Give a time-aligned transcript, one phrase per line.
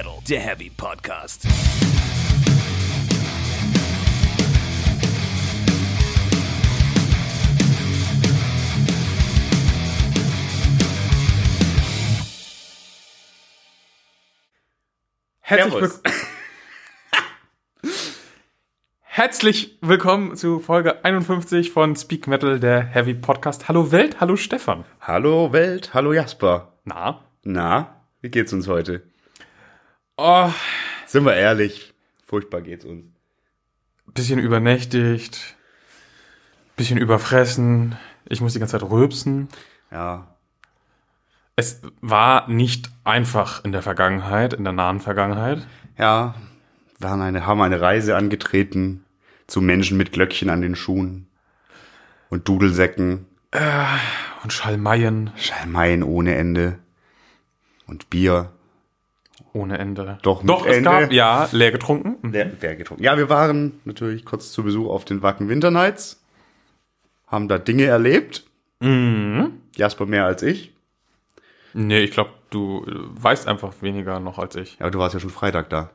[0.00, 1.46] Metal, der Heavy Podcast.
[15.40, 15.90] Herzlich, will
[19.02, 23.68] Herzlich willkommen zu Folge 51 von Speak Metal, der Heavy Podcast.
[23.68, 24.86] Hallo Welt, hallo Stefan.
[25.02, 26.78] Hallo Welt, hallo Jasper.
[26.84, 27.22] Na?
[27.42, 29.02] Na, wie geht's uns heute?
[30.22, 30.50] Oh,
[31.06, 31.94] Sind wir ehrlich,
[32.26, 33.06] furchtbar geht's uns.
[34.12, 35.56] bisschen übernächtigt,
[36.76, 37.96] bisschen überfressen.
[38.28, 39.48] Ich muss die ganze Zeit rülpsen.
[39.90, 40.36] Ja,
[41.56, 45.66] Es war nicht einfach in der Vergangenheit, in der nahen Vergangenheit.
[45.96, 46.34] ja,
[46.98, 49.06] wir haben eine, haben eine Reise angetreten
[49.46, 51.28] zu Menschen mit Glöckchen an den Schuhen
[52.28, 53.24] und Dudelsäcken,
[54.42, 56.78] Und Schalmeien Schalmeien ohne Ende
[57.86, 58.52] und Bier.
[59.52, 60.18] Ohne Ende.
[60.22, 60.90] Doch, Doch, es Ende.
[60.90, 62.16] gab, ja, leer getrunken.
[62.22, 63.02] Wer, wer getrunken?
[63.02, 66.22] Ja, wir waren natürlich kurz zu Besuch auf den Wacken Winter Nights,
[67.26, 68.44] haben da Dinge erlebt.
[68.80, 69.60] Mhm.
[69.76, 70.72] Jasper mehr als ich.
[71.74, 74.74] Nee, ich glaube, du weißt einfach weniger noch als ich.
[74.74, 75.90] Ja, aber du warst ja schon Freitag da.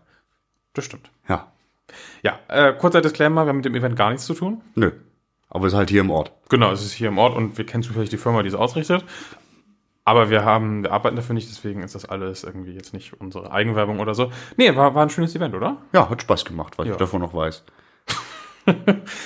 [0.74, 1.10] Das stimmt.
[1.28, 1.52] Ja,
[2.24, 4.62] Ja, äh, kurzer Disclaimer, wir haben mit dem Event gar nichts zu tun.
[4.76, 4.92] nö.
[5.48, 6.34] Aber es ist halt hier im Ort.
[6.50, 9.06] Genau, es ist hier im Ort und wir kennen zufällig die Firma, die es ausrichtet.
[10.08, 13.52] Aber wir haben, wir arbeiten dafür nicht, deswegen ist das alles irgendwie jetzt nicht unsere
[13.52, 14.32] Eigenwerbung oder so.
[14.56, 15.78] Nee, war, war ein schönes Event, oder?
[15.94, 16.94] Ja, hat Spaß gemacht, was Ja.
[16.94, 17.64] ich davon noch weiß.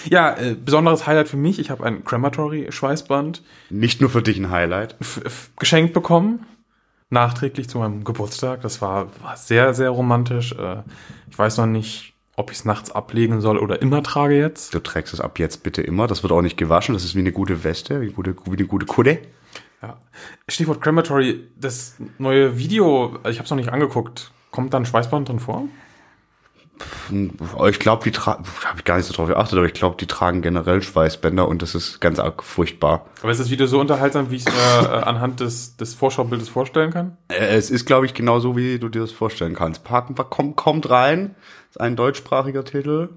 [0.09, 4.49] Ja, äh, besonderes Highlight für mich, ich habe ein Crematory-Schweißband Nicht nur für dich ein
[4.51, 4.97] Highlight.
[5.57, 6.45] geschenkt bekommen,
[7.09, 8.61] nachträglich zu meinem Geburtstag.
[8.61, 10.51] Das war, war sehr, sehr romantisch.
[10.53, 10.83] Äh,
[11.31, 14.73] ich weiß noch nicht, ob ich es nachts ablegen soll oder immer trage jetzt.
[14.73, 16.07] Du trägst es ab jetzt bitte immer.
[16.07, 16.93] Das wird auch nicht gewaschen.
[16.93, 19.19] Das ist wie eine gute Weste, wie, eine gute, wie eine gute Kudde.
[19.81, 19.97] Ja.
[20.47, 24.31] Stichwort Crematory, das neue Video, ich habe es noch nicht angeguckt.
[24.51, 25.63] Kommt da ein Schweißband drin vor?
[27.69, 30.07] Ich glaube, die tragen, habe ich gar nicht so drauf geachtet, aber ich glaube, die
[30.07, 33.05] tragen generell Schweißbänder und das ist ganz arg furchtbar.
[33.21, 36.47] Aber ist das Video so unterhaltsam, wie ich es mir äh, anhand des, des Vorschaubildes
[36.47, 37.17] vorstellen kann?
[37.27, 39.83] Äh, Es ist, glaube ich, genau so, wie du dir das vorstellen kannst.
[39.83, 41.35] Parken, kommt, kommt rein.
[41.69, 43.09] Ist ein deutschsprachiger Titel.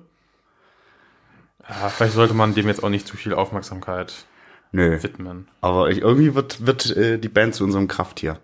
[1.68, 4.26] Ja, vielleicht sollte man dem jetzt auch nicht zu viel Aufmerksamkeit
[4.72, 5.02] Nö.
[5.02, 5.48] widmen.
[5.60, 8.38] Aber ich, irgendwie wird, wird äh, die Band zu unserem Krafttier.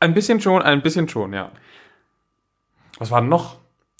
[0.00, 1.50] Ein bisschen schon, ein bisschen schon, ja.
[2.98, 3.56] Was war denn noch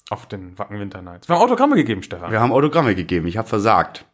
[0.09, 1.27] auf den Wacken Winter Nights?
[1.27, 2.31] Wir haben Autogramme gegeben, Stefan.
[2.31, 3.27] Wir haben Autogramme gegeben.
[3.27, 4.05] Ich habe versagt.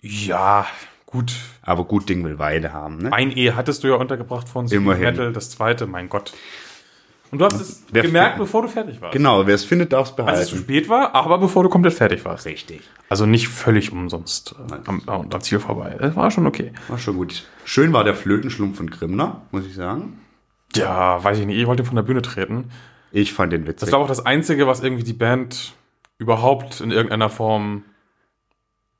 [0.00, 0.66] Ja,
[1.06, 1.32] gut.
[1.62, 3.12] Aber gut Ding will Weide haben, ne?
[3.12, 5.04] Ein E hattest du ja untergebracht von Immerhin.
[5.04, 6.32] Metal, das zweite, mein Gott.
[7.32, 9.12] Und du hast es Wer- gemerkt, bevor du fertig warst.
[9.12, 10.64] Genau, wer es findet, darf es Als es zu behalten.
[10.64, 12.46] spät war, aber bevor du komplett fertig warst.
[12.46, 12.82] Richtig.
[13.08, 15.96] Also nicht völlig umsonst äh, am, am, Ziel vorbei.
[15.98, 16.72] Das war schon okay.
[16.88, 17.44] War schon gut.
[17.64, 20.20] Schön war der Flötenschlumpf von Grimner, muss ich sagen.
[20.74, 21.58] Ja, weiß ich nicht.
[21.58, 22.70] Ich wollte von der Bühne treten.
[23.12, 23.92] Ich fand den Das witzig.
[23.92, 25.74] war auch das Einzige, was irgendwie die Band
[26.18, 27.84] überhaupt in irgendeiner Form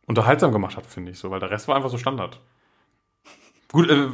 [0.07, 2.41] unterhaltsam gemacht hat, finde ich so, weil der Rest war einfach so Standard.
[3.73, 4.09] Gut, äh,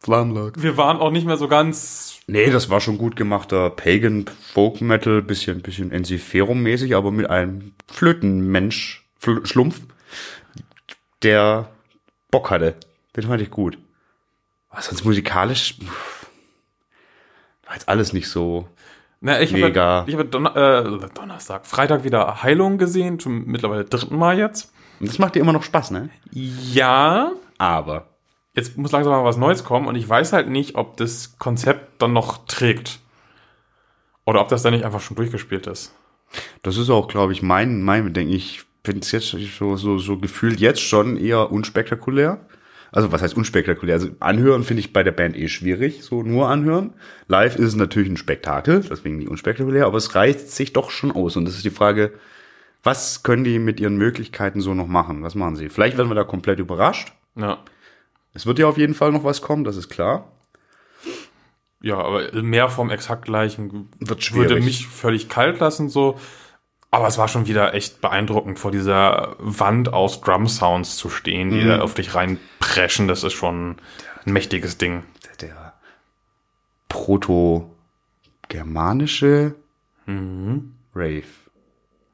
[0.00, 0.62] Flammenlock.
[0.62, 2.13] wir waren auch nicht mehr so ganz.
[2.26, 7.72] Nee, das war schon gut gemachter Pagan Folk Metal, bisschen, bisschen Ensiferum-mäßig, aber mit einem
[7.86, 9.80] Flötenmensch, Fl Schlumpf,
[11.22, 11.68] der
[12.30, 12.76] Bock hatte.
[13.14, 13.78] Den fand ich gut.
[14.70, 15.76] Was sonst musikalisch,
[17.64, 18.68] war jetzt alles nicht so.
[19.20, 20.00] Na, ich Mega.
[20.00, 24.72] habe ich hab Donner, äh, Donnerstag, Freitag wieder Heilung gesehen, zum mittlerweile dritten Mal jetzt.
[25.00, 26.10] Und das macht dir immer noch Spaß, ne?
[26.32, 28.13] Ja, Aber.
[28.54, 32.00] Jetzt muss langsam mal was Neues kommen und ich weiß halt nicht, ob das Konzept
[32.00, 33.00] dann noch trägt.
[34.24, 35.94] Oder ob das dann nicht einfach schon durchgespielt ist.
[36.62, 38.32] Das ist auch, glaube ich, mein, mein Bedenken.
[38.32, 42.40] Ich finde es jetzt so, so, so gefühlt jetzt schon eher unspektakulär.
[42.90, 43.94] Also, was heißt unspektakulär?
[43.94, 46.94] Also, anhören finde ich bei der Band eh schwierig, so nur anhören.
[47.26, 51.10] Live ist es natürlich ein Spektakel, deswegen nicht unspektakulär, aber es reißt sich doch schon
[51.10, 51.36] aus.
[51.36, 52.12] Und das ist die Frage,
[52.82, 55.22] was können die mit ihren Möglichkeiten so noch machen?
[55.22, 55.68] Was machen sie?
[55.68, 57.12] Vielleicht werden wir da komplett überrascht.
[57.34, 57.58] Ja.
[58.34, 60.30] Es wird ja auf jeden Fall noch was kommen, das ist klar.
[61.80, 66.18] Ja, aber mehr vom exakt gleichen würde mich völlig kalt lassen, so.
[66.90, 71.64] Aber es war schon wieder echt beeindruckend, vor dieser Wand aus Drum-Sounds zu stehen, die
[71.64, 73.08] da auf dich reinpreschen.
[73.08, 73.76] Das ist schon
[74.24, 75.02] ein mächtiges Ding.
[75.40, 75.74] Der
[76.88, 79.56] proto-germanische
[80.06, 81.24] Rave.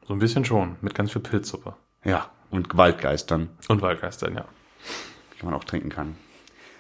[0.09, 1.75] So ein bisschen schon, mit ganz viel Pilzsuppe.
[2.03, 3.50] Ja, und Waldgeistern.
[3.69, 4.47] Und Waldgeistern, ja.
[5.41, 6.15] Die man auch trinken kann.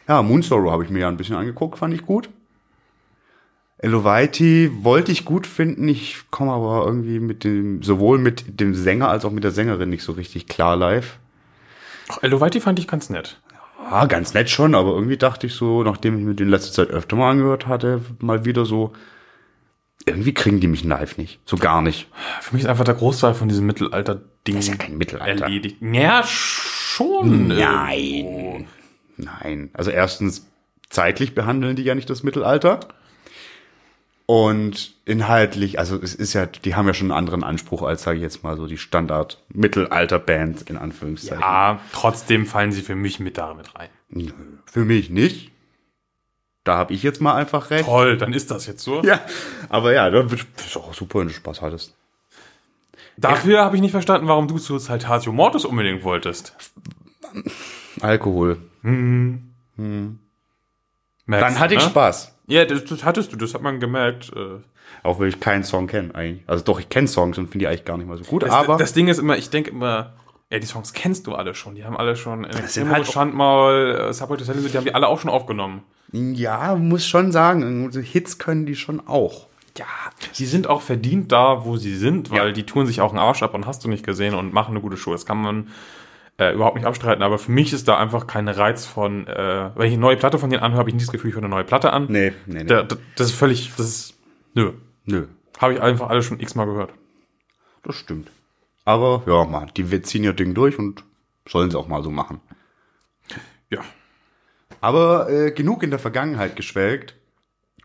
[0.08, 2.28] Ja, Moon Sorrow habe ich mir ja ein bisschen angeguckt, fand ich gut.
[3.78, 9.08] Elovaiti wollte ich gut finden, ich komme aber irgendwie mit dem, sowohl mit dem Sänger
[9.08, 11.18] als auch mit der Sängerin nicht so richtig klar live.
[12.10, 13.40] Ach, Elovaiti fand ich ganz nett.
[13.82, 16.88] Ja, ganz nett schon, aber irgendwie dachte ich so, nachdem ich mir den letzte Zeit
[16.90, 18.92] öfter mal angehört hatte, mal wieder so,
[20.04, 21.40] irgendwie kriegen die mich live nicht.
[21.46, 22.08] So gar nicht.
[22.42, 25.44] Für mich ist einfach der Großteil von diesem Mittelalter-Ding Das ist ja kein Mittelalter.
[25.44, 25.76] erledigt.
[25.80, 26.22] Ja,
[27.00, 27.48] schon.
[27.48, 28.66] Nein.
[29.16, 29.70] Nein.
[29.72, 30.46] Also erstens,
[30.90, 32.80] zeitlich behandeln die ja nicht das Mittelalter.
[34.26, 38.18] Und inhaltlich, also es ist ja, die haben ja schon einen anderen Anspruch als, sage
[38.18, 41.40] ich jetzt mal, so die Standard-Mittelalter-Band in Anführungszeichen.
[41.40, 43.88] Ja, trotzdem fallen sie für mich mit damit rein.
[44.08, 44.30] Nö,
[44.66, 45.50] Für mich nicht.
[46.62, 47.86] Da habe ich jetzt mal einfach recht.
[47.86, 49.02] Toll, dann ist das jetzt so.
[49.02, 49.20] Ja,
[49.68, 51.96] aber ja, das ist auch super, wenn du Spaß hattest.
[53.16, 56.56] Dafür habe ich nicht verstanden, warum du zu Saltatio Mortis unbedingt wolltest.
[58.00, 58.58] Alkohol.
[58.82, 60.20] Merkst
[61.26, 61.86] Dann hatte ich ne?
[61.86, 62.34] Spaß.
[62.46, 64.32] Ja, das, das hattest du, das hat man gemerkt.
[64.34, 64.60] äh.
[65.02, 66.42] Auch wenn ich keinen Song kenne eigentlich.
[66.48, 68.42] Also doch, ich kenne Songs und finde die eigentlich gar nicht mal so gut.
[68.42, 70.14] Das, aber das Ding ist immer, ich denke immer,
[70.50, 71.76] ja, die Songs kennst du alle schon.
[71.76, 74.94] Die haben alle schon in sind halt Schandmaul, äh, Subway to Sally, die haben die
[74.94, 75.84] alle auch schon aufgenommen.
[76.12, 79.46] ja, muss schon sagen, so Hits können die schon auch.
[79.80, 79.86] Ja,
[80.36, 82.52] die sind auch verdient da, wo sie sind, weil Ja.
[82.52, 84.80] die tun sich auch einen Arsch ab und hast du nicht gesehen und machen eine
[84.82, 85.12] gute Show.
[85.12, 85.68] Das kann man
[86.38, 89.86] äh, überhaupt nicht abstreiten, aber für mich ist da einfach kein Reiz von, äh, wenn
[89.86, 91.50] ich eine neue Platte von denen anhöre, habe ich nicht das Gefühl, ich höre eine
[91.50, 92.06] neue Platte an.
[92.10, 92.64] Nee, nee, nee.
[92.64, 94.14] Da, da, das ist völlig, das ist,
[94.54, 94.72] nö.
[95.06, 95.26] Nö,
[95.58, 96.92] Habe ich einfach alles schon x-mal gehört.
[97.82, 98.30] das stimmt.
[98.84, 101.04] Aber ja, man, die ziehen ihr Ding durch und
[101.48, 102.40] sollen sie auch mal so machen.
[103.70, 103.80] Ja.
[104.80, 107.16] Aber äh, genug in der Vergangenheit geschwelgt.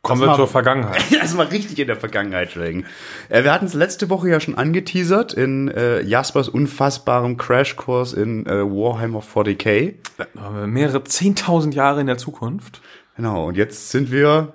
[0.06, 1.12] Kommen wir zur Vergangenheit.
[1.12, 2.86] Erstmal richtig in der Vergangenheit schwelgen.
[3.30, 8.46] Äh, wir hatten es letzte Woche ja schon angeteasert in äh, Jaspers unfassbarem Crashkurs in
[8.46, 9.96] äh, Warhammer 40k.
[10.18, 12.82] Da haben wir mehrere 10.000 Jahre in der Zukunft.
[13.16, 14.54] Genau, und jetzt sind wir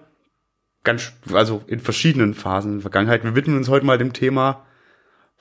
[0.84, 3.24] ganz, also in verschiedenen Phasen der Vergangenheit.
[3.24, 4.64] Wir widmen uns heute mal dem Thema,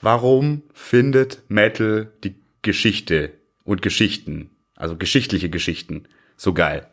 [0.02, 3.34] warum findet Metal die Geschichte
[3.64, 6.88] und Geschichten, also geschichtliche Geschichten, so geil?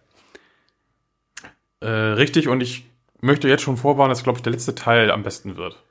[1.81, 2.85] Äh, richtig, und ich
[3.21, 5.83] möchte jetzt schon vorwarnen, dass, glaube ich, der letzte Teil am besten wird.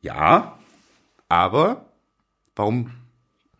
[0.00, 0.58] Ja,
[1.28, 1.86] aber
[2.56, 2.90] warum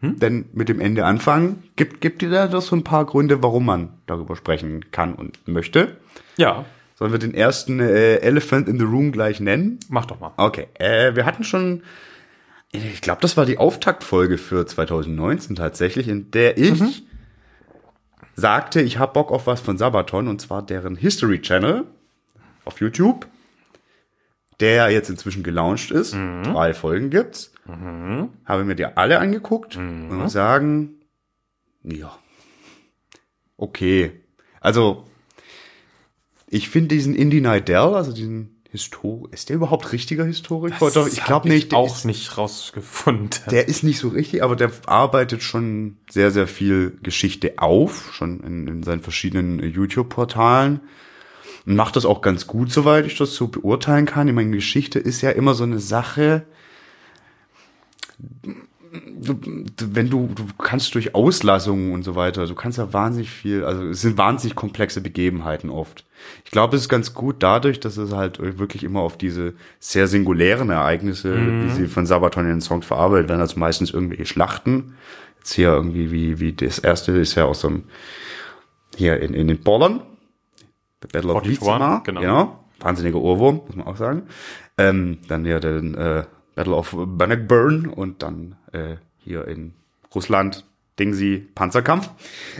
[0.01, 1.65] denn mit dem Ende anfangen?
[1.75, 5.47] Gibt, gibt dir da doch so ein paar Gründe, warum man darüber sprechen kann und
[5.49, 5.97] möchte?
[6.37, 6.65] Ja,
[6.99, 9.79] Sollen wir den ersten äh, Elephant in the Room gleich nennen?
[9.89, 10.33] mach doch mal.
[10.37, 11.85] Okay, äh, wir hatten schon,
[12.73, 17.05] ich glaube, das war die Auftaktfolge für 2019 tatsächlich, in der ich
[18.35, 21.85] sagte, ich hab Bock auf was von Sabaton und zwar deren History Channel
[22.69, 23.27] auf YouTube,
[24.61, 26.13] der jetzt inzwischen gelauncht ist.
[26.15, 27.53] Drei Folgen gibt's.
[28.45, 31.01] Habe mir die alle angeguckt und muss sagen,
[31.83, 32.17] ja,
[33.57, 34.13] okay.
[34.61, 35.05] Also
[36.47, 40.91] ich finde diesen Indie Nidell, also diesen Histor ist der überhaupt richtiger Historiker?
[40.91, 41.73] Doch, ich glaube nicht.
[41.73, 43.31] Auch ist, nicht rausgefunden.
[43.51, 48.41] der ist nicht so richtig, aber der arbeitet schon sehr, sehr viel Geschichte auf, schon
[48.41, 50.81] in, in seinen verschiedenen YouTube-Portalen.
[51.69, 54.27] Und macht das auch ganz gut, soweit ich das so beurteilen kann.
[54.27, 56.45] Ich meine, Geschichte ist ja immer so eine Sache.
[58.91, 59.39] Du,
[59.79, 63.83] wenn du, du kannst durch Auslassungen und so weiter, du kannst ja wahnsinnig viel, also
[63.89, 66.07] es sind wahnsinnig komplexe Begebenheiten oft.
[66.47, 70.07] Ich glaube, es ist ganz gut dadurch, dass es halt wirklich immer auf diese sehr
[70.07, 74.95] singulären Ereignisse, wie sie von Sabaton in den Songs verarbeitet werden, also meistens irgendwelche Schlachten.
[75.37, 77.85] Jetzt hier irgendwie, wie, wie das erste ist ja aus dem,
[78.97, 80.01] hier in, in den Pollern.
[81.03, 82.21] The Battle of 41, Vizima, genau.
[82.21, 82.65] genau.
[82.81, 84.23] Wahnsinniger Ohrwurm, muss man auch sagen.
[84.77, 86.25] Ähm, dann ja den äh,
[86.55, 89.75] Battle of Bannockburn und dann äh, hier in
[90.15, 90.65] Russland
[90.99, 92.11] Dingsi Panzerkampf.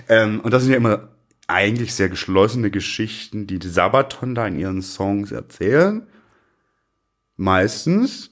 [0.09, 1.09] Ähm, und das sind ja immer
[1.47, 6.07] eigentlich sehr geschlossene Geschichten, die die Sabaton da in ihren Songs erzählen.
[7.37, 8.31] Meistens.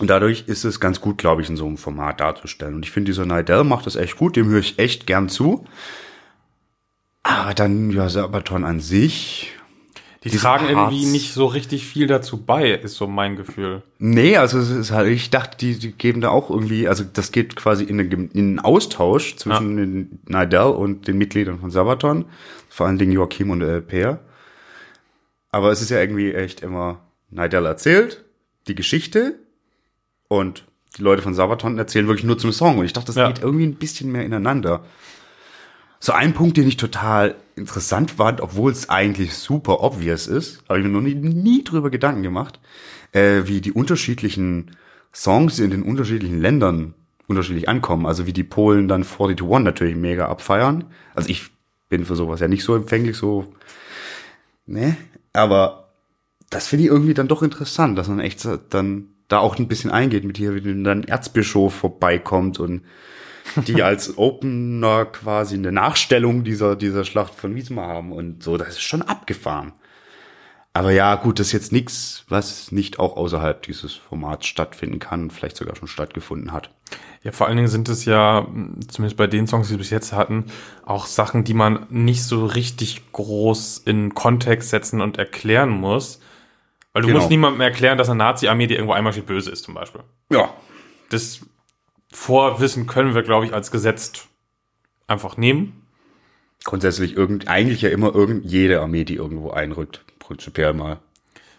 [0.00, 2.74] Und dadurch ist es ganz gut, glaube ich, in so einem Format darzustellen.
[2.74, 5.66] Und ich finde, dieser Nidell macht das echt gut, dem höre ich echt gern zu.
[7.24, 9.50] Aber dann, ja, Sabaton an sich,
[10.22, 13.82] Die tragen irgendwie Parts- nicht so richtig viel dazu bei, ist so mein Gefühl.
[13.98, 17.32] Nee, also es ist halt, ich dachte, die, die geben da auch irgendwie, also das
[17.32, 22.26] geht quasi in, eine, in einen Austausch zwischen den Nidell und den Mitgliedern von Sabaton,
[22.68, 24.20] vor allen Dingen Joachim und äh, Peer.
[25.50, 27.00] Aber es ist ja irgendwie echt immer,
[27.30, 28.24] Nidell erzählt
[28.66, 29.38] die Geschichte
[30.28, 30.64] und
[30.96, 32.78] die Leute von Sabaton erzählen wirklich nur zum Song.
[32.78, 33.26] Und ich dachte, das Ja.
[33.28, 34.84] geht irgendwie ein bisschen mehr ineinander.
[36.04, 40.78] So ein Punkt, den ich total interessant fand, obwohl es eigentlich super obvious ist, habe
[40.78, 42.60] ich mir noch nie, nie drüber Gedanken gemacht,
[43.12, 44.72] äh, wie die unterschiedlichen
[45.14, 46.92] Songs in den unterschiedlichen Ländern
[47.26, 48.04] unterschiedlich ankommen.
[48.04, 50.84] Also wie die Polen dann 40 to One natürlich mega abfeiern.
[51.14, 51.46] Also ich
[51.88, 53.54] bin für sowas ja nicht so empfänglich, so,
[54.66, 54.98] ne?
[55.32, 55.88] Aber
[56.50, 59.90] das finde ich irgendwie dann doch interessant, dass man echt dann da auch ein bisschen
[59.90, 62.82] eingeht mit hier, wie dann Erzbischof vorbeikommt und
[63.66, 68.56] die als Opener quasi eine Nachstellung dieser, dieser Schlacht von Wismar haben und so.
[68.56, 69.72] Das ist schon abgefahren.
[70.76, 75.30] Aber ja, gut, das ist jetzt nichts, was nicht auch außerhalb dieses Formats stattfinden kann,
[75.30, 76.70] vielleicht sogar schon stattgefunden hat.
[77.22, 78.44] Ja, vor allen Dingen sind es ja,
[78.88, 80.46] zumindest bei den Songs, die wir bis jetzt hatten,
[80.84, 86.18] auch Sachen, die man nicht so richtig groß in Kontext setzen und erklären muss.
[86.92, 87.20] Weil du Genau.
[87.20, 90.02] musst niemandem erklären, dass eine Nazi-Armee, die irgendwo einmal steht, böse ist, zum Beispiel.
[90.30, 90.52] Ja.
[91.10, 91.40] Das
[92.14, 94.28] Vorwissen können wir, glaube ich, als gesetzt
[95.08, 95.82] einfach nehmen.
[96.64, 100.98] Grundsätzlich irgend, eigentlich ja immer irgend, jede Armee, die irgendwo einrückt, prinzipiell mal.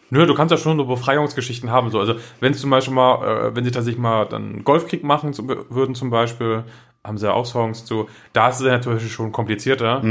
[0.09, 1.91] Nö, du kannst ja schon so Befreiungsgeschichten haben.
[1.91, 1.99] So.
[1.99, 5.33] Also wenn sie zum Beispiel mal, äh, wenn sie tatsächlich mal dann einen Golfkrieg machen
[5.33, 6.63] zum, würden zum Beispiel,
[7.03, 8.07] haben sie ja auch Songs zu.
[8.31, 10.01] Da ist es natürlich schon komplizierter.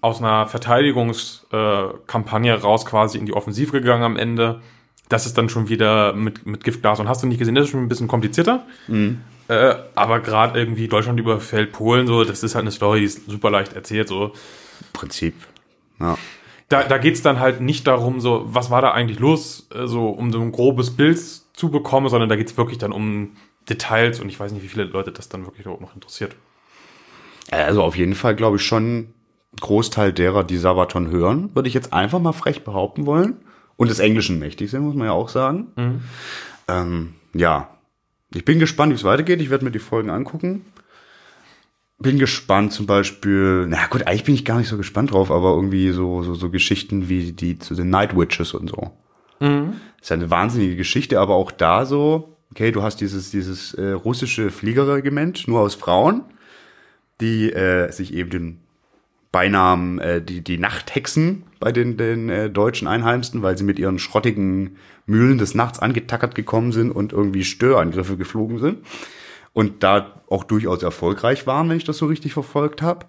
[0.00, 4.60] Aus einer Verteidigungskampagne äh, raus quasi in die Offensive gegangen am Ende.
[5.08, 6.98] Das ist dann schon wieder mit, mit Giftgas.
[6.98, 8.66] Und hast du nicht gesehen, das ist schon ein bisschen komplizierter.
[9.52, 13.28] Äh, aber gerade irgendwie Deutschland überfällt Polen, so, das ist halt eine Story, die ist
[13.28, 14.08] super leicht erzählt.
[14.08, 14.32] So.
[14.94, 15.34] Prinzip.
[16.00, 16.16] Ja.
[16.70, 20.08] da, da geht's dann halt nicht darum, so, was war da eigentlich los, äh, so,
[20.08, 21.20] um so ein grobes Bild
[21.52, 23.36] zu bekommen, sondern da geht's wirklich dann um
[23.68, 26.34] Details und ich weiß nicht, wie viele Leute das dann wirklich überhaupt noch interessiert.
[27.50, 29.12] Also auf jeden Fall glaube ich schon
[29.60, 33.36] Großteil derer, die Sabaton hören, würde ich jetzt einfach mal frech behaupten wollen.
[33.76, 35.68] Und des Englischen mächtig sind, muss man ja auch sagen.
[36.68, 37.68] Ähm, ja,
[38.34, 39.40] ich bin gespannt, wie es weitergeht.
[39.40, 40.64] Ich werde mir die Folgen angucken.
[41.98, 45.54] Bin gespannt zum Beispiel, na gut, eigentlich bin ich gar nicht so gespannt drauf, aber
[45.54, 48.90] irgendwie so, so, so Geschichten wie die zu den Night Witches und so.
[49.96, 53.74] Das ist ja eine wahnsinnige Geschichte, aber auch da so, okay, du hast dieses, dieses
[53.74, 56.24] äh, russische Fliegerregiment, nur aus Frauen,
[57.20, 58.58] die äh, sich eben den
[59.32, 63.98] Beinamen äh, die, die Nachthexen bei den, den äh, deutschen einheimsten, weil sie mit ihren
[63.98, 68.86] schrottigen Mühlen des Nachts angetackert gekommen sind und irgendwie Störangriffe geflogen sind.
[69.52, 73.06] Und da auch durchaus erfolgreich waren, wenn ich das so richtig verfolgt habe.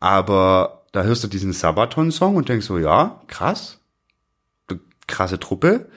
[0.00, 3.80] Aber da hörst du diesen Sabaton-Song und denkst so, ja, krass,
[5.06, 5.88] krasse Truppe.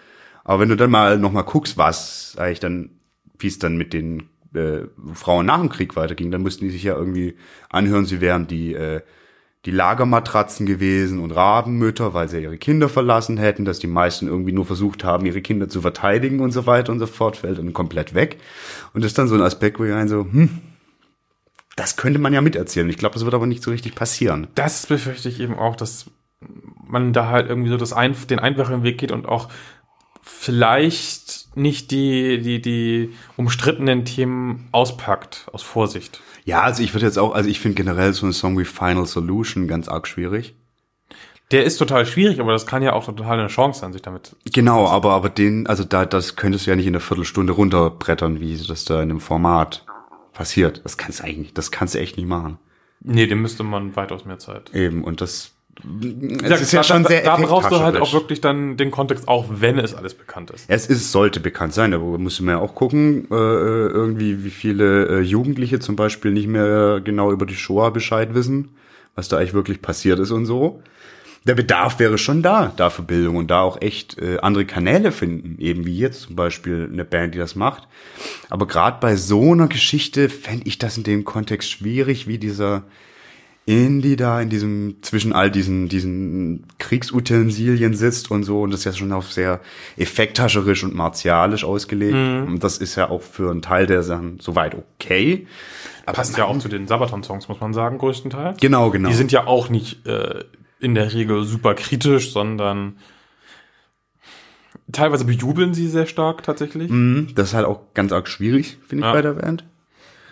[0.43, 2.91] Aber wenn du dann mal noch mal guckst, was eigentlich dann,
[3.37, 4.81] wie es dann mit den äh,
[5.13, 7.35] Frauen nach dem Krieg weiterging, dann mussten die sich ja irgendwie
[7.69, 9.01] anhören, sie wären die äh,
[9.65, 14.53] die Lagermatratzen gewesen und Rabenmütter, weil sie ihre Kinder verlassen hätten, dass die meisten irgendwie
[14.53, 17.73] nur versucht haben, ihre Kinder zu verteidigen und so weiter und so fort, fällt dann
[17.73, 18.39] komplett weg.
[18.93, 20.61] Und das ist dann so ein Aspekt, wo ich ein so, hm,
[21.75, 22.89] das könnte man ja miterzählen.
[22.89, 24.47] Ich glaube, das wird aber nicht so richtig passieren.
[24.55, 26.07] Das befürchte ich eben auch, dass
[26.87, 29.49] man da halt irgendwie so das ein, den einfachen Weg geht und auch
[30.23, 36.21] vielleicht nicht die, die, die umstrittenen Themen auspackt, aus Vorsicht.
[36.43, 39.05] Ja, also ich würde jetzt auch, also ich finde generell so einen Song wie Final
[39.05, 40.55] Solution ganz arg schwierig.
[41.51, 44.35] Der ist total schwierig, aber das kann ja auch total eine Chance sein, sich damit.
[44.45, 48.39] Genau, aber, aber den, also da, das könntest du ja nicht in einer Viertelstunde runterbrettern,
[48.39, 49.85] wie das da in dem Format
[50.31, 50.81] passiert.
[50.85, 52.57] Das kannst du eigentlich, das kannst du echt nicht machen.
[53.01, 54.73] Nee, dem müsste man weitaus mehr Zeit.
[54.73, 55.50] Eben, und das,
[56.43, 59.27] Es ist ja schon sehr da, da brauchst du halt auch wirklich dann den Kontext,
[59.27, 60.65] auch wenn es alles bekannt ist.
[60.67, 65.07] Es ist, sollte bekannt sein, aber müssen wir ja auch gucken, äh, irgendwie, wie viele
[65.07, 68.69] äh, Jugendliche zum Beispiel nicht mehr genau über die Shoah Bescheid wissen,
[69.15, 70.81] was da eigentlich wirklich passiert ist und so.
[71.47, 75.11] Der Bedarf wäre schon da, da für Bildung und da auch echt äh, andere Kanäle
[75.11, 77.87] finden, eben wie jetzt zum Beispiel eine Band, die das macht.
[78.51, 82.83] Aber gerade bei so einer Geschichte fände ich das in dem Kontext schwierig, wie dieser
[83.65, 88.85] Indie da in diesem, zwischen all diesen, diesen Kriegsutensilien sitzt und so, und das ist
[88.85, 89.59] ja schon auf sehr
[89.97, 92.13] effekthascherisch und martialisch ausgelegt.
[92.15, 95.47] Und das ist ja auch für einen Teil der Sachen soweit okay.
[96.05, 98.59] Aber Passt ja auch zu den Sabaton-Songs, muss man sagen, größtenteils.
[98.59, 99.09] Genau, genau.
[99.09, 100.43] Die sind ja auch nicht äh,
[100.79, 102.97] in der Regel super kritisch, sondern
[104.91, 106.89] teilweise bejubeln sie sehr stark tatsächlich.
[106.89, 109.13] Mhm, das ist halt auch ganz arg schwierig, finde ich, Ja.
[109.13, 109.63] bei der Band.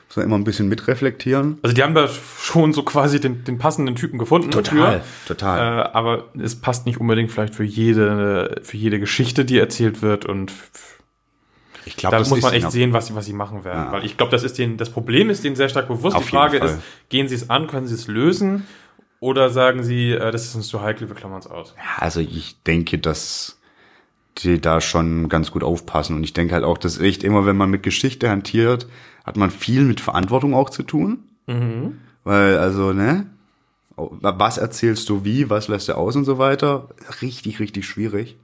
[0.10, 1.60] Muss man immer ein bisschen mitreflektieren.
[1.62, 4.50] Also die haben da schon so quasi den, den passenden Typen gefunden.
[4.50, 5.60] Total, Für, total.
[5.60, 10.26] äh, aber es passt nicht unbedingt vielleicht für jede, für jede Geschichte, die erzählt wird
[10.26, 10.52] und
[11.86, 13.86] Ich glaube, da muss man echt sehen, was sie, was sie machen werden.
[13.86, 13.92] Ja.
[13.92, 16.16] Weil ich glaube, das ist denen, das Problem ist denen sehr stark bewusst.
[16.16, 18.66] Auf die Frage ist, gehen sie es an, können sie es lösen?
[19.20, 21.76] Oder sagen sie, äh, das ist uns zu heikel, wir klammern es aus.
[21.98, 23.60] Also ich denke, dass
[24.40, 26.16] die da schon ganz gut aufpassen.
[26.16, 28.88] Und ich denke halt auch, dass echt immer, wenn man mit Geschichte hantiert,
[29.30, 31.20] hat man viel mit Verantwortung auch zu tun.
[32.24, 33.28] Weil, also, ne?
[33.96, 36.90] Was erzählst du wie, was lässt du aus und so weiter?
[37.22, 38.38] Richtig, richtig schwierig.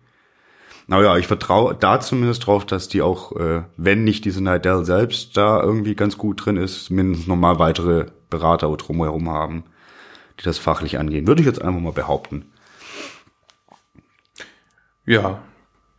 [0.88, 4.86] Aber ja, ich vertraue da zumindest drauf, dass die auch, äh, wenn nicht diese Nidell
[4.86, 9.64] selbst da irgendwie ganz gut drin ist, mindestens nochmal weitere Berater drumherum haben,
[10.40, 11.26] die das fachlich angehen.
[11.26, 12.46] Würde ich jetzt einfach mal behaupten.
[15.08, 15.40] Ja,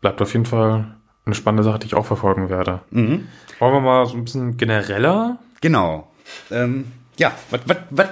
[0.00, 0.95] bleibt auf jeden Fall
[1.26, 2.80] eine spannende Sache, die ich auch verfolgen werde.
[2.90, 3.26] Mhm.
[3.58, 5.38] Wollen wir mal so ein bisschen genereller?
[5.60, 6.10] Genau.
[6.50, 7.60] Ähm, ja, was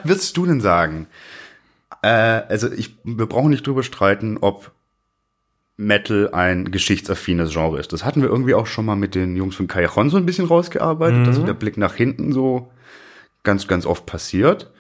[0.05, 1.07] würdest du denn sagen?
[2.03, 4.73] Äh, also ich, wir brauchen nicht drüber streiten, ob
[5.77, 7.93] Metal ein geschichtsaffines Genre ist.
[7.93, 10.47] Das hatten wir irgendwie auch schon mal mit den Jungs von Callejon so ein bisschen
[10.47, 11.25] rausgearbeitet, mhm.
[11.25, 12.71] dass der Blick nach hinten so
[13.43, 14.71] ganz, ganz oft passiert.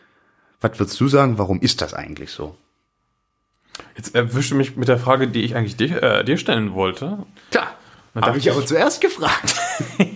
[0.61, 2.57] Was würdest du sagen, warum ist das eigentlich so?
[3.97, 7.19] Jetzt erwischte mich mit der Frage, die ich eigentlich dir, äh, dir stellen wollte.
[7.51, 7.69] Tja,
[8.15, 9.55] habe ich aber zuerst gefragt.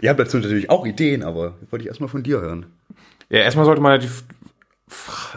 [0.00, 2.66] Ihr habt dazu natürlich auch Ideen, aber wollte ich erstmal von dir hören.
[3.30, 4.08] Ja, erstmal sollte man ja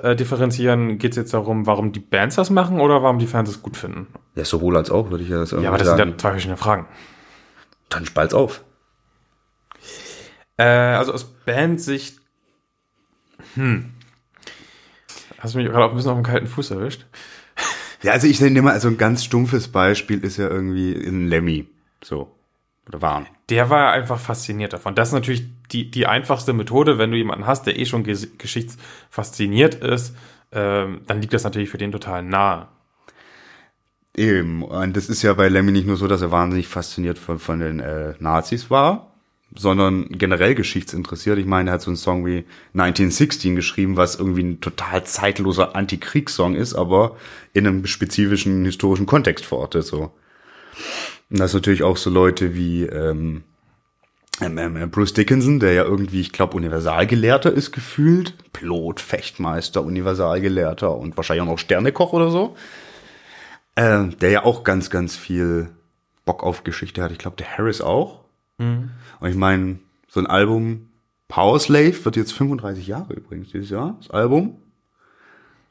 [0.04, 3.50] äh, differenzieren, geht es jetzt darum, warum die Bands das machen oder warum die Fans
[3.50, 4.08] es gut finden?
[4.36, 5.64] Ja, sowohl als auch, würde ich ja sagen.
[5.64, 6.00] Ja, aber das sagen.
[6.00, 6.86] sind ja zwei verschiedene Fragen.
[7.90, 8.64] Dann spalt's auf.
[10.58, 12.20] Äh, also aus Bandsicht,
[13.54, 13.94] hm.
[15.40, 17.06] Hast du mich gerade auch ein bisschen auf dem kalten Fuß erwischt?
[18.04, 21.68] Ja, also ich nehme mal, also ein ganz stumpfes Beispiel ist ja irgendwie ein Lemmy.
[22.04, 22.32] So.
[22.88, 23.28] Oder waren.
[23.50, 24.96] Der war einfach fasziniert davon.
[24.96, 29.76] Das ist natürlich die, die einfachste Methode, wenn du jemanden hast, der eh schon geschichtsfasziniert
[29.76, 30.16] ist,
[30.52, 32.68] ähm, dann liegt das natürlich für den total nahe.
[34.16, 37.40] Eben, und das ist ja bei Lemmy nicht nur so, dass er wahnsinnig fasziniert von,
[37.40, 39.07] von den äh, Nazis war,
[39.58, 41.38] sondern generell geschichtsinteressiert.
[41.38, 45.76] Ich meine, er hat so einen Song wie 1916 geschrieben, was irgendwie ein total zeitloser
[45.76, 47.18] Antikriegssong ist, aber
[47.54, 50.12] in einem spezifischen historischen Kontext verortet so.
[51.30, 53.44] Und das natürlich auch so Leute wie ähm,
[54.42, 58.36] ähm, ähm, Bruce Dickinson, der ja irgendwie, ich glaube, Universalgelehrter ist gefühlt.
[58.54, 62.56] Pilot, Fechtmeister, Universalgelehrter und wahrscheinlich auch noch Sternekoch oder so.
[63.76, 65.70] Äh, der ja auch ganz, ganz viel
[66.26, 67.12] Bock auf Geschichte hat.
[67.12, 68.27] Ich glaube, der Harris auch.
[68.58, 68.92] Mhm.
[69.20, 70.90] Und ich meine, so ein Album
[71.28, 74.58] Power Slave wird jetzt 35 Jahre übrigens dieses Jahr, das Album.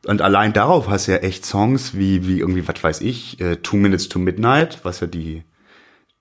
[0.05, 3.57] Und allein darauf hast du ja echt Songs wie, wie irgendwie, was weiß ich, äh,
[3.57, 5.43] Two Minutes to Midnight, was ja die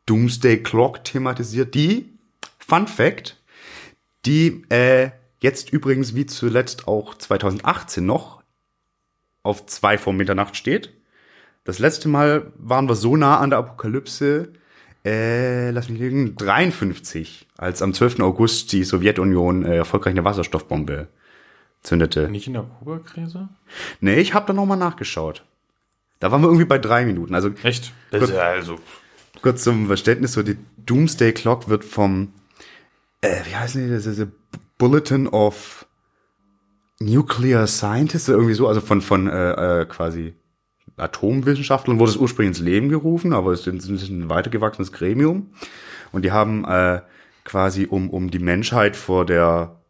[0.05, 1.75] Doomsday Clock thematisiert.
[1.75, 2.09] Die,
[2.57, 3.37] Fun Fact,
[4.25, 8.41] die äh, jetzt übrigens wie zuletzt auch 2018 noch
[9.43, 10.91] auf zwei vor Mitternacht steht.
[11.63, 14.53] Das letzte Mal waren wir so nah an der Apokalypse,
[15.05, 18.21] äh, lass mich liegen, 53, als am 12.
[18.21, 21.07] August die Sowjetunion äh, erfolgreich eine Wasserstoffbombe
[21.83, 22.27] zündete.
[22.29, 23.49] Nicht in der Kuba-Krise?
[24.01, 25.45] Nee, ich habe da nochmal nachgeschaut.
[26.19, 27.35] Da waren wir irgendwie bei drei Minuten.
[27.35, 27.93] Also Echt?
[28.09, 28.79] Das kurz, ist ja also.
[29.41, 32.33] Kurz zum Verständnis, so die Doomsday Clock wird vom,
[33.21, 34.29] äh, wie heißt die, das ist der
[34.79, 35.85] Bulletin of
[36.99, 40.33] Nuclear Scientists, irgendwie so, also von, von äh, äh, quasi
[40.97, 45.51] Atomwissenschaftlern wurde es ursprünglich ins Leben gerufen, aber es ist ein weitergewachsenes Gremium.
[46.11, 47.01] Und die haben äh,
[47.43, 49.81] quasi, um, um die Menschheit vor der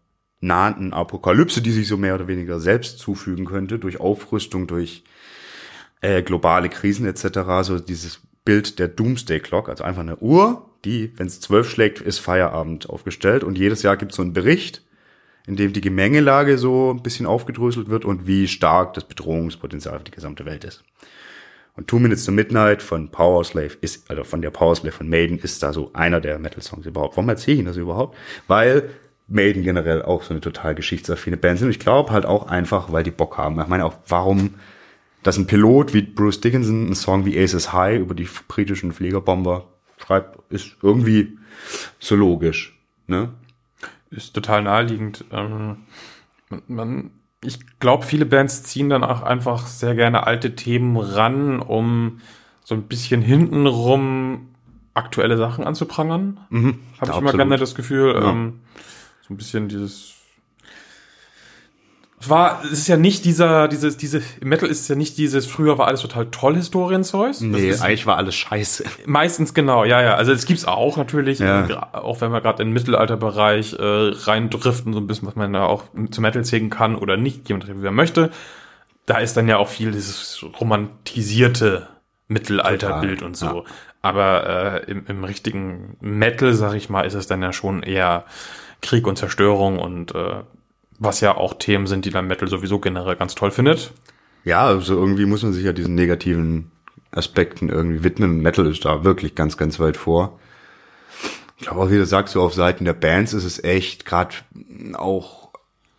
[0.42, 5.04] nahenden Apokalypse, die sich so mehr oder weniger selbst zufügen könnte, durch Aufrüstung, durch
[6.02, 11.12] äh, globale Krisen etc., so dieses Bild der Doomsday Clock, also einfach eine Uhr, die,
[11.18, 13.44] wenn es zwölf schlägt, ist Feierabend aufgestellt.
[13.44, 14.84] Und jedes Jahr gibt es so einen Bericht,
[15.48, 20.04] in dem die Gemengelage so ein bisschen aufgedröselt wird und wie stark das Bedrohungspotenzial für
[20.04, 20.84] die gesamte Welt ist.
[21.76, 25.10] Und Two Minutes to Midnight von Power Slave ist, also von der Power Slave von
[25.10, 27.18] Maiden ist da so einer der Metal-Songs überhaupt.
[27.18, 28.18] Warum erzähle ich Ihnen das überhaupt?
[28.48, 28.90] Weil
[29.28, 31.68] Maiden generell auch so eine total geschichtsaffine Band sind.
[31.68, 33.60] Und ich glaube halt auch einfach, weil die Bock haben.
[33.60, 34.56] Ich meine auch, warum,
[35.24, 39.66] dass ein Pilot wie Bruce Dickinson einen Song wie Aces High über die britischen Fliegerbomber
[39.98, 41.38] schreibt, ist irgendwie
[42.00, 42.80] so logisch.
[43.08, 43.34] Ne?
[44.12, 45.26] Ist total naheliegend.
[45.32, 45.78] Ähm,
[46.68, 47.12] man,
[47.44, 52.22] ich glaube, viele Bands ziehen dann auch einfach sehr gerne alte Themen ran, um
[52.64, 54.50] so ein bisschen hintenrum
[54.94, 56.40] aktuelle Sachen anzuprangern.
[56.50, 58.16] Mhm, Habe ich immer gerne das Gefühl.
[58.16, 58.32] Ja.
[58.32, 58.62] Ähm,
[59.28, 60.16] so ein bisschen dieses.
[62.30, 65.46] War, es ist ja nicht dieser, dieses, diese, im Metal ist es ja nicht dieses,
[65.46, 67.36] früher war alles total toll Historienzeug.
[67.42, 68.84] Nee, ist, eigentlich war alles scheiße.
[69.06, 70.16] Meistens genau, ja, ja.
[70.16, 71.68] Also es gibt's auch natürlich, ja.
[71.68, 75.54] äh, auch wenn wir gerade in den Mittelalterbereich äh, reindriften, so ein bisschen, was man
[75.54, 78.32] da auch zu Metal zählen kann oder nicht, jemand, wie er möchte.
[79.06, 81.88] Da ist dann ja auch viel dieses romantisierte
[82.28, 83.46] Mittelalterbild und so.
[83.46, 83.64] Ja.
[84.02, 88.26] Aber äh, im, im richtigen Metal, sag ich mal, ist es dann ja schon eher
[88.82, 90.44] Krieg und Zerstörung und äh,
[91.00, 93.92] was ja auch Themen sind, die dann Metal sowieso generell ganz toll findet.
[94.44, 96.72] Ja, also irgendwie muss man sich ja diesen negativen
[97.12, 98.42] Aspekten irgendwie widmen.
[98.42, 100.40] Metal ist da wirklich ganz, ganz weit vor.
[101.58, 104.36] Ich glaube auch, wie du sagst, so auf Seiten der Bands ist es echt gerade
[104.94, 105.50] auch,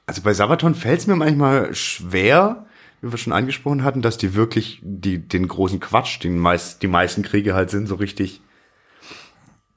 [0.07, 2.67] also bei Sabaton fällt es mir manchmal schwer,
[3.01, 6.89] wie wir schon angesprochen hatten, dass die wirklich die, den großen Quatsch, den meist, die
[6.89, 8.43] meisten Kriege halt sind, so richtig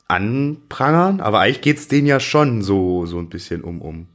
[0.08, 4.08] anprangern, aber eigentlich geht's denen ja schon so, so ein bisschen um, um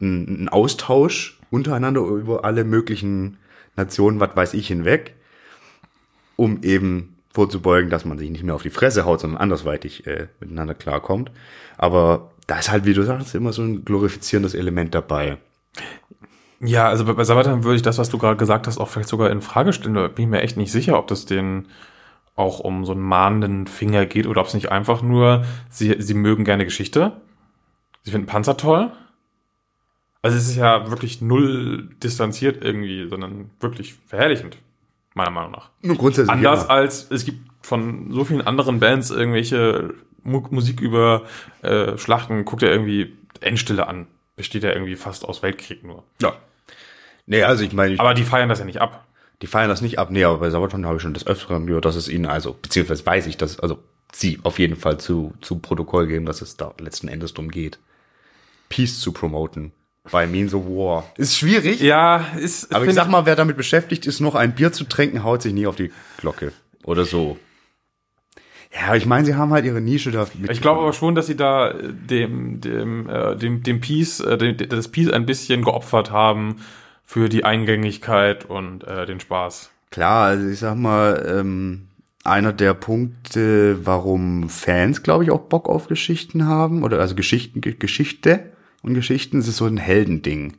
[0.00, 3.38] einen Austausch untereinander über alle möglichen
[3.76, 5.14] Nationen, was weiß ich, hinweg,
[6.36, 10.28] um eben vorzubeugen, dass man sich nicht mehr auf die Fresse haut, sondern andersweitig äh,
[10.40, 11.30] miteinander klarkommt.
[11.76, 15.38] Aber da ist halt, wie du sagst, immer so ein glorifizierendes Element dabei.
[16.60, 19.10] Ja, also bei, bei Sabaton würde ich das, was du gerade gesagt hast, auch vielleicht
[19.10, 19.94] sogar in Frage stellen.
[19.94, 21.68] Da bin ich mir echt nicht sicher, ob das den
[22.34, 26.14] auch um so einen mahnenden Finger geht oder ob es nicht einfach nur, sie, sie
[26.14, 27.12] mögen gerne Geschichte.
[28.04, 28.92] Sie finden Panzer toll.
[30.26, 34.58] Also es ist ja wirklich null distanziert irgendwie, sondern wirklich verherrlichend,
[35.14, 35.70] meiner Meinung nach.
[35.82, 36.32] Nur grundsätzlich.
[36.32, 36.70] Anders immer.
[36.72, 41.22] als es gibt von so vielen anderen Bands irgendwelche Mu Musik über
[41.62, 44.08] äh, Schlachten, guckt er irgendwie Endstille an.
[44.34, 46.02] Besteht ja irgendwie fast aus Weltkrieg nur.
[46.20, 46.32] Ja.
[47.26, 49.06] Nee, also ich meine, Aber die feiern das ja nicht ab.
[49.42, 50.10] die feiern das nicht ab.
[50.10, 53.06] Nee, aber bei Sabaton habe ich schon das Öfteren gehört, dass es ihnen, also, beziehungsweise
[53.06, 53.78] weiß ich, dass, also,
[54.12, 57.78] sie auf jeden Fall zu, zu Protokoll geben, dass es da letzten Endes drum geht.
[58.68, 59.70] Peace zu promoten.
[60.10, 61.04] Bei Means of War.
[61.16, 61.80] Ist schwierig.
[61.80, 62.74] Ja, ist.
[62.74, 65.52] aber ich sag mal, wer damit beschäftigt ist, noch ein Bier zu tränken, haut sich
[65.52, 66.52] nie auf die Glocke.
[66.84, 67.38] Oder so.
[68.72, 70.26] Ja, ich meine, sie haben halt ihre Nische da.
[70.50, 74.36] Ich glaube aber schon, dass sie da äh, dem, dem, äh, dem, dem Peace, äh,
[74.36, 76.56] dem, das Peace ein bisschen geopfert haben
[77.04, 79.70] für die Eingängigkeit und äh, den Spaß.
[79.90, 81.88] Klar, also ich sag mal, ähm,
[82.24, 87.60] einer der Punkte, warum Fans, glaube ich, auch Bock auf Geschichten haben, oder also Geschichten,
[87.60, 88.52] Ge- Geschichte
[88.86, 90.54] und Geschichten, es ist so ein Heldending.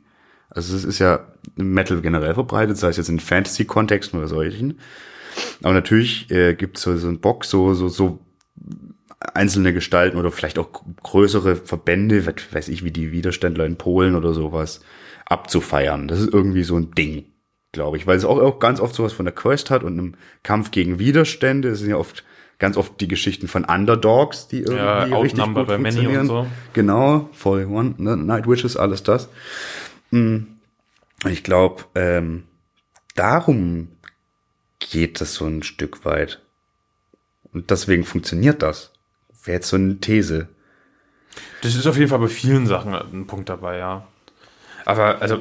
[0.50, 4.78] Also es ist ja Metal generell verbreitet, sei es jetzt in Fantasy-Kontexten oder solchen.
[5.62, 8.20] Aber natürlich äh, gibt es so, so einen Bock, so, so, so
[9.34, 14.32] einzelne Gestalten oder vielleicht auch größere Verbände, weiß ich, wie die Widerständler in Polen oder
[14.32, 14.80] sowas,
[15.26, 16.08] abzufeiern.
[16.08, 17.26] Das ist irgendwie so ein Ding,
[17.72, 20.14] glaube ich, weil es auch, auch ganz oft sowas von der Quest hat und einem
[20.42, 21.68] Kampf gegen Widerstände.
[21.68, 22.24] Es sind ja oft
[22.58, 26.26] ganz oft die Geschichten von Underdogs, die irgendwie Ja, richtig gut by many und funktionieren.
[26.26, 26.46] so.
[26.72, 29.28] Genau, Volley One, ne, Night Witches, alles das.
[30.10, 30.58] Und
[31.24, 32.44] Ich glaube, ähm,
[33.14, 33.88] darum
[34.78, 36.40] geht das so ein Stück weit.
[37.52, 38.92] Und deswegen funktioniert das.
[39.44, 40.48] Wäre jetzt so eine These.
[41.62, 44.06] Das ist auf jeden Fall bei vielen Sachen ein Punkt dabei, ja.
[44.84, 45.40] Aber also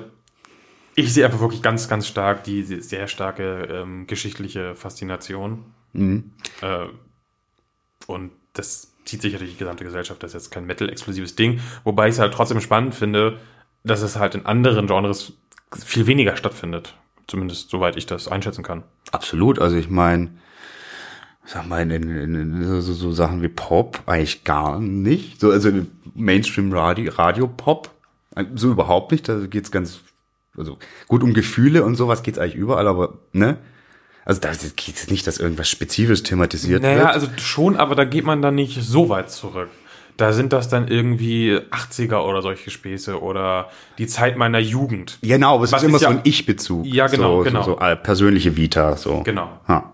[0.96, 5.64] ich sehe einfach wirklich ganz, ganz stark die sehr starke ähm, geschichtliche Faszination.
[5.94, 6.86] Äh,
[8.08, 10.22] und das zieht sich durch die gesamte Gesellschaft.
[10.24, 11.60] Das ist jetzt kein Metal-exklusives Ding.
[11.84, 13.40] Wobei ich es halt trotzdem spannend finde,
[13.84, 15.34] dass es halt in anderen Genres
[15.86, 16.96] viel weniger stattfindet.
[17.28, 18.84] Zumindest soweit ich das einschätzen kann.
[19.12, 19.60] Absolut.
[19.60, 20.32] Also ich meine,
[21.46, 25.40] sag mal, in, in, in so, so, Sachen wie Pop eigentlich gar nicht.
[25.40, 25.72] So, also
[26.14, 27.92] Mainstream Radio, Radio Pop,
[28.56, 29.28] so überhaupt nicht.
[29.28, 30.02] Da geht's ganz,
[30.58, 33.58] also gut um Gefühle und sowas geht's eigentlich überall, aber ne?
[34.28, 37.08] Also da geht es nicht, dass irgendwas spezifisch thematisiert Naja, wird.
[37.08, 39.70] also schon, aber da geht man dann nicht so weit zurück.
[40.18, 45.18] Da sind das dann irgendwie 80er oder solche Späße oder die Zeit meiner Jugend.
[45.22, 46.86] genau, aber es Was ist immer ist ja- so ein Ich-Bezug.
[46.88, 47.62] Ja, genau, so, genau.
[47.64, 49.22] So, so äh, persönliche Vita, so.
[49.24, 49.50] Genau.
[49.70, 49.94] Ja.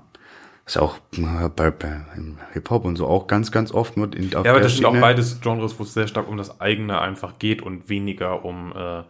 [0.66, 4.34] Ist auch äh, bei, bei im Hip-Hop und so auch ganz, ganz oft nur in
[4.34, 5.02] auf Ja, aber das sind auch Schiene.
[5.02, 9.04] beides Genres, wo es sehr stark um das eigene einfach geht und weniger um äh,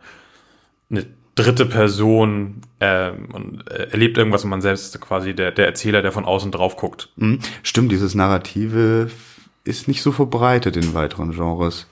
[0.89, 5.65] eine dritte Person ähm, und äh, erlebt irgendwas und man selbst ist quasi der, der
[5.65, 7.09] Erzähler, der von außen drauf guckt.
[7.15, 7.39] Mhm.
[7.63, 9.09] Stimmt, dieses Narrative
[9.63, 11.87] ist nicht so verbreitet in weiteren Genres.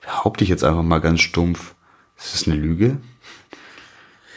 [0.00, 1.74] Behaupte ich jetzt einfach mal ganz stumpf.
[2.16, 2.98] Ist das eine Lüge?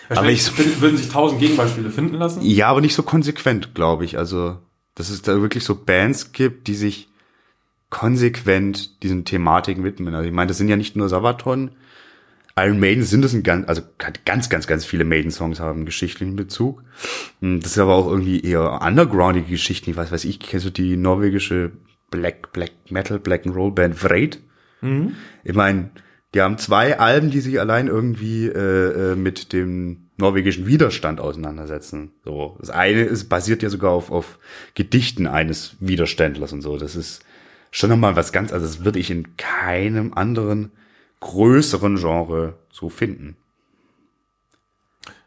[0.10, 2.41] Aber ich- würden sich tausend Gegenbeispiele finden lassen.
[2.43, 4.17] Ja, aber nicht so konsequent, glaube ich.
[4.17, 4.57] Also,
[4.95, 7.07] dass es da wirklich so Bands gibt, die sich
[7.89, 10.13] konsequent diesen Thematiken widmen.
[10.15, 11.71] Also ich meine, das sind ja nicht nur Sabaton.
[12.57, 13.81] Iron Maiden sind es ein ganz, also
[14.25, 16.83] ganz, ganz, ganz viele Maiden-Songs haben einen geschichtlichen Bezug.
[17.39, 19.89] Hm, Das ist aber auch irgendwie eher undergroundige Geschichten.
[19.89, 21.71] Ich weiß, weiß ich, kennst du die norwegische
[22.09, 24.39] Black, Black Metal, Black and Roll Band Vreit?
[25.43, 25.91] Ich meine,
[26.33, 32.11] die haben zwei Alben, die sich allein irgendwie äh, äh, mit dem norwegischen Widerstand auseinandersetzen.
[32.25, 34.39] So, das eine ist basiert ja sogar auf, auf
[34.73, 36.77] Gedichten eines Widerständlers und so.
[36.77, 37.23] Das ist
[37.69, 40.71] schon nochmal was ganz, also das würde ich in keinem anderen
[41.21, 43.38] größeren Genre so finden.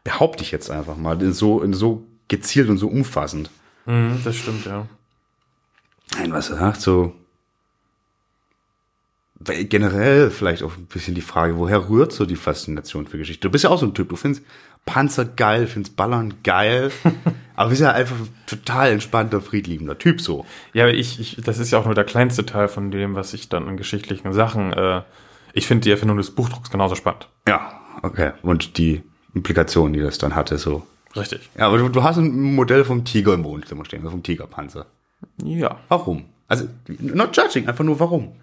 [0.03, 3.49] Behaupte ich jetzt einfach mal, in so, in so gezielt und so umfassend.
[3.85, 4.87] Mhm, das stimmt, ja.
[6.17, 7.15] Nein, was er sagt, so
[9.45, 13.47] generell vielleicht auch ein bisschen die Frage, woher rührt so die Faszination für Geschichte?
[13.47, 14.45] Du bist ja auch so ein Typ, du findest
[14.85, 16.91] Panzer geil, findest Ballern geil,
[17.55, 20.45] aber bist ja einfach ein total entspannter, friedliebender Typ so.
[20.73, 23.33] Ja, aber ich, ich, das ist ja auch nur der kleinste Teil von dem, was
[23.33, 25.01] ich dann in geschichtlichen Sachen, äh,
[25.55, 27.27] ich finde die Erfindung des Buchdrucks genauso spannend.
[27.47, 28.33] Ja, okay.
[28.43, 29.01] Und die
[29.33, 30.85] Implikationen, die das dann hatte, so.
[31.15, 31.49] Richtig.
[31.57, 34.85] Ja, aber du, du hast ein Modell vom Tiger im Wohnzimmer stehen, also vom Tigerpanzer.
[35.43, 35.77] Ja.
[35.87, 36.25] Warum?
[36.47, 36.67] Also,
[36.99, 38.33] not judging, einfach nur warum.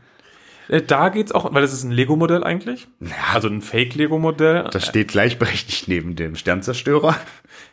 [0.68, 2.88] Äh, Da geht's auch, weil das ist ein Lego-Modell eigentlich.
[3.32, 4.68] Also ein Fake-Lego-Modell.
[4.72, 7.16] Das steht gleichberechtigt neben dem Sternzerstörer.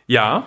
[0.06, 0.46] Ja.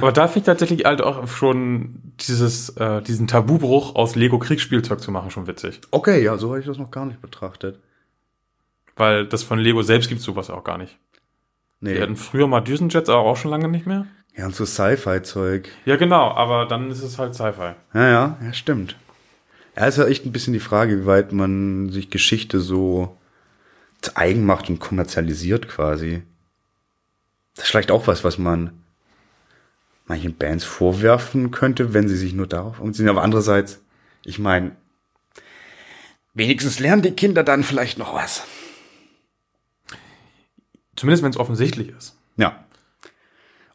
[0.00, 5.10] Aber da finde ich tatsächlich halt auch schon dieses, äh, diesen Tabubruch aus Lego-Kriegsspielzeug zu
[5.10, 5.80] machen schon witzig.
[5.90, 7.78] Okay, ja, so habe ich das noch gar nicht betrachtet.
[8.94, 10.96] Weil das von Lego selbst gibt sowas auch gar nicht.
[11.80, 12.00] Die Nee.
[12.00, 14.06] hatten früher mal Düsenjets, aber auch schon lange nicht mehr.
[14.36, 15.70] Ja, und so Sci-Fi-Zeug.
[15.84, 17.72] Ja, genau, aber dann ist es halt Sci-Fi.
[17.94, 18.96] Ja, ja, ja, stimmt.
[19.76, 23.16] Ja, ist ja echt ein bisschen die Frage, wie weit man sich Geschichte so
[24.00, 26.22] zu eigen macht und kommerzialisiert quasi.
[27.54, 28.70] Das ist vielleicht auch was, was man
[30.06, 33.08] manchen Bands vorwerfen könnte, wenn sie sich nur darauf umziehen.
[33.08, 33.80] Aber andererseits,
[34.24, 34.76] ich meine,
[36.34, 38.44] wenigstens lernen die Kinder dann vielleicht noch was.
[40.94, 42.16] Zumindest wenn es offensichtlich ist.
[42.36, 42.64] Ja.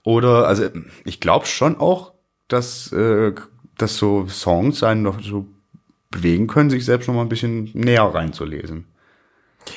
[0.03, 0.69] Oder, also
[1.05, 2.13] ich glaube schon auch,
[2.47, 3.33] dass, äh,
[3.77, 5.47] dass so Songs einen noch so
[6.09, 8.85] bewegen können, sich selbst noch mal ein bisschen näher reinzulesen.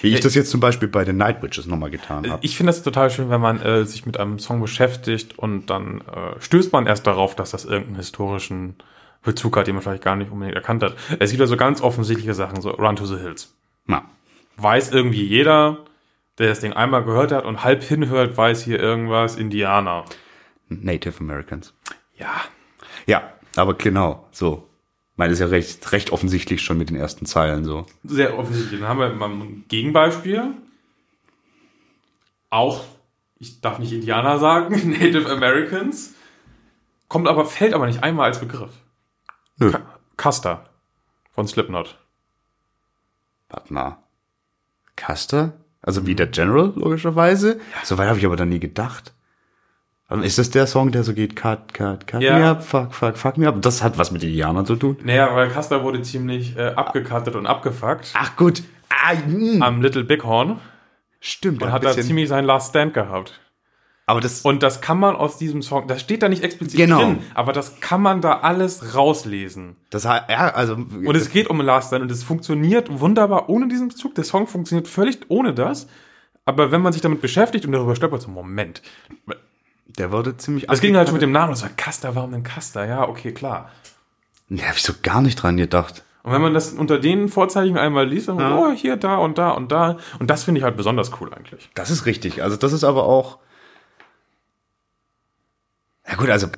[0.00, 2.38] Wie ich das jetzt zum Beispiel bei den Night Witches noch mal getan habe.
[2.42, 6.00] Ich finde das total schön, wenn man äh, sich mit einem Song beschäftigt und dann
[6.02, 8.76] äh, stößt man erst darauf, dass das irgendeinen historischen
[9.22, 10.94] Bezug hat, den man vielleicht gar nicht unbedingt erkannt hat.
[11.18, 13.54] Es gibt ja so ganz offensichtliche Sachen, so Run to the Hills.
[13.86, 14.04] Na,
[14.56, 15.78] Weiß irgendwie jeder,
[16.38, 20.04] der das Ding einmal gehört hat und halb hinhört, weiß hier irgendwas, Indianer.
[20.68, 21.74] Native Americans.
[22.16, 22.42] Ja,
[23.06, 24.68] Ja, aber genau, so.
[25.16, 27.86] Meine, ist ja recht, recht offensichtlich schon mit den ersten Zeilen so.
[28.02, 28.80] sehr offensichtlich.
[28.80, 30.54] Dann haben wir mal ein Gegenbeispiel.
[32.50, 32.84] Auch,
[33.38, 36.14] ich darf nicht Indianer sagen, Native Americans.
[37.08, 38.72] Kommt aber, fällt aber nicht einmal als Begriff.
[39.58, 39.72] Nö.
[40.16, 40.68] Custer
[41.30, 41.98] von Slipknot.
[43.48, 43.98] Warte mal.
[44.96, 45.52] Custer?
[45.80, 47.60] Also wie der General, logischerweise.
[47.84, 49.13] So weit habe ich aber dann nie gedacht.
[50.22, 52.38] Ist das der Song, der so geht, cut, cut, cut Ja.
[52.38, 53.60] me up, fuck, fuck, fuck me up?
[53.62, 54.96] Das hat was mit Indianern zu tun.
[55.02, 58.62] Naja, weil Custer wurde ziemlich äh, abgekattet und abgefuckt Ach gut.
[58.90, 60.60] Ah, mm, am Little Bighorn
[61.20, 61.62] stimmt.
[61.62, 63.40] und hat da ziemlich seinen Last Stand gehabt.
[64.06, 66.98] aber das, Und das kann man aus diesem Song, das steht da nicht explizit Genau.
[67.00, 69.76] drin, aber das kann man da alles rauslesen.
[69.90, 70.22] das ja,
[70.54, 74.14] also, Und es geht um Last Stand und es funktioniert wunderbar ohne diesen Bezug.
[74.14, 75.88] Der Song funktioniert völlig ohne das.
[76.44, 78.82] Aber wenn man sich damit beschäftigt und darüber stolpert, so Moment.
[79.86, 81.50] Der wurde ziemlich Das ging halt schon mit dem Namen.
[81.52, 82.84] Das war Custer, warum denn Custer?
[82.86, 83.70] Ja, okay, klar.
[84.48, 86.04] Da habe ich so gar nicht dran gedacht.
[86.22, 89.50] Und wenn man das unter den Vorzeichen einmal liest, dann, oh, hier, da und da
[89.50, 89.98] und da.
[90.18, 91.68] Und das finde ich halt besonders cool eigentlich.
[91.74, 92.42] Das ist richtig.
[92.42, 93.38] Also das ist aber auch.
[96.08, 96.48] Ja gut, also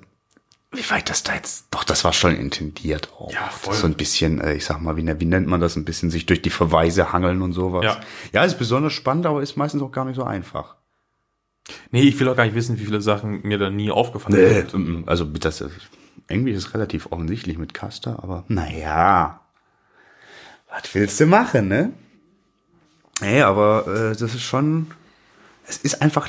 [0.73, 1.67] wie weit das da jetzt.
[1.71, 3.33] Doch, das war schon intendiert auch.
[3.33, 3.73] Ja, voll.
[3.73, 5.75] Das So ein bisschen, äh, ich sag mal, wie, ne- wie nennt man das?
[5.77, 7.85] Ein bisschen sich durch die Verweise hangeln und sowas.
[7.85, 7.97] Ja.
[8.33, 10.76] ja, ist besonders spannend, aber ist meistens auch gar nicht so einfach.
[11.91, 14.63] Nee, ich will auch gar nicht wissen, wie viele Sachen mir da nie aufgefallen Nee,
[14.71, 14.75] sind.
[14.75, 15.69] mm, also das äh,
[16.29, 19.41] irgendwie ist relativ offensichtlich mit Custer, aber naja.
[20.71, 21.93] Was willst du machen, ne?
[23.21, 24.89] Nee, aber äh, das ist schon.
[25.67, 26.29] Es ist einfach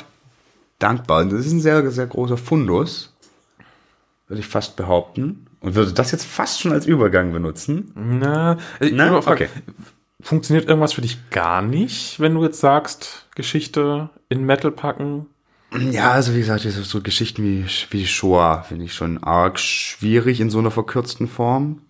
[0.78, 1.20] dankbar.
[1.22, 3.14] Und das ist ein sehr, sehr großer Fundus,
[4.26, 5.46] würde ich fast behaupten.
[5.60, 7.92] Und würde das jetzt fast schon als Übergang benutzen.
[7.94, 9.48] Na, ich Na, fragen, okay.
[10.20, 15.26] funktioniert irgendwas für dich gar nicht, wenn du jetzt sagst, Geschichte in Metal packen?
[15.90, 20.48] Ja, also wie gesagt, so Geschichten wie, wie Shoah finde ich schon arg schwierig in
[20.50, 21.82] so einer verkürzten Form.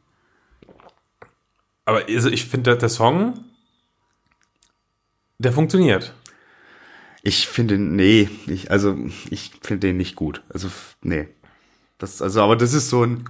[1.85, 3.44] Aber also ich finde, der, Song,
[5.38, 6.12] der funktioniert.
[7.22, 8.96] Ich finde, nee, ich, also
[9.31, 10.42] ich finde den nicht gut.
[10.53, 10.68] Also,
[11.03, 11.29] nee.
[11.98, 13.24] Das, also, aber das ist so ein,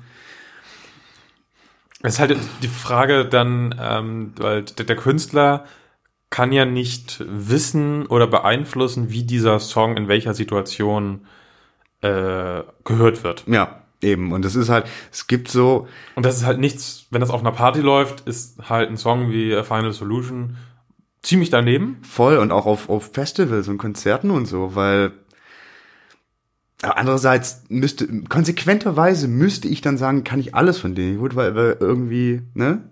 [2.03, 5.67] Es ist halt die Frage dann, ähm, weil der, der Künstler
[6.31, 11.27] kann ja nicht wissen oder beeinflussen, wie dieser Song in welcher Situation
[12.01, 13.45] äh, gehört wird.
[13.47, 14.33] ja, eben.
[14.33, 17.41] Und das ist halt, es gibt so, Und das ist halt nichts, wenn das auf
[17.41, 20.57] einer Party läuft, ist halt ein Song wie A Final Solution
[21.23, 21.99] ziemlich daneben.
[22.03, 25.13] voll und auch auf, auf Festivals und Konzerten und so, weil
[26.83, 31.77] andererseits müsste, konsequenterweise müsste ich dann sagen, kann ich alles von denen gut, weil, weil
[31.81, 32.85] irgendwie, ne?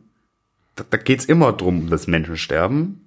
[0.74, 3.05] Da, da geht's immer drum, dass Menschen sterben.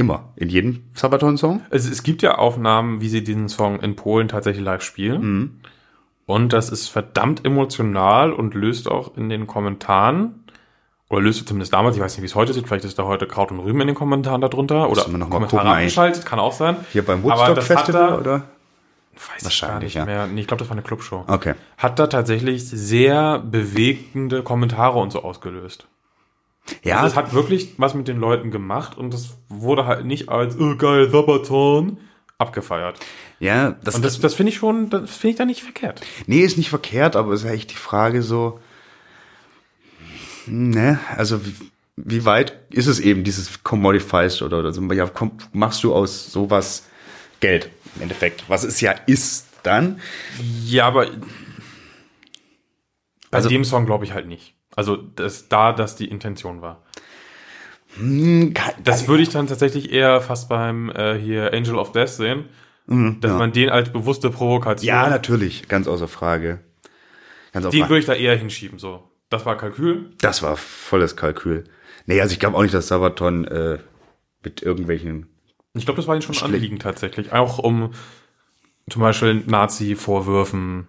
[0.00, 0.32] Immer.
[0.34, 1.60] In jedem Sabaton-Song.
[1.68, 5.60] Es, es gibt ja Aufnahmen, wie sie diesen Song in Polen tatsächlich live spielen.
[6.24, 10.44] Und das ist verdammt emotional und löst auch in den Kommentaren,
[11.10, 13.26] oder löst zumindest damals, ich weiß nicht, wie es heute ist, vielleicht ist da heute
[13.26, 16.52] Kraut und Rüben in den Kommentaren darunter, oder noch mal Kommentare gucken, abgeschaltet, kann auch
[16.52, 16.76] sein.
[16.92, 18.44] Hier beim Woodstock Festival, oder?
[19.14, 20.24] Weiß Wahrscheinlich, ich gar nicht ja.
[20.24, 20.26] mehr.
[20.28, 21.24] Nee, ich glaube, das war eine Clubshow.
[21.26, 21.54] Okay.
[21.76, 25.88] Hat da tatsächlich sehr bewegende Kommentare und so ausgelöst.
[26.84, 30.28] Ja, Also es hat wirklich was mit den Leuten gemacht und das wurde halt nicht
[30.28, 31.98] als oh, geil, Sabaton
[32.38, 32.98] abgefeiert.
[33.38, 36.00] ja, das, Und das, das finde ich schon, das finde ich da nicht verkehrt.
[36.26, 38.60] Nee, ist nicht verkehrt, aber es ist ja echt die Frage so,
[40.46, 41.54] ne, also wie,
[41.96, 46.32] wie weit ist es eben dieses Commodified oder, oder so, ja, komm, machst du aus
[46.32, 46.86] sowas
[47.40, 50.00] Geld im Endeffekt, was es ja ist dann.
[50.64, 51.06] Ja, aber
[53.30, 54.54] bei Also- dem Song glaube ich halt nicht.
[54.76, 56.82] Also das, da das die Intention war.
[57.96, 62.48] Hm, Das würde ich dann tatsächlich eher fast beim äh, hier Angel of Death sehen,
[62.86, 66.60] dass man den als bewusste Provokation, Ja, natürlich, ganz außer Frage.
[67.52, 68.78] Ganz den würde ich da eher hinschieben.
[68.80, 70.10] So, das war Kalkül.
[70.20, 71.64] Das war volles Kalkül.
[72.06, 73.78] Nee, also ich glaube auch nicht, dass Sabaton äh,
[74.42, 75.26] mit irgendwelchen.
[75.74, 76.52] Ich glaube, das war ihnen schon Schlecht.
[76.54, 77.32] Anliegen tatsächlich.
[77.32, 77.92] Auch um
[78.88, 80.88] zum Beispiel Nazi-Vorwürfen,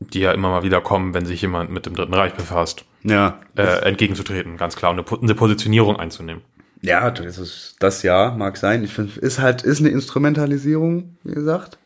[0.00, 3.40] die ja immer mal wieder kommen, wenn sich jemand mit dem Dritten Reich befasst, Ja,
[3.56, 6.42] äh, entgegenzutreten, ganz klar, und eine, eine Positionierung einzunehmen.
[6.82, 8.84] ja, das ist das ja mag sein.
[8.84, 11.78] Ich finde, ist halt ist eine Instrumentalisierung, wie gesagt.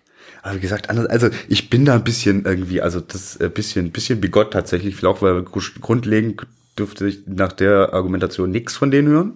[0.43, 3.93] Aber wie gesagt, anders, also ich bin da ein bisschen irgendwie, also das äh, bisschen,
[3.93, 6.47] bisschen bigott tatsächlich, vielleicht auch, weil gru- grundlegend
[6.79, 9.33] dürfte ich nach der Argumentation nichts von denen hören,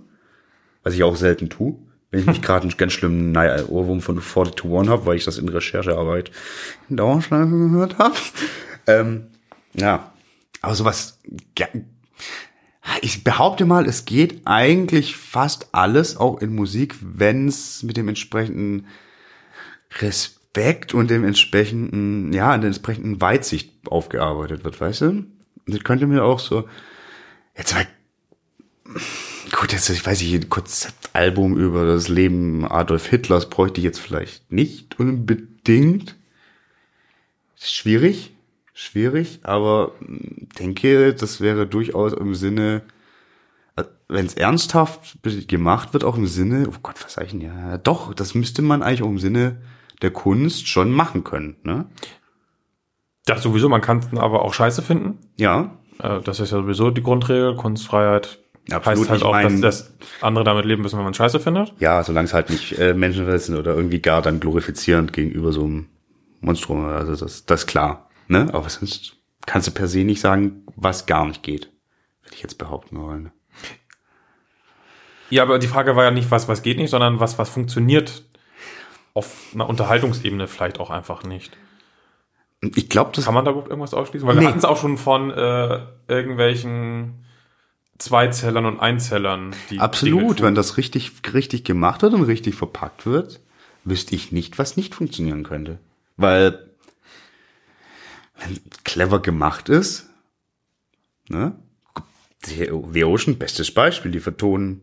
[0.83, 1.77] was ich auch selten tue.
[2.11, 5.17] Wenn ich nicht gerade einen ganz schlimmen naja, Ohrwurm von 40 to 1 habe, weil
[5.17, 6.31] ich das in Recherchearbeit
[6.91, 8.17] in Dauerschleife gehört habe.
[8.87, 9.29] Ähm,
[9.75, 10.12] ja,
[10.62, 11.18] aber sowas,
[11.59, 11.66] ja,
[13.01, 18.09] ich behaupte mal, es geht eigentlich fast alles, auch in Musik, wenn es mit dem
[18.09, 18.87] entsprechenden
[19.99, 25.27] Respekt und dem entsprechenden, ja, der entsprechenden Weitsicht aufgearbeitet wird, weißt du?
[25.66, 26.68] Das könnte mir auch so,
[27.57, 27.87] jetzt mal,
[29.53, 33.99] gut, jetzt, ich weiß nicht, ein Konzeptalbum über das Leben Adolf Hitlers bräuchte ich jetzt
[33.99, 36.16] vielleicht nicht unbedingt.
[37.57, 38.36] Ist schwierig,
[38.77, 40.19] schwierig, aber mh,
[40.59, 42.83] denke, das wäre durchaus im Sinne,
[44.09, 47.79] wenn es ernsthaft gemacht wird, auch im Sinne, oh Gott, was sag ich denn ja?
[47.79, 49.57] Doch, das müsste man eigentlich auch im Sinne
[50.03, 51.87] der Kunst schon machen können, ne?
[53.25, 55.19] Das sowieso, man kann es aber auch scheiße finden.
[55.37, 58.39] Ja, Äh, das ist ja sowieso die Grundregel, Kunstfreiheit.
[58.71, 61.73] Absolut, heißt halt ich auch, dass, dass andere damit leben müssen, wenn man scheiße findet.
[61.79, 65.87] ja, solange es halt nicht äh, menschenverletzend oder irgendwie gar dann glorifizierend gegenüber so einem
[66.41, 68.49] Monstrum, also das, das ist klar, ne?
[68.53, 71.71] Aber sonst kannst du per se nicht sagen, was gar nicht geht,
[72.23, 73.33] würde ich jetzt behaupten wollen.
[75.31, 78.25] Ja, aber die Frage war ja nicht, was, was geht nicht, sondern was, was funktioniert
[79.15, 81.57] auf einer Unterhaltungsebene vielleicht auch einfach nicht.
[82.75, 84.27] Ich glaube, das Kann man da überhaupt irgendwas ausschließen?
[84.27, 84.43] Weil Nee.
[84.43, 87.25] wir hatten es auch schon von äh, irgendwelchen
[87.99, 89.55] Zweizellern und Einzellern.
[89.71, 93.41] Die Absolut, wenn das richtig, richtig gemacht wird und richtig verpackt wird,
[93.85, 95.79] wüsste ich nicht, was nicht funktionieren könnte.
[96.17, 96.71] Weil,
[98.85, 100.09] clever gemacht ist,
[101.29, 101.57] ne?
[102.44, 104.83] The Ocean, bestes Beispiel, die vertonen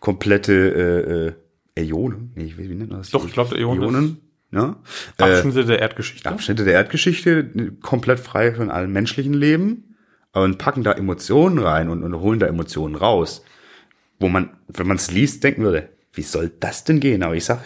[0.00, 1.36] komplette
[1.76, 2.32] äh, äh, Äonen.
[2.34, 3.10] Nee, wie, wie nennt man das?
[3.10, 4.76] Doch, ich glaub, Äonen Äonen, ja.
[5.18, 6.28] Äh, Abschnitte der Erdgeschichte.
[6.28, 9.96] Abschnitte der Erdgeschichte, komplett frei von allem menschlichen Leben
[10.32, 13.44] und packen da Emotionen rein und, und holen da Emotionen raus.
[14.18, 17.22] Wo man, wenn man es liest, denken würde, wie soll das denn gehen?
[17.22, 17.60] Aber ich sag,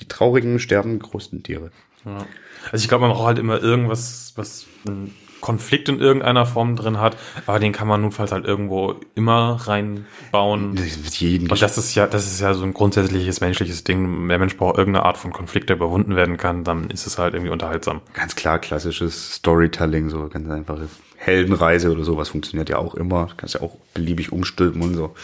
[0.00, 1.70] die traurigen sterben größten Tiere.
[2.04, 2.26] Ja.
[2.72, 7.00] Also ich glaube, man braucht halt immer irgendwas, was einen Konflikt in irgendeiner Form drin
[7.00, 10.74] hat, aber den kann man notfalls halt irgendwo immer reinbauen.
[10.74, 14.28] Mit jedem Und das ist ja, das ist ja so ein grundsätzliches menschliches Ding.
[14.28, 17.34] Der Mensch braucht irgendeine Art von Konflikt, der überwunden werden kann, dann ist es halt
[17.34, 18.00] irgendwie unterhaltsam.
[18.12, 23.26] ganz klar klassisches Storytelling, so ganz einfache Heldenreise oder sowas funktioniert ja auch immer.
[23.26, 25.14] Du kannst ja auch beliebig umstülpen und so.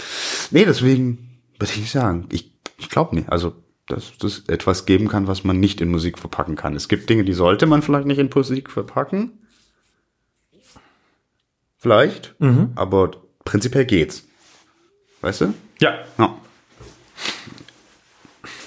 [0.50, 2.26] Nee, deswegen würde ich nicht sagen.
[2.30, 3.30] Ich, ich glaube nicht.
[3.30, 3.54] Also,
[3.86, 6.74] dass das etwas geben kann, was man nicht in Musik verpacken kann.
[6.74, 9.32] Es gibt Dinge, die sollte man vielleicht nicht in Musik verpacken.
[11.78, 12.34] Vielleicht.
[12.74, 13.12] Aber
[13.44, 14.26] prinzipiell geht's.
[15.20, 15.54] Weißt du?
[15.80, 15.98] Ja.
[16.18, 16.36] Ja.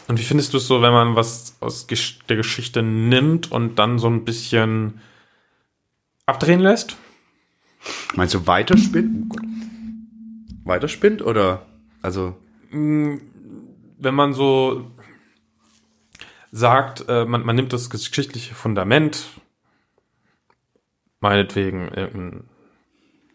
[0.08, 4.00] Und wie findest du es so, wenn man was aus der Geschichte nimmt und dann
[4.00, 5.02] so ein bisschen
[6.26, 6.98] abdrehen lässt?
[8.16, 9.32] Meinst du weiterspinnt?
[9.32, 9.38] Oh.
[10.64, 11.66] Weiterspinnt oder?
[12.02, 12.36] Also,
[12.72, 13.20] wenn
[14.00, 14.90] man so
[16.52, 19.26] sagt, äh, man, man nimmt das geschichtliche Fundament,
[21.20, 22.50] meinetwegen irgendein-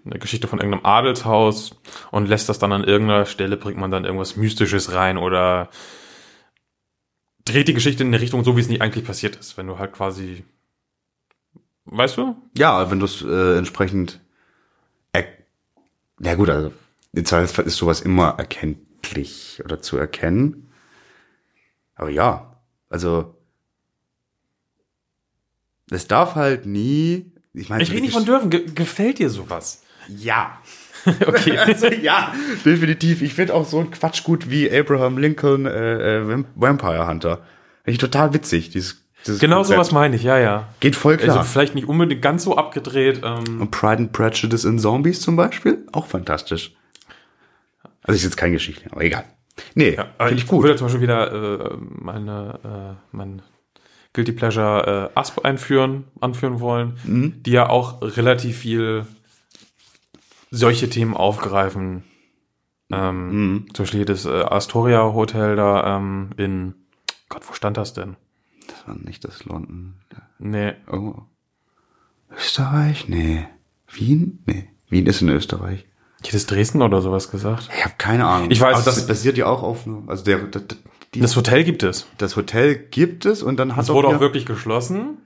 [0.04, 4.04] eine Geschichte von irgendeinem Adelshaus und lässt das dann an irgendeiner Stelle, bringt man dann
[4.04, 5.70] irgendwas Mystisches rein oder
[7.44, 9.78] dreht die Geschichte in eine Richtung, so wie es nicht eigentlich passiert ist, wenn du
[9.78, 10.44] halt quasi,
[11.86, 12.36] weißt du?
[12.56, 14.20] Ja, wenn du es äh, entsprechend.
[15.12, 15.26] Er
[16.20, 16.72] ja gut, also
[17.12, 20.70] im Zweifelsfall ist sowas immer erkenntlich oder zu erkennen.
[21.94, 22.53] Aber ja,
[22.94, 23.34] also
[25.90, 27.32] es darf halt nie.
[27.52, 29.82] Ich meine, Ich rede nicht von dürfen, Ge gefällt dir sowas?
[30.08, 30.58] Ja.
[31.26, 31.58] Okay.
[31.58, 32.32] Also, ja,
[32.64, 33.20] definitiv.
[33.20, 37.36] Ich finde auch so ein Quatsch gut wie Abraham Lincoln äh, äh, Vamp- Vampire Hunter.
[37.82, 38.70] Finde ich total witzig.
[38.70, 39.74] Dieses, dieses genau Konzept.
[39.76, 40.68] sowas meine ich, ja, ja.
[40.80, 41.36] Geht voll klar.
[41.40, 43.20] Also vielleicht nicht unbedingt ganz so abgedreht.
[43.22, 46.72] Ähm, Und Pride and Prejudice in Zombies zum Beispiel, auch fantastisch.
[48.02, 49.24] Also ist jetzt kein Geschichte, aber egal.
[49.74, 50.62] Nee, Ja, finde ich ich gut.
[50.64, 53.42] würde zum Beispiel wieder äh, meine, äh, mein
[54.12, 57.42] Guilty Pleasure äh, Asp einführen, anführen wollen, Mhm.
[57.42, 59.06] die ja auch relativ viel
[60.50, 62.04] solche Themen aufgreifen.
[62.92, 63.66] Ähm, Mhm.
[63.74, 66.74] Zum Beispiel das äh, Astoria Hotel da ähm, in
[67.28, 68.16] Gott, wo stand das denn?
[68.68, 69.94] Das war nicht das London.
[70.38, 70.74] Nee.
[70.90, 71.14] Oh.
[72.36, 73.08] Österreich?
[73.08, 73.46] Nee.
[73.90, 74.42] Wien?
[74.46, 74.68] Nee.
[74.88, 75.86] Wien ist in Österreich.
[76.24, 77.68] Ich hätte es Dresden oder sowas gesagt.
[77.76, 78.50] Ich habe keine Ahnung.
[78.50, 80.62] Ich weiß Aber das basiert ja auch auf nur, also der, der,
[81.14, 82.06] die, Das Hotel gibt es.
[82.16, 85.18] das Hotel gibt es und dann hat Es wurde auch wirklich geschlossen.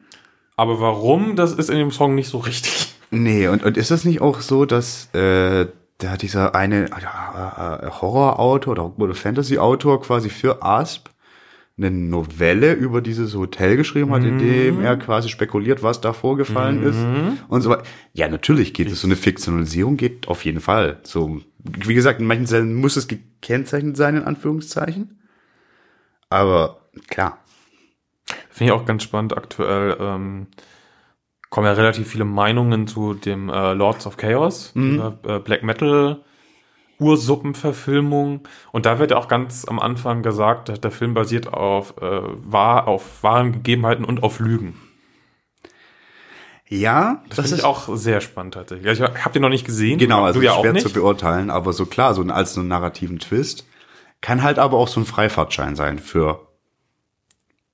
[0.56, 2.94] Aber warum, das ist in dem Song nicht so richtig.
[3.10, 5.66] Nee, und, und ist das nicht auch so, dass äh,
[5.98, 11.08] da dieser eine äh, äh, Horrorautor oder, oder Fantasy-Autor quasi für Asp
[11.78, 16.82] eine Novelle über dieses Hotel geschrieben hat, in dem er quasi spekuliert, was da vorgefallen
[16.82, 16.98] ist
[17.48, 17.84] und so weiter.
[18.12, 19.00] Ja, natürlich geht es.
[19.00, 20.98] So eine Fiktionalisierung geht auf jeden Fall.
[21.04, 25.20] So, wie gesagt, in manchen Fällen muss es gekennzeichnet sein, in Anführungszeichen.
[26.30, 27.38] Aber klar.
[28.50, 29.36] Finde ich auch ganz spannend.
[29.36, 30.48] Aktuell ähm,
[31.48, 36.22] kommen ja relativ viele Meinungen zu dem äh, Lords of Chaos, dieser, äh, Black Metal
[36.98, 38.40] Ursuppenverfilmung.
[38.72, 42.20] Und da wird ja auch ganz am Anfang gesagt, dass der Film basiert auf, äh,
[42.22, 44.74] wahr, auf wahren Gegebenheiten und auf Lügen.
[46.70, 48.86] Ja, Das, finde ich auch sehr spannend tatsächlich.
[48.92, 49.98] Ich habe den noch nicht gesehen.
[49.98, 53.18] Genau, also ja schwer zu beurteilen, aber so klar, so ein- als so einen narrativen
[53.18, 53.66] Twist
[54.20, 56.46] kann halt aber auch so ein Freifahrtschein sein für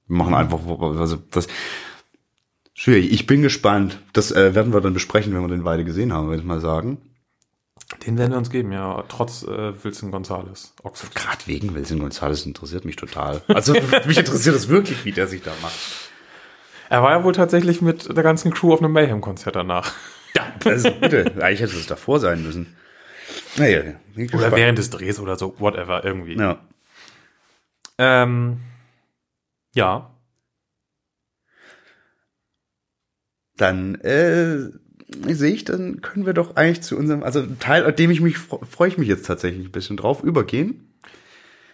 [0.07, 0.59] wir machen einfach
[0.99, 1.47] also das
[2.75, 3.11] schwierig.
[3.11, 4.01] Ich bin gespannt.
[4.12, 6.61] Das äh, werden wir dann besprechen, wenn wir den beide gesehen haben, würde ich mal
[6.61, 6.99] sagen.
[8.07, 10.74] Den werden wir uns geben, ja, trotz äh, Wilson Gonzales.
[10.82, 11.14] Oxford.
[11.14, 13.42] Gerade wegen Wilson Gonzalez interessiert mich total.
[13.49, 13.72] Also
[14.07, 15.78] mich interessiert es wirklich, wie der sich da macht.
[16.90, 19.92] Er war ja wohl tatsächlich mit der ganzen Crew auf einem Mayhem-Konzert danach.
[20.36, 21.32] Ja, also bitte.
[21.40, 22.76] Eigentlich hätte es davor sein müssen.
[23.57, 23.95] Naja,
[24.32, 26.36] Oder während des Drehs oder so, whatever, irgendwie.
[26.36, 26.59] Ja.
[27.99, 28.61] Ähm,
[29.74, 30.14] ja.
[33.57, 34.70] dann äh,
[35.28, 38.36] sehe ich, dann können wir doch eigentlich zu unserem, also Teil, an dem ich mich
[38.36, 40.90] fre- freue ich mich jetzt tatsächlich ein bisschen drauf, übergehen.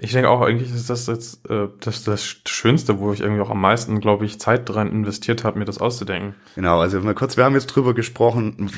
[0.03, 3.51] Ich denke auch, eigentlich ist das jetzt äh, das, das Schönste, wo ich irgendwie auch
[3.51, 6.35] am meisten, glaube ich, Zeit dran investiert habe, mir das auszudenken.
[6.55, 8.71] Genau, also mal kurz, wir haben jetzt drüber gesprochen,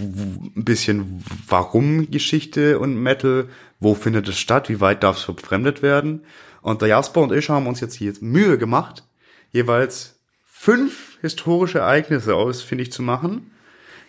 [0.57, 3.49] ein bisschen warum Geschichte und Metal,
[3.79, 6.23] wo findet es statt, wie weit darf es verfremdet werden.
[6.61, 9.05] Und der Jasper und ich haben uns jetzt hier Mühe gemacht,
[9.53, 13.53] jeweils fünf historische Ereignisse ausfindig zu machen,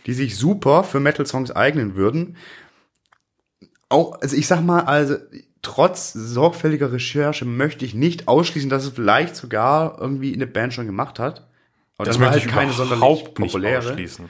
[0.05, 2.37] die sich super für Metal-Songs eignen würden.
[3.89, 5.15] Auch, also ich sag mal, also
[5.61, 10.87] trotz sorgfältiger Recherche möchte ich nicht ausschließen, dass es vielleicht sogar irgendwie eine Band schon
[10.87, 11.47] gemacht hat.
[11.97, 13.77] Aber Das war möchte ich keine sonderlich populäre.
[13.89, 14.29] ausschließen.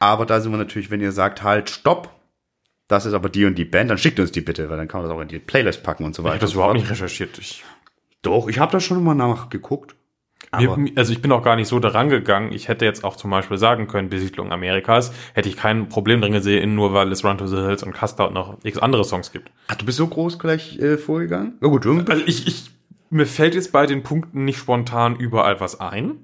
[0.00, 2.10] Aber da sind wir natürlich, wenn ihr sagt, halt, stopp,
[2.88, 5.00] das ist aber die und die Band, dann schickt uns die bitte, weil dann kann
[5.00, 6.34] man das auch in die Playlist packen und so Ich weiter.
[6.34, 7.38] habe das überhaupt nicht recherchiert.
[7.38, 7.64] Ich,
[8.22, 9.94] Doch, ich habe da schon mal nachgeguckt.
[10.56, 12.52] Aber also ich bin auch gar nicht so daran gegangen.
[12.52, 16.32] Ich hätte jetzt auch zum Beispiel sagen können, Besiedlung Amerikas, hätte ich kein Problem drin
[16.32, 19.32] gesehen, nur weil es Run to the Hills und Custer und noch x andere Songs
[19.32, 19.50] gibt.
[19.68, 21.58] ach, du bist so groß gleich äh, vorgegangen?
[21.62, 22.10] Ja gut, irgendwie.
[22.10, 22.70] Also ich, ich,
[23.10, 26.18] mir fällt jetzt bei den Punkten nicht spontan überall was ein.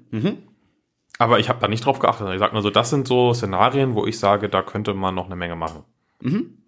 [1.17, 2.27] Aber ich habe da nicht drauf geachtet.
[2.33, 5.27] Ich sag nur so, das sind so Szenarien, wo ich sage, da könnte man noch
[5.27, 5.83] eine Menge machen.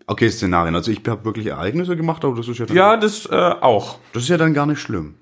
[0.05, 0.75] Okay, Szenarien.
[0.75, 3.99] Also ich habe wirklich Ereignisse gemacht, aber das ist ja dann, Ja, das äh, auch.
[4.13, 5.15] das ist ja dann gar nicht schlimm.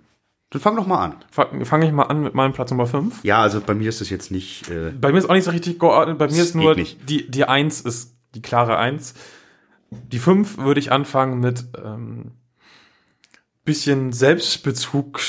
[0.52, 1.16] Dann fang doch mal an.
[1.32, 3.24] Fange fang ich mal an mit meinem Platz Nummer 5.
[3.24, 4.70] Ja, also bei mir ist das jetzt nicht.
[4.70, 6.18] Äh, Bei mir ist auch nicht so richtig geordnet.
[6.18, 7.10] Bei mir ist nur nicht.
[7.10, 9.14] die, die 1 ist die klare 1.
[9.92, 12.32] Die 5 würde ich anfangen mit ähm,
[13.64, 15.22] bisschen Selbstbezug.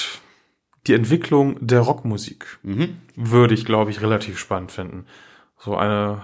[0.89, 2.59] Die Entwicklung der Rockmusik
[3.15, 5.07] würde ich, glaube ich, relativ spannend finden.
[5.57, 6.23] So eine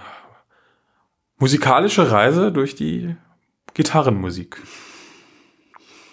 [1.37, 3.15] musikalische Reise durch die
[3.73, 4.61] Gitarrenmusik.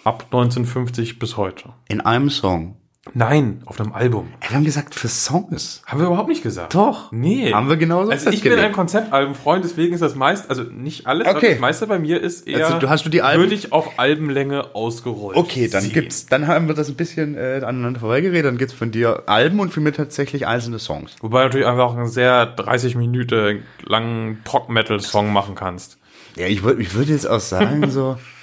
[0.07, 1.69] Ab 1950 bis heute.
[1.89, 2.77] in einem Song.
[3.13, 4.27] Nein, auf einem Album.
[4.41, 5.81] Ey, wir haben gesagt, für Songs.
[5.85, 6.75] Haben wir überhaupt nicht gesagt.
[6.75, 7.09] Doch.
[7.13, 7.53] Nee.
[7.53, 11.25] Haben wir genauso Also ich bin ein Konzeptalbenfreund, deswegen ist das meist, also nicht alles,
[11.27, 11.51] aber Okay.
[11.51, 13.97] das meiste bei mir ist eher, Also du- hast du die Alben- würde ich auf
[13.97, 15.93] Albenlänge ausgerollt Okay, dann sehen.
[15.93, 18.45] gibt's, dann haben wir das ein bisschen äh, aneinander vorbeigeredet.
[18.45, 21.15] Dann gibt's von dir Alben und von mir tatsächlich einzelne Songs.
[21.21, 25.97] Wobei du natürlich einfach auch einen sehr 30 Minuten langen Prog-Metal-Song machen kannst.
[26.35, 28.17] Ja, ich würde, ich würde jetzt auch sagen so,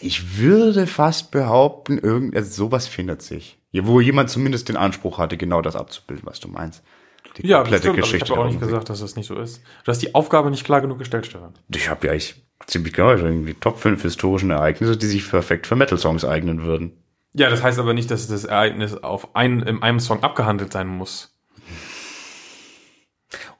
[0.00, 3.58] ich würde fast behaupten, irgend, also sowas findet sich.
[3.70, 6.82] Ja, wo jemand zumindest den Anspruch hatte, genau das abzubilden, was du meinst.
[7.36, 8.32] Die Ja, komplette bestimmt, aber ich Geschichte.
[8.32, 9.62] habe auch nicht gesagt, dass das nicht so ist.
[9.84, 11.54] Du hast die Aufgabe nicht klar genug gestellt, Stefan.
[11.74, 15.76] Ich habe ja eigentlich ziemlich genau die Top 5 historischen Ereignisse, die sich perfekt für
[15.76, 16.92] Metal-Songs eignen würden.
[17.34, 20.88] Ja, das heißt aber nicht, dass das Ereignis auf ein, in einem Song abgehandelt sein
[20.88, 21.38] muss.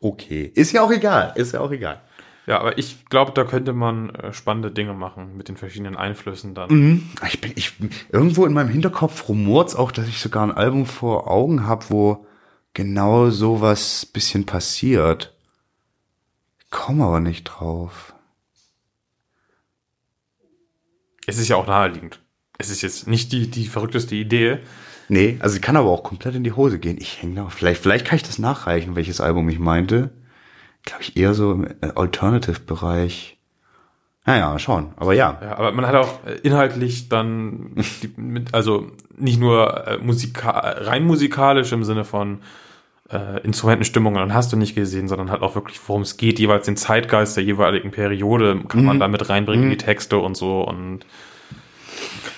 [0.00, 0.50] Okay.
[0.54, 1.32] Ist ja auch egal.
[1.36, 2.00] Ist ja auch egal.
[2.48, 6.54] Ja, aber ich glaube, da könnte man äh, spannende Dinge machen mit den verschiedenen Einflüssen
[6.54, 6.70] dann.
[6.70, 7.10] Mhm.
[7.26, 7.74] Ich bin, ich,
[8.10, 12.26] irgendwo in meinem Hinterkopf rumort's auch, dass ich sogar ein Album vor Augen habe, wo
[12.72, 15.36] genau sowas bisschen passiert.
[16.58, 18.14] Ich komme aber nicht drauf.
[21.26, 22.22] Es ist ja auch naheliegend.
[22.56, 24.60] Es ist jetzt nicht die, die verrückteste Idee.
[25.10, 26.96] Nee, also sie kann aber auch komplett in die Hose gehen.
[26.98, 27.50] Ich hänge da.
[27.50, 30.12] Vielleicht, vielleicht kann ich das nachreichen, welches Album ich meinte.
[30.88, 33.36] Glaube ich eher so im äh, Alternative-Bereich.
[34.24, 34.94] Naja, mal schauen.
[34.96, 35.38] Aber ja.
[35.42, 40.50] Ja, aber man hat auch äh, inhaltlich dann, die, mit, also nicht nur äh, musika
[40.50, 42.38] rein musikalisch im Sinne von
[43.10, 46.64] äh, Instrumentenstimmungen, dann hast du nicht gesehen, sondern halt auch wirklich, worum es geht, jeweils
[46.64, 50.62] den Zeitgeist der jeweiligen Periode kann man da mit reinbringen in die Texte und so
[50.62, 51.04] und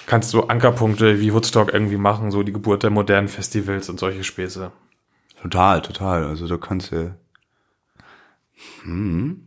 [0.06, 4.24] kannst so Ankerpunkte wie Woodstock irgendwie machen, so die Geburt der modernen Festivals und solche
[4.24, 4.72] Späße.
[5.40, 6.24] Total, total.
[6.24, 7.14] Also da kannst du.
[8.82, 9.46] Hm.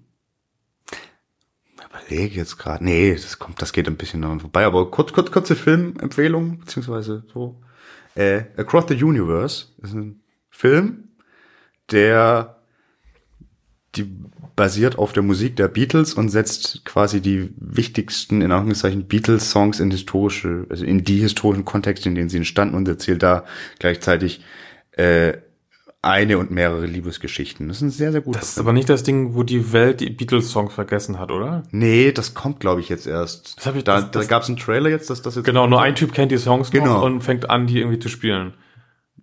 [1.90, 2.84] Überlege jetzt gerade.
[2.84, 4.66] Nee, das kommt, das geht ein bisschen daran vorbei.
[4.66, 7.62] Aber kurz, kurz, kurze Filmempfehlung, beziehungsweise so.
[8.16, 11.10] Äh, Across the Universe ist ein Film,
[11.92, 12.60] der
[13.96, 14.12] die
[14.56, 19.92] basiert auf der Musik der Beatles und setzt quasi die wichtigsten, in Anführungszeichen, Beatles-Songs in
[19.92, 23.46] historische, also in die historischen Kontexte, in denen sie entstanden und erzählt da
[23.80, 24.42] gleichzeitig
[24.92, 25.34] äh,
[26.04, 27.68] eine und mehrere Liebesgeschichten.
[27.70, 30.02] Das ist ein sehr, sehr guter Das ist aber nicht das Ding, wo die Welt
[30.02, 31.64] die Beatles-Songs vergessen hat, oder?
[31.72, 33.58] Nee, das kommt, glaube ich, jetzt erst.
[33.58, 35.46] Das hab ich- da das- da gab es einen Trailer jetzt, dass das jetzt.
[35.46, 37.04] Genau, nur ein Typ kennt die Songs Genau.
[37.06, 38.54] und fängt an, die irgendwie zu spielen.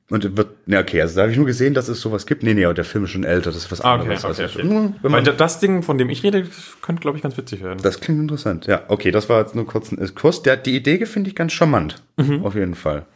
[0.08, 2.42] Und wird, ne, okay, also da habe ich nur gesehen, dass es sowas gibt.
[2.42, 4.24] Nee, nee, aber der Film ist schon älter, das ist was Ah, okay, anderes.
[4.24, 4.68] okay, Also, okay.
[4.68, 6.48] hm, wenn man, das Ding, von dem ich rede,
[6.82, 7.78] könnte, glaube ich, ganz witzig werden.
[7.82, 8.82] das klingt interessant, ja.
[8.88, 10.42] Okay, das war jetzt nur kurz ein Exkurs.
[10.42, 12.02] Der, die Idee finde ich ganz charmant.
[12.16, 12.44] Mhm.
[12.44, 13.06] Auf jeden Fall.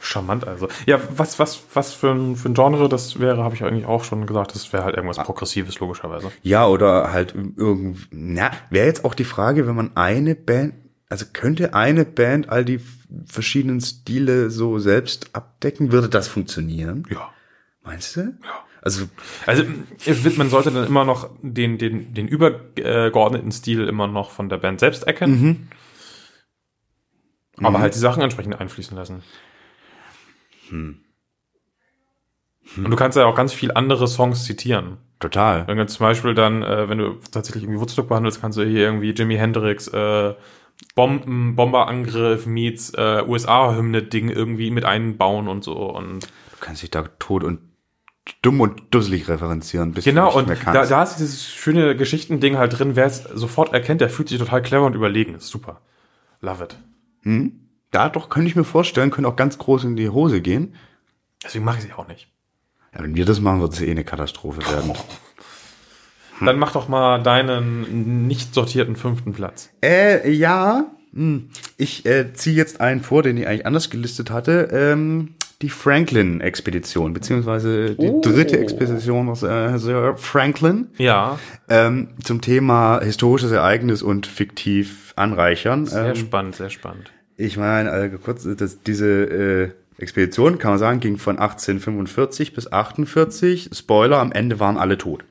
[0.00, 0.68] Charmant also.
[0.86, 4.04] Ja, was, was, was für ein, für ein Genre das wäre, habe ich eigentlich auch
[4.04, 4.54] schon gesagt.
[4.54, 4.98] Das wäre halt Ah.
[4.98, 6.30] irgendwas Progressives, logischerweise.
[6.42, 10.74] Ja, oder halt irgendwie, na, wäre jetzt auch die Frage, wenn man eine Band,
[11.08, 12.80] also könnte eine Band all die
[13.26, 17.04] verschiedenen Stile so selbst abdecken, würde das funktionieren?
[17.10, 17.30] Ja.
[17.82, 18.20] Meinst du?
[18.20, 18.64] Ja.
[18.80, 19.06] Also,
[19.46, 19.64] Also
[20.04, 24.58] wird, man sollte dann immer noch den, den, den übergeordneten Stil immer noch von der
[24.58, 25.42] Band selbst erkennen.
[27.58, 27.64] Mhm.
[27.66, 29.22] Aber halt die Sachen entsprechend einfließen lassen.
[30.70, 31.00] Hm.
[32.76, 34.98] Und du kannst ja auch ganz viel andere Songs zitieren.
[35.20, 35.64] total.
[35.64, 39.10] Du zum Beispiel dann, äh, wenn du tatsächlich irgendwie Woodstock behandelst, kannst du hier irgendwie
[39.10, 40.34] Jimi Hendrix äh,
[40.94, 45.74] Bomben, Bomberangriff meets äh, USA-Hymne-Ding irgendwie mit einbauen und so.
[45.74, 47.60] Und Du kannst dich da tot und
[48.42, 51.96] dumm und dusselig referenzieren, bis genau, du und nicht mehr da, da ist dieses schöne
[51.96, 55.34] Geschichtending halt drin, wer es sofort erkennt, der fühlt sich total clever und überlegen.
[55.34, 55.80] Ist super.
[56.40, 56.76] Love it.
[57.24, 60.74] da doch könnte ich mir vorstellen, könnte auch ganz groß in die Hose gehen.
[61.44, 62.28] Deswegen mache ich sie auch nicht.
[62.94, 64.92] Ja, wenn wir das machen, wird es eh eine Katastrophe werden.
[66.44, 69.70] Dann mach doch mal deinen nicht sortierten fünften Platz.
[69.82, 70.84] Äh, ja.
[71.12, 71.48] Hm.
[71.76, 74.68] Ich äh, ziehe jetzt einen vor, den ich eigentlich anders gelistet hatte.
[74.70, 78.20] Ähm, die Franklin-Expedition, beziehungsweise die Oh.
[78.20, 85.86] dritte Expedition aus äh, Sir Franklin Ja, ähm, zum Thema historisches Ereignis und fiktiv anreichern.
[85.86, 87.10] sehr Ähm, spannend, sehr spannend.
[87.38, 89.70] Ich meine, äh, kurz, das, diese äh,
[90.02, 93.70] Expedition, kann man sagen, ging von 1845 bis 48.
[93.72, 95.24] Spoiler, am Ende waren alle tot.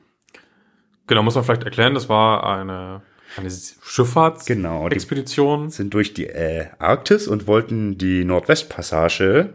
[1.06, 3.00] Genau, muss man vielleicht erklären, das war eine,
[3.36, 4.62] eine Schifffahrtsexpedition.
[4.62, 5.70] Genau, die- Expedition.
[5.70, 9.54] sind durch die äh, Arktis und wollten die Nordwestpassage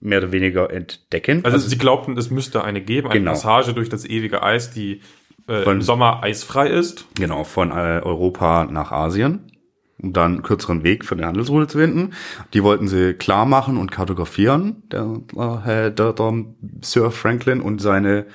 [0.00, 1.44] mehr oder weniger entdecken.
[1.44, 3.30] Also, sie glaubten, es müsste eine geben, eine Genau.
[3.32, 5.00] Passage durch das ewige Eis, die
[5.46, 7.06] äh, Von- im Sommer eisfrei ist.
[7.14, 9.51] genau, von äh, Europa nach Asien,
[10.02, 12.12] um dann einen kürzeren Weg für die Handelsroute zu finden.
[12.52, 15.20] Die wollten sie klar machen und kartografieren, der,
[15.66, 16.44] äh, der, der
[16.82, 18.26] Sir Franklin und seine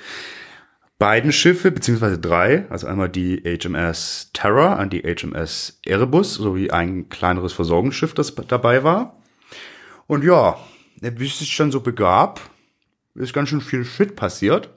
[0.97, 7.09] beiden Schiffe, beziehungsweise drei, also einmal die HMS Terror und die HMS Erebus, sowie ein
[7.09, 9.17] kleineres Versorgungsschiff, das dabei war.
[10.07, 10.57] Und ja,
[11.01, 12.41] wie es sich dann so begab,
[13.13, 14.69] ist ganz schön viel Shit passiert.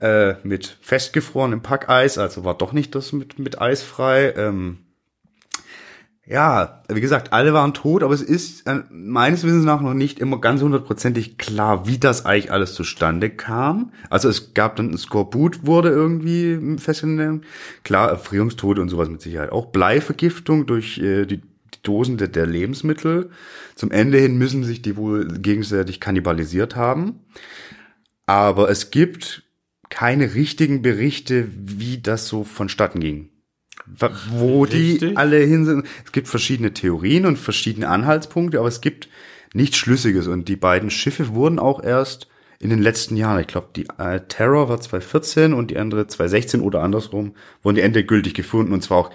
[0.00, 4.32] Äh, mit festgefrorenem Packeis, also war doch nicht das mit, mit Eis frei.
[4.36, 4.78] Ähm,
[6.30, 10.18] ja, wie gesagt, alle waren tot, aber es ist äh, meines Wissens nach noch nicht
[10.18, 13.92] immer ganz hundertprozentig klar, wie das eigentlich alles zustande kam.
[14.10, 17.44] Also es gab dann ein Skorbut wurde irgendwie festgenommen.
[17.82, 19.66] Klar, Erfrierungstode und sowas mit Sicherheit auch.
[19.66, 23.30] Bleivergiftung durch äh, die, die Dosen der, der Lebensmittel.
[23.74, 27.20] Zum Ende hin müssen sich die wohl gegenseitig kannibalisiert haben.
[28.26, 29.44] Aber es gibt
[29.88, 33.30] keine richtigen Berichte, wie das so vonstatten ging.
[34.30, 35.18] Wo die Richtig.
[35.18, 35.86] alle hin sind.
[36.04, 39.08] Es gibt verschiedene Theorien und verschiedene Anhaltspunkte, aber es gibt
[39.54, 40.26] nichts Schlüssiges.
[40.26, 42.28] Und die beiden Schiffe wurden auch erst
[42.60, 46.60] in den letzten Jahren, ich glaube, die äh, Terror war 2014 und die andere 2016
[46.60, 48.72] oder andersrum, wurden die endgültig gefunden.
[48.72, 49.10] Und zwar auch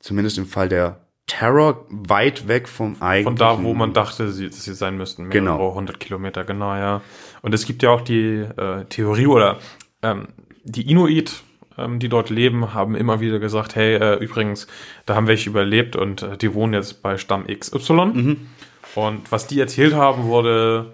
[0.00, 3.38] zumindest im Fall der Terror weit weg vom eigentlichen.
[3.38, 5.28] Von da, wo man dachte, sie, dass sie sein müssten.
[5.28, 5.74] Mehrere Genau.
[5.74, 7.00] hundert Kilometer, genau, ja.
[7.40, 9.58] Und es gibt ja auch die äh, Theorie oder
[10.02, 10.28] ähm,
[10.64, 11.42] die Inuit,
[11.78, 14.66] ähm, die dort leben, haben immer wieder gesagt, hey, äh, übrigens,
[15.06, 18.36] da haben welche überlebt und äh, die wohnen jetzt bei Stamm XY.
[18.94, 20.92] Und was die erzählt haben, wurde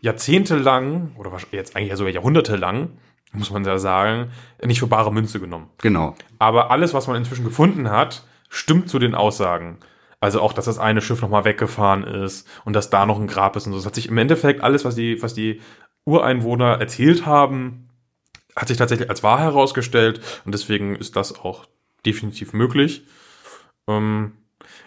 [0.00, 2.90] jahrzehntelang, oder jetzt eigentlich sogar jahrhundertelang,
[3.32, 4.30] muss man ja sagen,
[4.64, 5.68] nicht für bare Münze genommen.
[5.78, 6.14] Genau.
[6.38, 9.78] Aber alles, was man inzwischen gefunden hat, stimmt zu den Aussagen.
[10.20, 13.54] Also auch, dass das eine Schiff nochmal weggefahren ist und dass da noch ein Grab
[13.56, 13.78] ist und so.
[13.78, 15.60] Das hat sich im Endeffekt alles, was die, was die
[16.04, 17.85] Ureinwohner erzählt haben,
[18.56, 21.66] hat sich tatsächlich als wahr herausgestellt und deswegen ist das auch
[22.04, 23.06] definitiv möglich.
[23.86, 24.32] Ähm,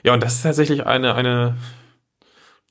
[0.03, 1.57] ja, und das ist tatsächlich eine, eine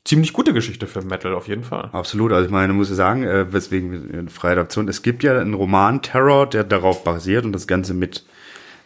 [0.04, 1.90] ziemlich gute Geschichte für Metal auf jeden Fall.
[1.92, 2.32] Absolut.
[2.32, 4.88] Also ich meine, muss ich sagen, äh, weswegen eine freie Adaption.
[4.88, 8.24] Es gibt ja einen Roman Terror, der darauf basiert und das Ganze mit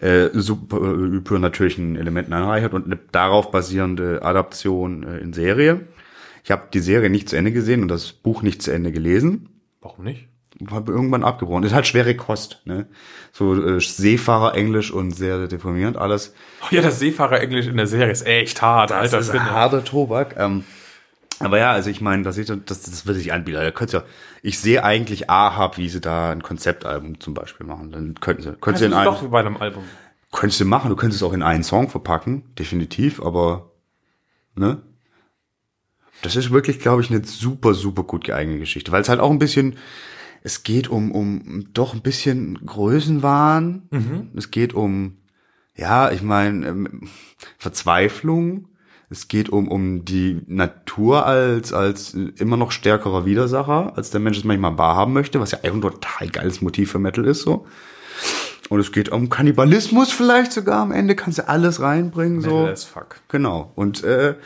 [0.01, 5.87] äh, super äh, übernatürlichen Elementen anreichert und eine darauf basierende Adaption äh, in Serie.
[6.45, 9.49] Ich habe die Serie nicht zu Ende gesehen und das Buch nicht zu Ende gelesen.
[9.81, 10.32] Warum nicht?
[10.71, 11.65] Habe irgendwann abgebrochen.
[11.65, 12.87] Ist halt schwere Kost, ne?
[13.33, 16.35] So äh, Seefahrer Englisch und sehr deprimierend alles.
[16.63, 19.51] Oh ja, das Seefahrer-Englisch in der Serie ist echt hart, Das alter ist Schwede.
[19.51, 20.37] harter Tobak.
[20.39, 20.65] Ähm,
[21.41, 23.59] aber ja, also ich meine, das, das, das würde sich anbieten.
[23.59, 24.05] Da könnt ihr,
[24.43, 27.91] ich sehe eigentlich Ahab, wie sie da ein Konzeptalbum zum Beispiel machen.
[27.91, 29.83] Dann könnten sie, könnten sie in Das ist einen, doch wie bei einem Album.
[30.31, 33.71] könntest du machen, du könntest es auch in einen Song verpacken, definitiv, aber,
[34.55, 34.83] ne?
[36.23, 39.31] Das ist wirklich, glaube ich, eine super, super gut geeignete Geschichte, weil es halt auch
[39.31, 39.77] ein bisschen,
[40.43, 43.83] es geht um, um doch ein bisschen Größenwahn.
[44.37, 45.19] Es geht um,
[45.77, 47.09] ja, ich meine, ähm,
[47.59, 48.69] Verzweiflung.
[49.09, 54.39] Es geht um, um die Natur als, als immer noch stärkerer Widersacher, als der Mensch
[54.39, 57.67] es manchmal wahrhaben möchte, was ja eigentlich ein total geiles Motiv für Metal ist, so.
[58.71, 62.61] Und es geht um Kannibalismus vielleicht sogar am Ende, kannst du alles reinbringen, so.
[62.61, 63.21] Metal as fuck.
[63.29, 63.71] Genau.
[63.75, 64.37] Und äh,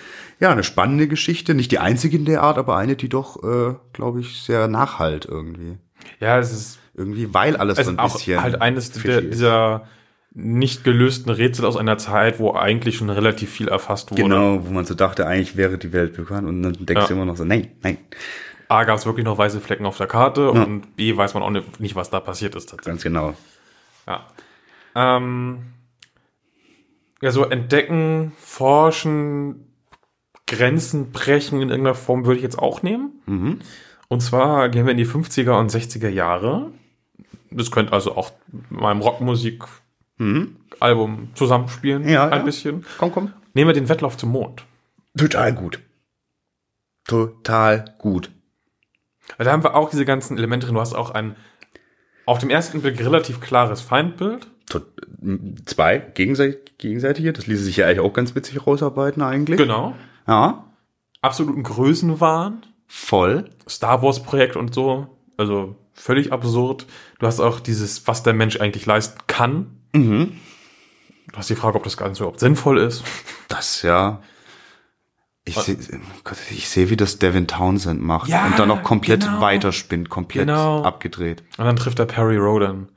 [0.40, 3.74] ja, eine spannende Geschichte, nicht die einzige in der Art, aber eine, die doch, äh,
[3.92, 5.78] glaube ich, sehr nachhalt irgendwie.
[6.20, 8.42] Ja, es ist Irgendwie, weil alles so ein auch bisschen.
[8.42, 9.86] halt eines der, dieser
[10.38, 14.22] nicht gelösten Rätsel aus einer Zeit, wo eigentlich schon relativ viel erfasst wurde.
[14.22, 17.06] Genau, wo man so dachte, eigentlich wäre die Welt bekannt und dann denkst Ja.
[17.08, 17.98] du immer noch so, nein, nein,
[18.68, 21.50] A, gab es wirklich noch weiße Flecken auf der Karte und B, weiß man auch
[21.78, 22.86] nicht, was da passiert ist tatsächlich.
[22.86, 23.34] ganz genau.
[24.08, 24.26] Ja.
[24.94, 25.58] Ähm,
[27.22, 29.72] ja, so entdecken, forschen,
[30.46, 33.60] Grenzen brechen in irgendeiner Form würde ich jetzt auch nehmen.
[34.08, 36.70] Und zwar gehen wir in die 50er und 60er Jahre.
[37.50, 38.32] Das könnte also auch
[38.70, 42.44] mit meinem Rockmusik-Album zusammenspielen, Ja, ein ja.
[42.44, 42.84] bisschen.
[42.98, 43.32] Komm, komm.
[43.54, 44.64] Nehmen wir den Wettlauf zum Mond.
[45.16, 45.80] Total gut.
[47.06, 48.30] Total gut.
[49.36, 50.74] Weil da haben wir auch diese ganzen Elemente drin.
[50.74, 51.36] Du hast auch ein
[52.26, 54.48] auf dem ersten Blick relativ klares Feindbild.
[55.64, 59.58] Zwei gegenseitig, gegenseitige, das ließe sich ja eigentlich auch ganz witzig rausarbeiten eigentlich.
[59.58, 59.94] Genau.
[60.26, 60.64] Ja,
[61.22, 62.62] Absoluten Größenwahn.
[62.86, 63.50] Voll.
[63.68, 65.08] Star Wars Projekt und so.
[65.36, 66.86] Also völlig absurd.
[67.18, 69.78] Du hast auch dieses, was der Mensch eigentlich leisten kann.
[69.92, 70.36] Mhm.
[71.32, 73.02] Du hast die Frage, ob das Ganze überhaupt sinnvoll ist.
[73.48, 74.20] Das ja.
[75.44, 75.76] Ich sehe,
[76.50, 79.40] ich sehe, wie das Devin Townsend macht Ja, und dann noch komplett genau.
[79.40, 80.82] weiterspinnt, komplett Genau.
[80.82, 81.44] abgedreht.
[81.56, 82.88] Und dann trifft er Perry Rodan.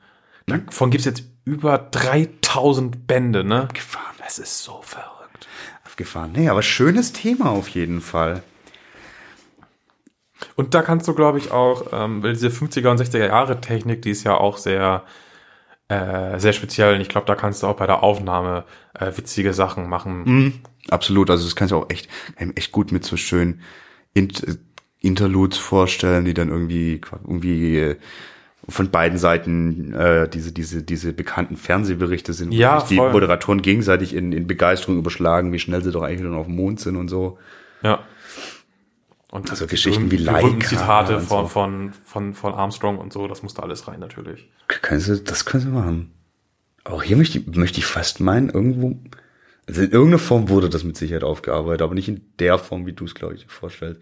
[0.46, 3.68] Davon gibt's jetzt über 3000 Bände, ne?
[3.72, 5.46] Gefahren, Das ist so verrückt.
[5.84, 6.32] abgefahren.
[6.34, 8.42] Nee, aber schönes Thema auf jeden Fall.
[10.56, 14.02] Und da kannst du, glaube ich, auch, ähm, weil diese 50er und 60er Jahre Technik,
[14.02, 15.04] die ist ja auch sehr,
[15.88, 16.94] äh, sehr speziell.
[16.94, 18.64] Und ich glaube, da kannst du auch bei der Aufnahme
[18.98, 20.22] äh, witzige Sachen machen.
[20.24, 20.52] Mhm.
[20.88, 23.60] Absolut, also das kannst du auch echt, ähm, echt gut mit so schönen
[24.14, 24.56] Int äh,
[25.02, 27.96] Interludes vorstellen, die dann irgendwie, irgendwie äh,
[28.68, 32.96] von beiden Seiten äh, diese, diese, diese bekannten Fernsehberichte sind, wo Ja, sich die.
[32.96, 36.80] Moderatoren gegenseitig in, in Begeisterung überschlagen, wie schnell sie doch eigentlich schon auf dem Mond
[36.80, 37.38] sind und so.
[37.82, 38.00] Ja.
[39.30, 41.48] Und Also Geschichten wie Laika Zitate von, so.
[41.48, 44.48] von, von, von Armstrong und so, das musste alles rein natürlich.
[44.66, 46.12] Können sie, das können sie machen.
[46.84, 48.98] Auch hier möchte ich, möchte ich fast meinen, irgendwo,
[49.68, 52.92] also in irgendeiner Form wurde das mit Sicherheit aufgearbeitet, aber nicht in der Form, wie
[52.92, 54.00] du es, glaube ich, dir vorstellst.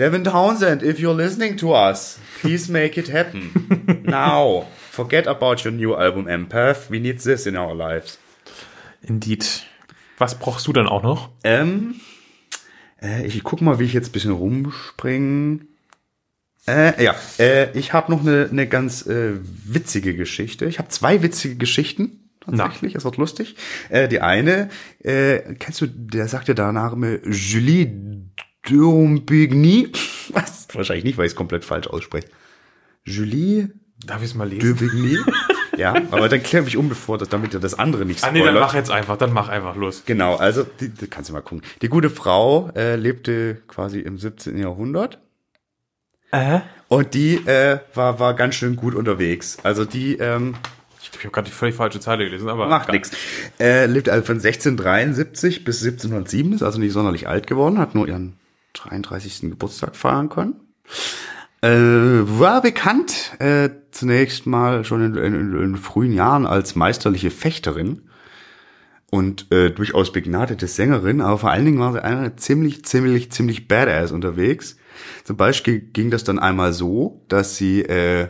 [0.00, 4.02] Devin Townsend, if you're listening to us, please make it happen.
[4.04, 4.66] Now.
[4.90, 6.90] Forget about your new album Empath.
[6.90, 8.18] We need this in our lives.
[9.02, 9.44] Indeed.
[10.18, 11.28] Was brauchst du denn auch noch?
[11.44, 11.96] Ähm,
[13.02, 15.60] äh, ich guck mal, wie ich jetzt ein bisschen rumspringe.
[16.66, 19.32] Äh, ja, äh, ich habe noch eine, eine ganz äh,
[19.64, 20.66] witzige Geschichte.
[20.66, 22.30] Ich habe zwei witzige Geschichten.
[22.40, 23.56] Tatsächlich, es wird lustig.
[23.88, 24.70] Äh, die eine,
[25.00, 28.26] äh, kennst du, der sagt ja der Name Julie
[28.66, 29.92] Dumbigny.
[30.30, 30.68] Was?
[30.72, 32.28] Wahrscheinlich nicht, weil ich es komplett falsch ausspreche.
[33.04, 33.70] Julie
[34.06, 34.76] Darf ich es mal lesen?
[34.76, 35.18] Dumbigny?
[35.80, 38.38] ja, aber dann kläre ich um, bevor das, damit ihr das andere nicht Ah, nee,
[38.40, 38.62] dann spoilert.
[38.68, 40.02] mach jetzt einfach, dann mach einfach los.
[40.06, 41.62] Genau, also die, die kannst du mal gucken.
[41.82, 44.56] Die gute Frau äh, lebte quasi im 17.
[44.58, 45.18] Jahrhundert
[46.32, 46.60] Äh?
[46.88, 49.58] und die äh, war war ganz schön gut unterwegs.
[49.64, 50.54] Also die ähm,
[51.02, 52.66] Ich, ich habe gerade die völlig falsche Zeile gelesen, aber.
[52.68, 53.10] macht nix.
[53.58, 58.06] Äh, lebte also von 1673 bis 1707, ist also nicht sonderlich alt geworden, hat nur
[58.06, 58.36] ihren
[58.74, 59.40] 33.
[59.50, 60.54] Geburtstag feiern können.
[61.62, 68.02] Äh, war bekannt äh, zunächst mal schon in, in, in frühen Jahren als meisterliche Fechterin
[69.10, 73.68] und äh, durchaus begnadete Sängerin, aber vor allen Dingen war sie eine ziemlich, ziemlich, ziemlich
[73.68, 74.76] badass unterwegs.
[75.24, 78.28] Zum Beispiel ging das dann einmal so, dass sie äh,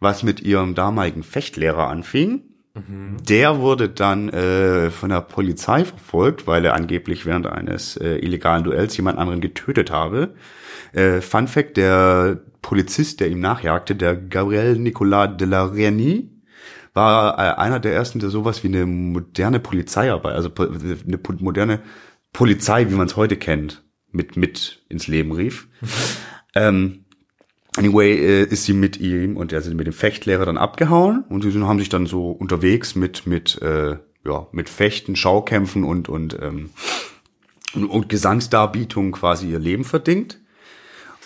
[0.00, 2.42] was mit ihrem damaligen Fechtlehrer anfing.
[3.28, 8.64] Der wurde dann äh, von der Polizei verfolgt, weil er angeblich während eines äh, illegalen
[8.64, 10.34] Duells jemand anderen getötet habe.
[10.92, 16.30] Äh, Fun Fact, der Polizist, der ihm nachjagte, der Gabriel Nicolas de la Reynie,
[16.94, 21.80] war äh, einer der ersten, der sowas wie eine moderne Polizeiarbeit, also eine po- moderne
[22.32, 25.68] Polizei, wie man es heute kennt, mit, mit ins Leben rief.
[26.54, 26.98] ähm,
[27.78, 31.50] Anyway, äh, ist sie mit ihm und also mit dem Fechtlehrer dann abgehauen und sie
[31.50, 36.36] sind- haben sich dann so unterwegs mit mit äh, ja mit Fechten, Schaukämpfen und und
[36.42, 36.68] ähm,
[37.74, 40.38] und, und Gesangsdarbietungen quasi ihr Leben verdingt.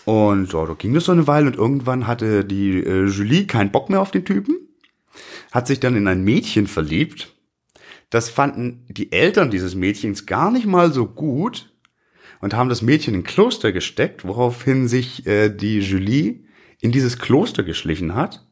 [0.07, 3.73] Und ja, da ging das so eine Weile und irgendwann hatte die äh, Julie keinen
[3.73, 4.57] Bock mehr auf den Typen,
[5.51, 7.35] hat sich dann in ein Mädchen verliebt.
[8.09, 11.73] Das fanden die Eltern dieses Mädchens gar nicht mal so gut
[12.41, 16.45] und haben das Mädchen in ein Kloster gesteckt, woraufhin sich äh, die Julie
[16.81, 18.46] in dieses Kloster geschlichen hat,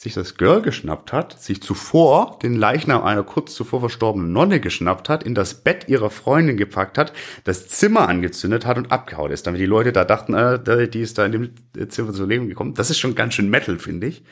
[0.00, 5.10] sich das Girl geschnappt hat, sich zuvor den Leichnam einer kurz zuvor verstorbenen Nonne geschnappt
[5.10, 7.12] hat, in das Bett ihrer Freundin gepackt hat,
[7.44, 11.18] das Zimmer angezündet hat und abgehauen ist, damit die Leute da dachten, äh, die ist
[11.18, 12.72] da in dem Zimmer zu Leben gekommen.
[12.72, 14.22] Das ist schon ganz schön Metal, finde ich.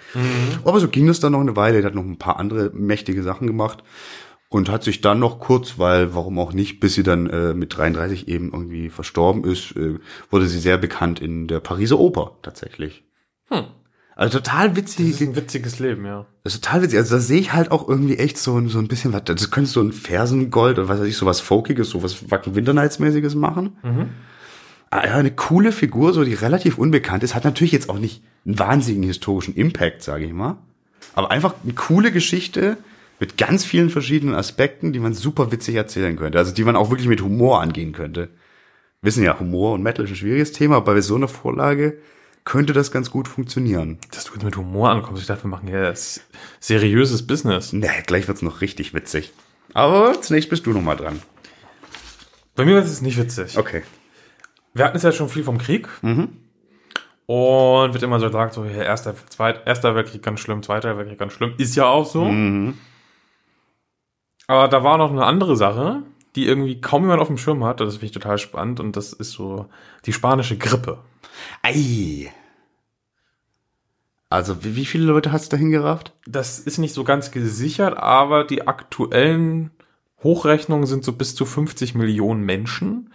[0.64, 1.82] Aber so ging es dann noch eine Weile.
[1.82, 3.84] Der hat noch ein paar andere mächtige Sachen gemacht
[4.48, 7.76] und hat sich dann noch kurz, weil warum auch nicht, bis sie dann äh, mit
[7.76, 9.98] 33 eben irgendwie verstorben ist, äh,
[10.30, 13.04] wurde sie sehr bekannt in der Pariser Oper tatsächlich.
[13.48, 13.64] Hm.
[14.18, 16.26] Also total Das ist witzig, ein witziges Leben, ja.
[16.42, 16.98] das ist total witzig.
[16.98, 19.50] Also da sehe ich halt auch irgendwie echt so, ein- so ein bisschen was, das
[19.52, 23.36] könnte so ein Fersengold oder was weiß ich, so was Folkiges, so was Wacken Winternights-mäßiges
[23.36, 23.76] machen.
[24.90, 28.22] Ah, ja, eine coole Figur, so die relativ unbekannt ist, hat natürlich jetzt auch nicht
[28.44, 30.56] einen wahnsinnigen historischen Impact, sage ich mal.
[31.14, 32.76] Aber einfach eine coole Geschichte
[33.20, 36.38] mit ganz vielen verschiedenen Aspekten, die man super witzig erzählen könnte.
[36.38, 38.30] Also die man auch wirklich mit Humor angehen könnte.
[39.02, 41.98] Wissen ja, Humor und Metal ist ein schwieriges Thema, aber bei so einer Vorlage
[42.49, 43.99] könnte das ganz gut funktionieren.
[44.11, 45.92] Dass du jetzt mit Humor ankommst, ich dachte, wir machen ja
[46.61, 47.74] seriöses Business.
[47.74, 49.34] Nee, gleich wird's noch richtig witzig.
[49.74, 51.20] Aber zunächst bist du noch mal dran.
[52.57, 53.59] Bei mir ist es nicht witzig.
[53.59, 53.82] Okay.
[54.72, 55.88] Wir hatten es ja schon viel vom Krieg.
[57.26, 61.18] Und wird immer so gesagt, so, ja, erster, zweit, erster Weltkrieg ganz schlimm, zweiter Weltkrieg
[61.18, 61.53] ganz schlimm.
[61.59, 62.24] Ist ja auch so.
[64.46, 66.03] Aber da war noch eine andere Sache,
[66.34, 67.80] die irgendwie kaum jemand auf dem Schirm hat.
[67.80, 68.80] Das finde ich total spannend.
[68.80, 69.66] Und das ist so
[70.07, 71.01] die spanische Grippe.
[71.62, 72.32] Ei.
[74.31, 76.12] Also, wie, wie viele Leute hast du dahin gerafft?
[76.26, 79.70] Das ist nicht so ganz gesichert, aber die aktuellen
[80.22, 83.12] Hochrechnungen sind so bis zu 50 Millionen Menschen.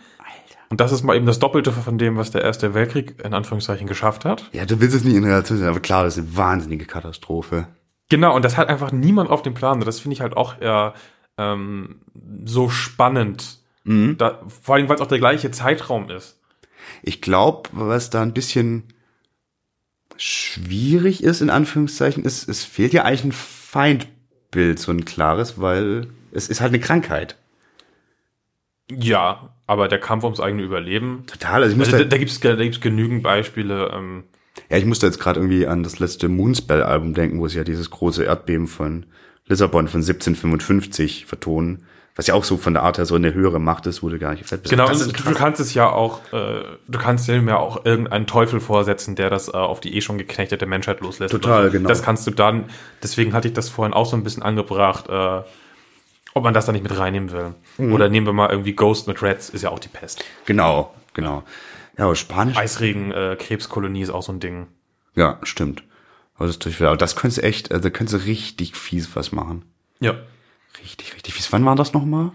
[0.69, 3.85] Und das ist mal eben das Doppelte von dem, was der Erste Weltkrieg in Anführungszeichen
[3.85, 4.49] geschafft hat.
[4.53, 7.67] Ja, du willst es nicht in Relation sehen, aber klar, das ist eine wahnsinnige Katastrophe.
[8.09, 9.79] Genau, und das hat einfach niemand auf dem Plan.
[9.81, 10.95] Das finde ich halt auch eher
[11.37, 12.01] ähm,
[12.45, 13.59] so spannend.
[13.85, 16.39] Da, vor allem, weil es auch der gleiche Zeitraum ist.
[17.01, 18.92] Ich glaube, was da ein bisschen
[20.17, 26.07] schwierig ist, in Anführungszeichen, ist, es fehlt ja eigentlich ein Feindbild, so ein klares, weil
[26.31, 27.37] es ist halt eine Krankheit.
[28.91, 31.23] Ja, aber der Kampf ums eigene Überleben.
[31.27, 31.63] Total.
[31.63, 33.91] Also ich muss Also, da, da, gibt es da gibt's genügend Beispiele.
[33.93, 34.25] Ähm,
[34.69, 37.89] ja, ich musste jetzt gerade irgendwie an das letzte Moonspell-Album denken, wo sie ja dieses
[37.89, 39.05] große Erdbeben von
[39.45, 41.85] Lissabon von 1755 vertonen,
[42.15, 44.33] was ja auch so von der Art her so eine höhere Macht ist, wurde gar
[44.33, 44.69] nicht fett.
[44.69, 45.33] genau, das ist du, krass.
[45.33, 49.29] du kannst es ja auch, äh, du kannst dem ja auch irgendeinen Teufel vorsetzen, der
[49.29, 51.31] das äh, auf die eh schon geknechtete Menschheit loslässt.
[51.31, 51.89] Total, genau.
[51.89, 52.65] Das kannst du dann,
[53.01, 55.41] deswegen hatte ich das vorhin auch so ein bisschen angebracht, äh,
[56.35, 57.55] ob man das da nicht mit reinnehmen will.
[57.77, 57.93] Mhm.
[57.93, 60.23] Oder nehmen wir mal irgendwie Ghost mit Reds, ist ja auch die Pest.
[60.45, 61.43] Genau, genau.
[61.97, 62.57] Ja, aber Spanisch.
[62.57, 64.67] Eisregen, äh, Krebskolonie ist auch so ein Ding.
[65.15, 65.83] Ja, stimmt.
[66.35, 69.63] Aber das, aber das könntest du echt, also da könntest du richtig fies was machen.
[69.99, 70.15] Ja.
[70.79, 71.51] Richtig, richtig fies.
[71.51, 72.31] Wann war das nochmal?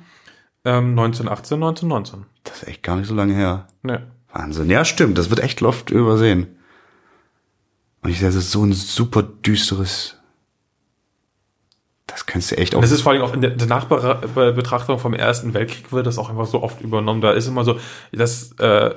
[0.64, 2.26] Ähm, 1918, 1919.
[2.44, 3.68] Das ist echt gar nicht so lange her.
[3.82, 4.10] Ne.
[4.32, 4.70] Wahnsinn.
[4.70, 5.18] Ja, stimmt.
[5.18, 6.56] Das wird echt oft übersehen.
[8.02, 10.17] Und ich sehe, das ist so ein super düsteres.
[12.08, 12.80] Das könntest du echt auch.
[12.80, 16.30] Das ist vor allem auch in der, der Nachbetrachtung vom Ersten Weltkrieg wird das auch
[16.30, 17.20] einfach so oft übernommen.
[17.20, 17.78] Da ist immer so,
[18.12, 18.94] das äh,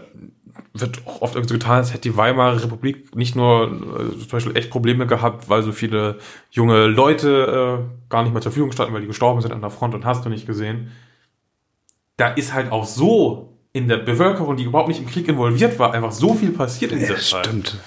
[0.74, 4.30] wird auch oft irgendwie so getan, als hätte die Weimarer Republik nicht nur äh, zum
[4.30, 6.20] Beispiel echt Probleme gehabt, weil so viele
[6.52, 9.70] junge Leute äh, gar nicht mehr zur Verfügung standen, weil die gestorben sind an der
[9.70, 10.92] Front und hast du nicht gesehen.
[12.16, 15.94] Da ist halt auch so in der Bevölkerung, die überhaupt nicht im Krieg involviert war,
[15.94, 17.46] einfach so viel passiert in dieser ja, Zeit.
[17.46, 17.78] stimmt.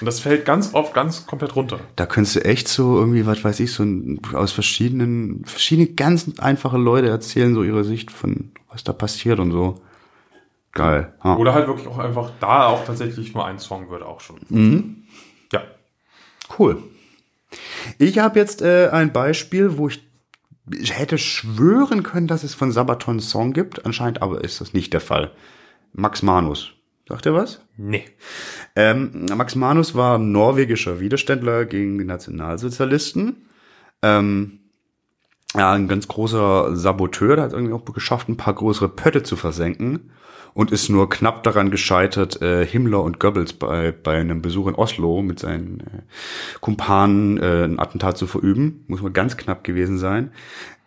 [0.00, 1.78] Und das fällt ganz oft ganz komplett runter.
[1.96, 6.26] Da könntest du echt so irgendwie, was weiß ich, so ein, aus verschiedenen, verschiedene ganz
[6.38, 9.80] einfache Leute erzählen so ihre Sicht von, was da passiert und so.
[10.72, 11.12] Geil.
[11.22, 11.36] Ja.
[11.36, 14.40] Oder halt wirklich auch einfach da auch tatsächlich nur ein Song würde auch schon.
[14.48, 15.02] Mhm.
[15.52, 15.62] Ja.
[16.58, 16.82] Cool.
[17.98, 20.02] Ich habe jetzt äh, ein Beispiel, wo ich,
[20.92, 23.84] hätte schwören können, dass es von Sabaton einen Song gibt.
[23.84, 25.32] Anscheinend aber ist das nicht der Fall.
[25.92, 26.72] Max Manus.
[27.08, 27.60] Sagt ihr was?
[27.76, 28.04] Nee.
[28.76, 33.46] Ähm, Max Manus war norwegischer Widerständler gegen die Nationalsozialisten.
[34.02, 34.60] Ähm,
[35.54, 39.36] ja, ein ganz großer Saboteur, der hat irgendwie auch geschafft, ein paar größere Pötte zu
[39.36, 40.12] versenken
[40.54, 44.74] und ist nur knapp daran gescheitert, äh, Himmler und Goebbels bei, bei einem Besuch in
[44.74, 46.02] Oslo mit seinen äh,
[46.60, 48.84] Kumpanen äh, ein Attentat zu verüben.
[48.86, 50.30] Muss mal ganz knapp gewesen sein.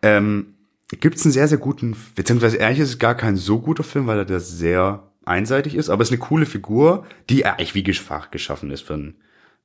[0.02, 0.56] Ähm,
[1.00, 4.06] Gibt es einen sehr, sehr guten, beziehungsweise ehrlich ist es gar kein so guter Film,
[4.06, 7.94] weil er der sehr einseitig ist, aber es ist eine coole Figur, die eigentlich wie
[7.94, 9.16] Fach geschaffen ist für einen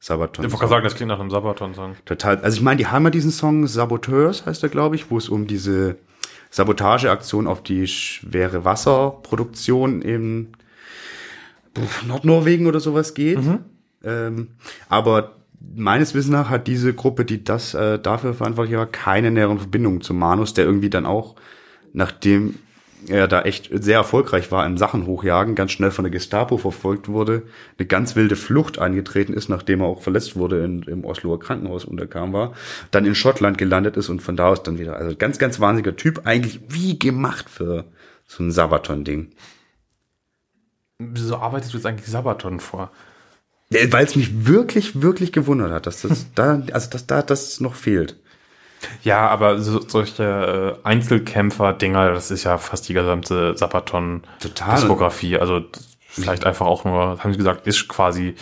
[0.00, 0.44] Sabaton.
[0.44, 1.96] Ich wollte gerade sagen, das klingt nach einem Sabaton-Song.
[2.04, 2.38] Total.
[2.38, 5.28] Also ich meine, die haben ja diesen Song Saboteurs, heißt er, glaube ich, wo es
[5.28, 5.96] um diese
[6.50, 10.52] Sabotageaktion auf die schwere Wasserproduktion in
[12.06, 13.42] Nordnorwegen oder sowas geht.
[13.42, 13.58] Mhm.
[14.04, 14.48] Ähm,
[14.88, 15.36] aber
[15.74, 20.00] meines Wissens nach hat diese Gruppe, die das äh, dafür verantwortlich war, keine näheren Verbindungen
[20.00, 21.34] zu Manus, der irgendwie dann auch,
[21.92, 22.54] nachdem
[23.06, 27.08] er da echt sehr erfolgreich war im Sachen hochjagen, ganz schnell von der Gestapo verfolgt
[27.08, 27.44] wurde,
[27.78, 31.84] eine ganz wilde Flucht eingetreten ist, nachdem er auch verletzt wurde in, im Osloer Krankenhaus
[31.84, 32.54] unterkam war,
[32.90, 35.96] dann in Schottland gelandet ist und von da aus dann wieder, also ganz, ganz wahnsinniger
[35.96, 37.84] Typ, eigentlich wie gemacht für
[38.26, 39.30] so ein Sabaton-Ding.
[40.98, 42.90] Wieso arbeitest du jetzt eigentlich Sabaton vor?
[43.70, 47.74] Weil es mich wirklich, wirklich gewundert hat, dass das da, also dass da das noch
[47.74, 48.16] fehlt.
[49.02, 55.38] Ja, aber so, solche äh, Einzelkämpfer-Dinger, das ist ja fast die gesamte Sabaton-Diskografie.
[55.38, 55.62] Also
[56.08, 58.34] vielleicht einfach auch nur, haben sie gesagt, ist quasi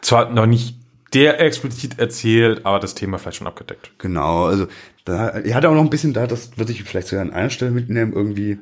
[0.00, 0.76] zwar noch nicht
[1.12, 3.92] der explizit erzählt, aber das Thema vielleicht schon abgedeckt.
[3.98, 4.66] Genau, also
[5.04, 7.50] da, er hat auch noch ein bisschen da, das würde ich vielleicht sogar an einer
[7.50, 8.58] Stelle mitnehmen, irgendwie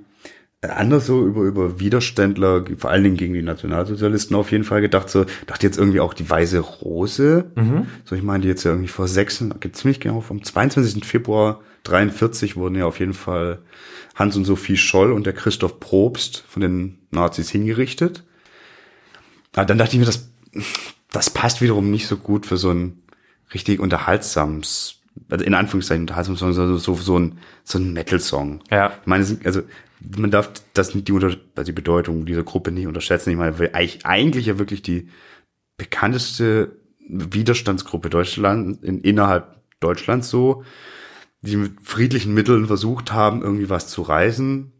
[0.62, 5.10] anders so über, über Widerständler, vor allen Dingen gegen die Nationalsozialisten auf jeden Fall gedacht,
[5.10, 7.50] so, dachte jetzt irgendwie auch die Weiße Rose.
[7.56, 7.86] Mhm.
[8.04, 11.04] So, ich meine, die jetzt ja irgendwie vor sechs, ziemlich genau, vom 22.
[11.04, 13.58] Februar 43 wurden ja auf jeden Fall
[14.14, 18.22] Hans und Sophie Scholl und der Christoph Probst von den Nazis hingerichtet.
[19.54, 20.30] Aber dann dachte ich mir, das,
[21.10, 23.02] das passt wiederum nicht so gut für so ein
[23.52, 28.60] richtig unterhaltsames, also in Anführungszeichen unterhaltsames Song, so, so, so ein, so ein Metal-Song.
[28.70, 28.92] Ja.
[29.00, 29.62] Ich meine, also,
[30.16, 33.30] man darf das die, unter, also die Bedeutung dieser Gruppe nicht unterschätzen.
[33.30, 35.09] Ich meine, weil eigentlich, eigentlich ja wirklich die
[35.76, 36.76] bekannteste
[37.09, 40.64] Widerstandsgruppe Deutschland in, innerhalb Deutschlands so,
[41.40, 44.72] die mit friedlichen Mitteln versucht haben, irgendwie was zu reißen.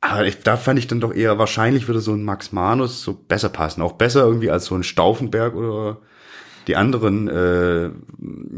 [0.00, 3.14] Aber ich, da fand ich dann doch eher, wahrscheinlich würde so ein Max Manus so
[3.14, 3.82] besser passen.
[3.82, 5.98] Auch besser irgendwie als so ein Stauffenberg oder
[6.66, 7.90] die anderen äh,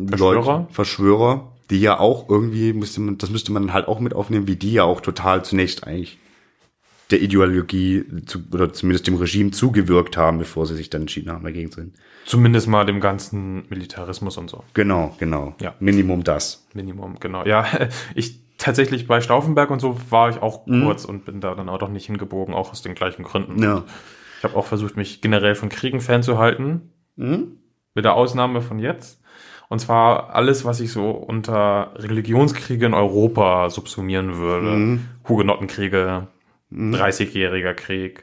[0.09, 0.59] Verschwörer?
[0.59, 4.47] Leute, Verschwörer, die ja auch irgendwie, müsste man, das müsste man halt auch mit aufnehmen,
[4.47, 6.19] wie die ja auch total zunächst eigentlich
[7.11, 11.45] der Ideologie zu, oder zumindest dem Regime zugewirkt haben, bevor sie sich dann entschieden haben,
[11.45, 11.93] dagegen zu sein.
[12.25, 14.65] Zumindest mal dem ganzen Militarismus und so.
[14.73, 15.55] Genau, genau.
[15.61, 15.75] Ja.
[15.81, 16.67] Minimum das.
[16.73, 17.45] Minimum, genau.
[17.45, 17.67] Ja,
[18.15, 21.79] ich tatsächlich bei Stauffenberg und so war ich auch kurz und bin da dann auch
[21.79, 23.63] doch nicht hingebogen, auch aus den gleichen Gründen.
[23.63, 23.85] Ja.
[24.39, 27.59] Ich habe auch versucht, mich generell von Kriegen fernzuhalten, Mhm.
[27.95, 29.21] mit der Ausnahme von jetzt.
[29.75, 34.69] Und zwar alles, was ich so unter Religionskriege in Europa subsumieren würde.
[34.69, 35.09] Mhm.
[35.29, 36.29] Hugenottenkriege,
[36.73, 38.23] 30-jähriger Krieg,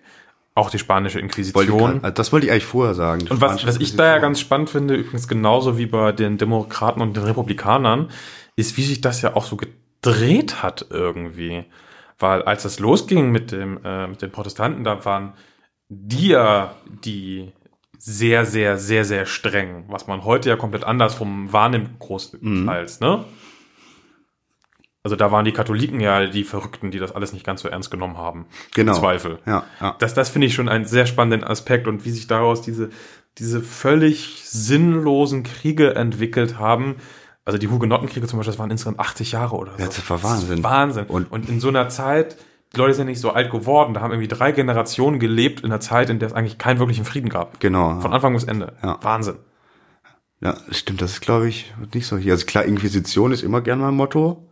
[0.55, 1.99] auch die spanische Wollte Inquisition.
[2.03, 3.27] also das wollte ich eigentlich vorher sagen.
[3.29, 7.01] Und was, was ich da ja ganz spannend finde, übrigens genauso wie bei den Demokraten
[7.01, 8.11] und den Republikanern,
[8.55, 11.65] ist, wie sich das ja auch so gedreht hat irgendwie.
[12.17, 15.33] Weil als das losging mit, dem, äh, mit den Protestanten, da waren
[15.89, 17.51] die ja die
[18.03, 23.25] sehr, sehr, sehr, sehr streng, was man heute ja komplett andersrum wahrnimmt, großteils, ne?
[25.03, 27.89] Also da waren die Katholiken ja die Verrückten, die das alles nicht ganz so ernst
[27.89, 28.45] genommen haben.
[28.75, 28.93] Genau.
[28.93, 29.39] Im Zweifel.
[29.47, 29.95] Ja, ja.
[29.99, 32.89] Das, das finde ich schon einen sehr spannenden Aspekt und wie sich daraus diese,
[33.39, 36.95] diese völlig sinnlosen Kriege entwickelt haben.
[37.45, 39.79] Also die Hugenottenkriege zum Beispiel, das waren insgesamt 80 Jahre oder so.
[39.79, 40.57] Ja, das war Wahnsinn.
[40.59, 41.05] ist Wahnsinn.
[41.05, 42.35] Und- Und, in so einer Zeit,
[42.73, 45.65] die Leute sind ja nicht so alt geworden, da haben irgendwie drei Generationen gelebt in
[45.67, 47.59] einer Zeit, in der es eigentlich keinen wirklichen Frieden gab.
[47.59, 47.99] Genau.
[47.99, 48.73] Von Anfang bis Ende.
[48.81, 48.97] Ja.
[49.01, 49.35] Wahnsinn.
[50.39, 52.33] Ja, stimmt, das ist, glaube ich, nicht so hier.
[52.33, 54.47] Also klar, Inquisition ist immer gern mein Motto.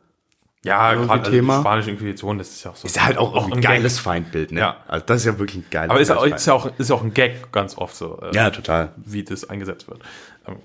[0.64, 1.62] Ja, gerade also die Thema.
[1.62, 2.86] spanische Inquisition, das ist ja auch so.
[2.86, 4.04] Ist ja halt auch, ein ein geiles Gag.
[4.04, 4.60] Feindbild, ne?
[4.60, 4.78] Ja.
[4.88, 6.96] Also das ist ja wirklich ein geiles Aber ist, auch, ist, ja auch, ist ja
[6.98, 8.20] auch ein Gag ganz oft so.
[8.22, 8.92] äh, Ja, total.
[8.98, 10.02] wie das eingesetzt wird.
[10.46, 10.58] Ähm,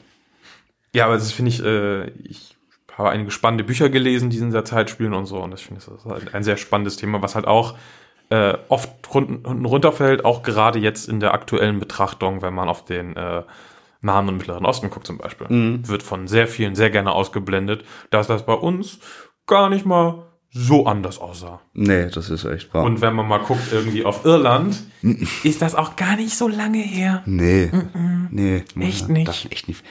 [0.92, 2.53] Ja, aber das finde ich, äh, ich
[2.97, 5.80] habe einige spannende Bücher gelesen, die in dieser Zeit spielen und so, und das finde
[5.80, 7.76] ich das halt ein sehr spannendes Thema, was halt auch
[8.30, 13.16] äh, oft unten runterfällt, auch gerade jetzt in der aktuellen Betrachtung, wenn man auf den
[13.16, 13.42] äh,
[14.01, 15.47] Nahen und Mittleren Osten guckt zum Beispiel,
[15.88, 18.99] wird von sehr vielen sehr gerne ausgeblendet, dass das bei uns
[19.47, 21.61] gar nicht mal so anders aussah.
[21.72, 22.84] Nee, das ist echt wahr.
[22.84, 24.84] Und wenn man mal guckt, irgendwie auf Irland,
[25.42, 27.22] ist das auch gar nicht so lange her.
[27.26, 27.70] nee,
[28.30, 28.64] nee.
[28.74, 29.26] man Echt nicht.
[29.26, 29.84] Darf echt nicht.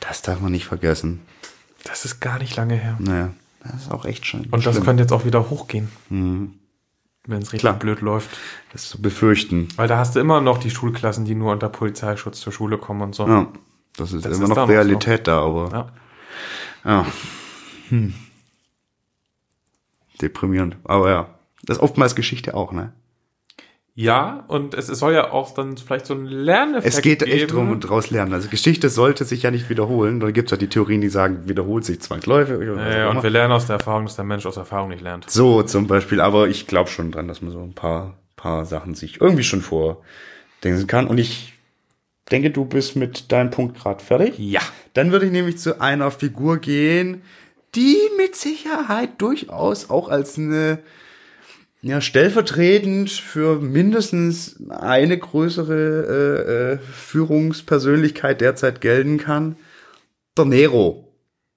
[0.00, 1.22] Das darf man nicht vergessen.
[1.84, 2.96] Das ist gar nicht lange her.
[2.98, 3.30] Naja,
[3.62, 4.46] das ist auch echt schön.
[4.50, 4.84] Und das schlimm.
[4.84, 5.88] könnte jetzt auch wieder hochgehen.
[6.08, 7.74] Wenn es richtig Klar.
[7.78, 8.30] blöd läuft.
[8.72, 9.68] das ist zu befürchten.
[9.76, 13.02] Weil da hast du immer noch die Schulklassen, die nur unter Polizeischutz zur Schule kommen
[13.02, 13.26] und so.
[13.28, 13.46] Ja,
[13.96, 15.70] das ist Das immer ist noch da noch Realität da, aber
[16.84, 16.90] Ja.
[16.90, 17.06] ja.
[17.90, 18.14] Hm.
[20.20, 20.76] Deprimierend.
[20.84, 21.28] Aber ja,
[21.62, 22.92] das ist oftmals Geschichte auch, ne?
[24.02, 27.30] Ja, und es, es soll ja auch dann vielleicht so ein Lerneffekt Es geht geben.
[27.32, 28.32] echt drum und draus lernen.
[28.32, 30.20] Also Geschichte sollte sich ja nicht wiederholen.
[30.20, 32.56] Da gibt's ja die Theorien, die sagen, wiederholt sich zwangsläufig.
[32.56, 35.28] oder Ja, und wir lernen aus der Erfahrung, dass der Mensch aus Erfahrung nicht lernt.
[35.30, 38.94] So zum Beispiel, aber ich glaube schon dran, dass man so ein paar, paar Sachen
[38.94, 41.06] sich irgendwie schon vordenken kann.
[41.06, 41.54] Und ich
[42.30, 44.34] denke, du bist mit deinem Punkt gerade fertig.
[44.38, 44.60] Ja.
[44.94, 47.22] Dann würde ich nämlich zu einer Figur gehen,
[47.74, 50.78] die mit Sicherheit durchaus auch als eine
[51.82, 59.56] ja, stellvertretend für mindestens eine größere äh, äh, Führungspersönlichkeit derzeit gelten kann.
[60.36, 61.06] Der Nero.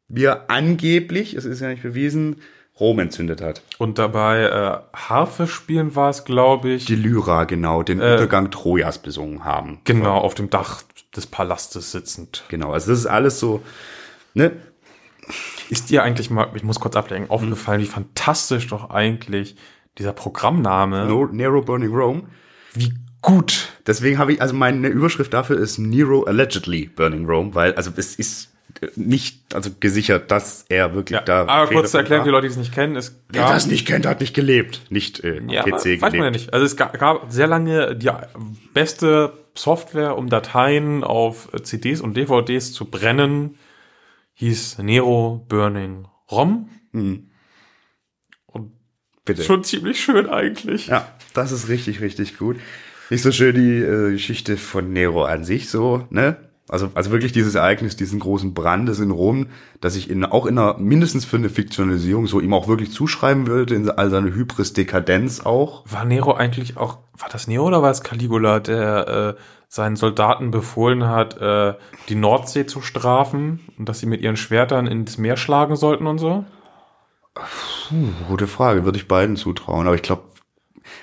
[0.08, 2.38] Wie er angeblich, es ist ja nicht bewiesen,
[2.80, 3.62] Rom entzündet hat.
[3.78, 6.86] Und dabei äh, Harfe spielen war es, glaube ich.
[6.86, 9.82] Die Lyra, genau, den Untergang Trojas besungen haben.
[9.84, 10.84] genau, auf dem Dach
[11.16, 12.44] des Palastes sitzend.
[12.48, 13.62] Genau, also das ist alles so,
[14.34, 14.54] ne?
[15.70, 19.56] Ist dir eigentlich mal, ich muss kurz ablenken, aufgefallen, wie fantastisch doch eigentlich
[19.98, 22.24] dieser Programmname, No, Nero Burning Rome.
[22.74, 23.70] wie gut.
[23.88, 28.16] Deswegen habe ich, also meine Überschrift dafür ist Nero allegedly burning Rome, weil, also es
[28.16, 28.50] ist
[28.96, 31.42] nicht, also gesichert, dass er wirklich Ja, da.
[31.46, 32.32] aber Fehler kurz zu erklären, für.
[32.32, 34.82] Leute, die es nicht kennen, es Wer das nicht kennt, hat nicht gelebt.
[34.90, 36.02] Nicht äh, ja, PC weiß gelebt.
[36.02, 36.54] man ja nicht.
[36.54, 38.10] Also es gab, gab sehr lange die
[38.74, 43.58] beste Software, um Dateien auf CDs und DVDs zu brennen,
[44.34, 46.68] hieß Nero Burning ROM.
[49.26, 49.44] Bitte.
[49.44, 50.88] Schon ziemlich schön eigentlich.
[50.88, 52.58] Ja, das ist richtig, richtig gut.
[53.10, 56.38] Nicht so schön die äh, Geschichte von Nero an sich so, ne?
[56.70, 59.48] Also, also wirklich dieses Ereignis, diesen großen Brandes in Rom,
[59.82, 63.48] dass ich in, auch in einer, mindestens für eine Fiktionalisierung so ihm auch wirklich zuschreiben
[63.48, 65.84] würde, in all seine Hybris-Dekadenz auch.
[65.92, 70.52] War Nero eigentlich auch, war das Nero oder war es Caligula, der äh, seinen Soldaten
[70.52, 71.74] befohlen hat, äh,
[72.08, 76.18] die Nordsee zu strafen und dass sie mit ihren Schwertern ins Meer schlagen sollten und
[76.18, 76.46] so?
[78.28, 79.88] Gute Frage, würde ich beiden zutrauen.
[79.88, 80.24] Aber ich glaube,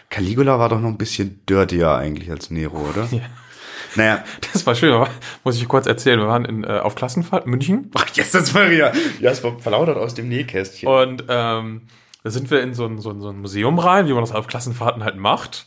[0.08, 3.08] Caligula war doch noch ein bisschen dirtier eigentlich als Nero, oder?
[3.10, 3.20] Ja.
[3.96, 5.08] Naja, Das war schön, aber
[5.42, 6.20] muss ich kurz erzählen.
[6.20, 8.92] Wir waren in, äh, auf Klassenfahrt in München ach, jetzt das Maria.
[9.18, 10.88] Ja, es war verlautert aus dem Nähkästchen.
[10.88, 11.82] und ähm,
[12.22, 14.32] da sind wir in so ein, so, ein, so ein Museum rein, wie man das
[14.32, 15.66] auf Klassenfahrten halt macht.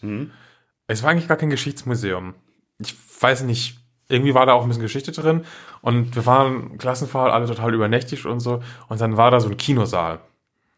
[0.87, 2.35] Es war eigentlich gar kein Geschichtsmuseum.
[2.79, 5.43] Ich weiß nicht, irgendwie war da auch ein bisschen Geschichte drin
[5.81, 9.57] und wir waren Klassenfahrt, alle total übernächtig und so und dann war da so ein
[9.57, 10.19] Kinosaal.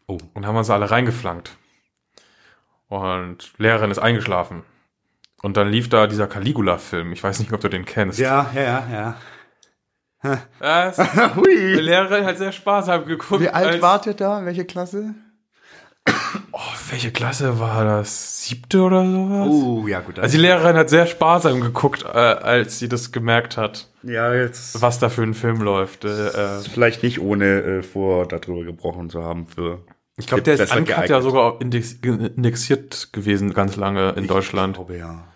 [0.08, 0.18] Oh.
[0.34, 1.56] Und haben uns alle reingeflankt.
[2.88, 4.62] Und Lehrerin ist eingeschlafen.
[5.42, 7.12] Und dann lief da dieser Caligula-Film.
[7.12, 8.18] Ich weiß nicht, ob du den kennst.
[8.18, 8.86] Ja, ja,
[10.22, 10.36] ja.
[10.60, 11.02] Das, die
[11.36, 11.74] Hui.
[11.80, 13.42] Lehrerin hat sehr spaßhaft geguckt.
[13.42, 14.44] Wie alt als- wart ihr da?
[14.44, 15.14] Welche Klasse?
[16.52, 18.44] Oh, welche Klasse war das?
[18.44, 19.48] Siebte oder sowas?
[19.50, 20.20] Oh, ja, gut.
[20.20, 24.80] Also die Lehrerin hat sehr sparsam geguckt, äh, als sie das gemerkt hat, ja, jetzt
[24.80, 26.04] was da für ein Film läuft.
[26.04, 29.80] Äh, äh, vielleicht nicht ohne äh, vor darüber gebrochen zu haben für.
[30.16, 31.22] Ich glaube, der ist Uncut ja geeignet.
[31.22, 35.28] sogar auch index indexiert gewesen ganz lange in Deutschland, Ich glaube, ja.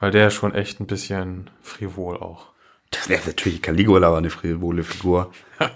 [0.00, 2.46] weil der ist schon echt ein bisschen frivol auch.
[2.90, 5.32] Das wäre natürlich Caligula war eine frivole Figur.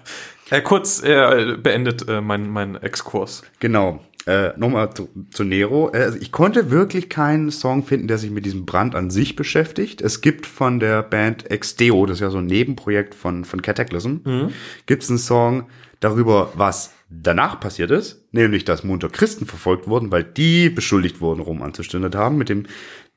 [0.51, 3.43] Äh, kurz äh, beendet äh, mein, mein Exkurs.
[3.59, 4.05] Genau.
[4.27, 5.91] Äh, Nochmal zu, zu Nero.
[5.95, 9.35] Äh, Also ich konnte wirklich keinen Song finden, der sich mit diesem Brand an sich
[9.35, 10.03] beschäftigt.
[10.03, 14.51] Es gibt von der Band Exteo, das ist ja so ein Nebenprojekt von, von Cataclysm,
[14.85, 15.69] gibt es einen Song
[16.01, 21.41] darüber, was danach passiert ist, nämlich dass munter Christen verfolgt wurden, weil die beschuldigt wurden,
[21.41, 22.67] Rom anzustündet haben, mit dem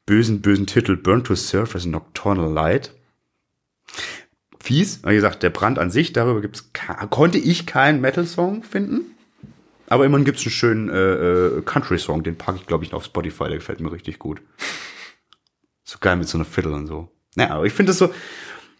[0.05, 2.93] bösen, bösen Titel Burn to Serve as Nocturnal Light.
[4.59, 6.71] Fies, wie gesagt, der Brand an sich, darüber gibt's
[7.09, 9.01] konnte ich keinen Metal-Song finden.
[9.87, 13.45] Aber immerhin gibt's einen schönen äh, äh, Country-Song, den packe ich, glaube ich, auf Spotify,
[13.45, 14.41] der gefällt mir richtig gut.
[15.83, 17.11] So geil mit so einer Fiddle und so.
[17.35, 18.11] Naja, aber ich finde das so,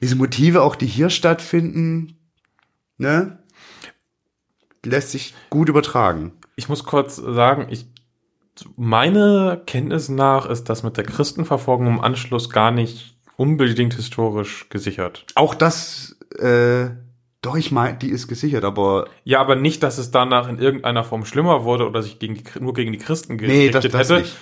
[0.01, 2.17] diese Motive auch, die hier stattfinden,
[2.97, 3.37] ne,
[4.85, 6.33] lässt sich gut übertragen.
[6.55, 7.87] Ich muss kurz sagen, ich
[8.77, 15.25] meine Kenntnis nach ist das mit der Christenverfolgung im Anschluss gar nicht unbedingt historisch gesichert.
[15.35, 16.87] Auch das, äh,
[17.41, 21.03] doch, ich meine, die ist gesichert, aber Ja, aber nicht, dass es danach in irgendeiner
[21.03, 24.09] Form schlimmer wurde oder sich gegen die, nur gegen die Christen nee, das, gerichtet das
[24.09, 24.37] hätte, nicht.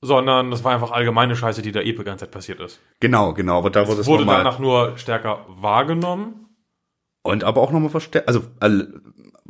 [0.00, 2.80] sondern das war einfach allgemeine Scheiße, die da eh die ganze Zeit passiert ist.
[3.00, 4.38] Genau, genau, aber da wurde Es es wurde nochmal.
[4.44, 6.46] danach nur stärker wahrgenommen,
[7.22, 8.42] Und aber auch nochmal verstärkt, also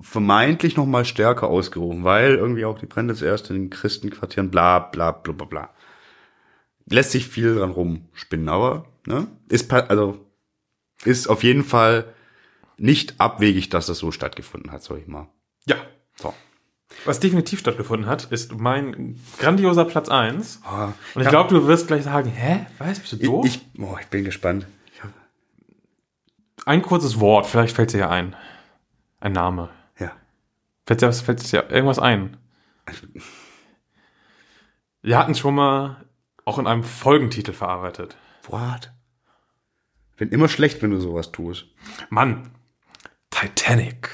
[0.00, 5.12] vermeintlich nochmal stärker ausgerufen, weil irgendwie auch die Brände zuerst in den Christenquartieren, bla bla
[5.12, 5.70] bla bla bla.
[6.86, 10.26] Lässt sich viel dran rumspinnen, aber ne, ist also
[11.04, 12.12] ist auf jeden Fall
[12.76, 15.28] nicht abwegig, dass das so stattgefunden hat, sag ich mal.
[15.66, 15.76] Ja.
[16.16, 16.34] So.
[17.04, 20.60] Was definitiv stattgefunden hat, ist mein grandioser Platz 1.
[20.64, 23.46] Ah, Und ich glaube, du wirst gleich sagen, hä, was, bist du doof?
[23.46, 24.66] Ich, oh, ich bin gespannt.
[26.66, 28.36] Ein kurzes Wort, vielleicht fällt dir ja ein.
[29.20, 29.70] Ein Name.
[29.98, 30.12] ja.
[30.86, 32.36] Fällt dir, fällt dir irgendwas ein?
[35.02, 36.04] Wir hatten es schon mal
[36.44, 38.16] auch in einem Folgentitel verarbeitet.
[38.48, 38.92] What?
[40.16, 41.66] Bin immer schlecht, wenn du sowas tust.
[42.10, 42.50] Mann,
[43.30, 44.10] Titanic.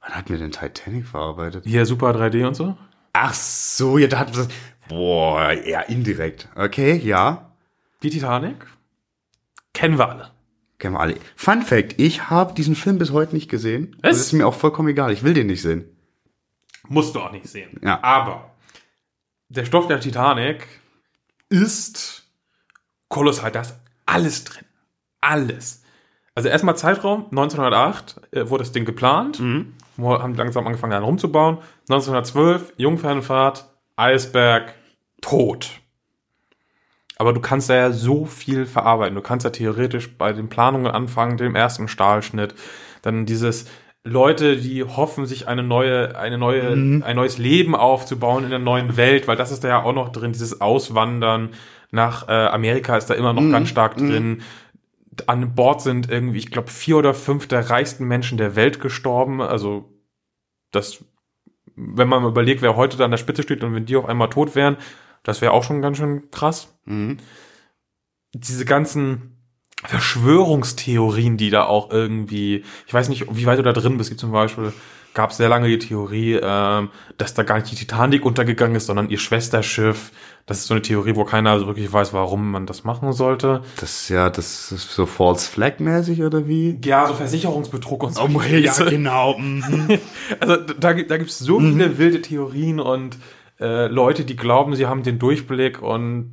[0.00, 1.64] Wann hatten wir denn Titanic verarbeitet?
[1.66, 2.76] Hier Super 3D und so.
[3.12, 4.54] Ach so, ja, da hatten wir das.
[4.88, 6.48] Boah, eher indirekt.
[6.54, 7.52] Okay, ja.
[8.02, 8.66] Die Titanic.
[9.72, 10.33] Kennen wir alle.
[10.78, 11.16] Kennen wir alle.
[11.36, 13.96] Fun Fact, ich habe diesen Film bis heute nicht gesehen.
[14.02, 14.10] Was?
[14.10, 15.12] Das ist mir auch vollkommen egal.
[15.12, 15.84] Ich will den nicht sehen.
[16.88, 17.78] Musst du auch nicht sehen.
[17.82, 18.02] Ja.
[18.02, 18.50] Aber
[19.48, 20.66] der Stoff der Titanic
[21.48, 22.28] ist
[23.08, 23.50] kolossal.
[23.52, 24.64] Da ist alles drin.
[25.20, 25.82] Alles.
[26.34, 29.38] Also erstmal Zeitraum, 1908 äh, wurde das Ding geplant.
[29.96, 31.58] Wir haben langsam angefangen daran rumzubauen.
[31.88, 34.74] 1912, Jungfernfahrt, Eisberg,
[35.20, 35.70] tot.
[37.16, 39.14] Aber du kannst da ja so viel verarbeiten.
[39.14, 42.54] Du kannst ja theoretisch bei den Planungen anfangen, dem ersten Stahlschnitt,
[43.02, 43.66] dann dieses
[44.06, 48.96] Leute, die hoffen, sich eine neue, eine neue, ein neues Leben aufzubauen in der neuen
[48.98, 51.50] Welt, weil das ist da ja auch noch drin, dieses Auswandern
[51.90, 54.42] nach äh, Amerika ist da immer noch ganz stark drin.
[55.26, 59.40] An Bord sind irgendwie, ich glaube, vier oder fünf der reichsten Menschen der Welt gestorben.
[59.40, 59.90] Also
[60.72, 61.04] das,
[61.76, 64.28] wenn man überlegt, wer heute da an der Spitze steht und wenn die auf einmal
[64.28, 64.76] tot wären,
[65.24, 66.68] das wäre auch schon ganz schön krass.
[66.86, 69.38] Diese ganzen
[69.84, 74.16] Verschwörungstheorien, die da auch irgendwie, ich weiß nicht, wie weit du da drin bist, wie
[74.16, 74.72] zum Beispiel
[75.12, 78.86] gab es sehr lange die Theorie, ähm, dass da gar nicht die Titanic untergegangen ist,
[78.86, 80.10] sondern ihr Schwesterschiff.
[80.46, 83.62] Das ist so eine Theorie, wo keiner so wirklich weiß, warum man das machen sollte.
[83.78, 86.78] Das ist ja, das ist so False Flag mäßig oder wie?
[86.84, 88.22] Ja, so Versicherungsbetrug und so.
[88.22, 88.28] Oh,
[88.90, 89.38] genau.
[89.38, 89.98] mhm.
[90.40, 93.16] Also da, gibt- da gibt es so viele wilde Theorien und
[93.64, 96.32] äh, Leute, die glauben, sie haben den Durchblick und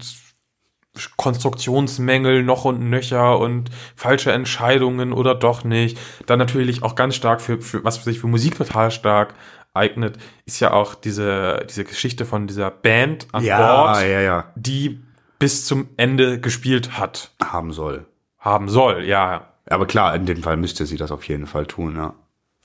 [1.15, 5.97] Konstruktionsmängel noch und nöcher und falsche Entscheidungen oder doch nicht.
[6.25, 9.33] Dann natürlich auch ganz stark für, für was sich für Musik total stark
[9.73, 14.51] eignet, ist ja auch diese, diese Geschichte von dieser Band an ja, Bord, ja, ja.
[14.55, 14.99] die
[15.39, 18.05] bis zum Ende gespielt hat, Haben soll.
[18.37, 19.53] haben soll, ja.
[19.69, 22.13] Aber klar, in dem Fall müsste sie das auf jeden Fall tun, ja.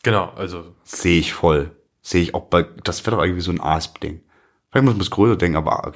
[0.02, 1.70] Genau, also Sehe ich voll.
[2.02, 4.20] Sehe ich auch bei, das wäre doch irgendwie so ein Asp-Ding.
[4.76, 5.92] Vielleicht muss man es größer denken, aber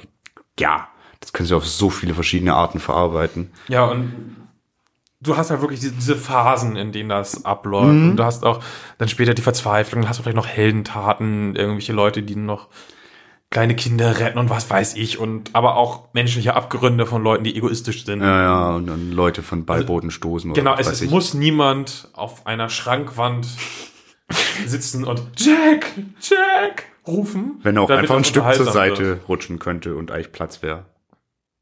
[0.59, 0.87] ja,
[1.19, 3.51] das können sie auf so viele verschiedene Arten verarbeiten.
[3.67, 4.35] Ja, und
[5.19, 7.91] du hast ja wirklich diese, Phasen, in denen das abläuft.
[7.91, 8.63] Und du hast auch
[8.97, 12.69] dann später die Verzweiflung, dann hast du vielleicht noch Heldentaten, irgendwelche Leute, die noch
[13.51, 15.19] kleine Kinder retten und was weiß ich.
[15.19, 18.21] Und aber auch menschliche Abgründe von Leuten, die egoistisch sind.
[18.21, 21.11] Ja, ja, und dann Leute von Beiboden stoßen oder Genau, was es, weiß es ich.
[21.11, 23.45] muss niemand auf einer Schrankwand
[24.65, 27.59] sitzen und Jack, Jack rufen.
[27.63, 29.29] Wenn er auch einfach ein Stück zur Seite wird.
[29.29, 30.85] rutschen könnte und eigentlich Platz wäre.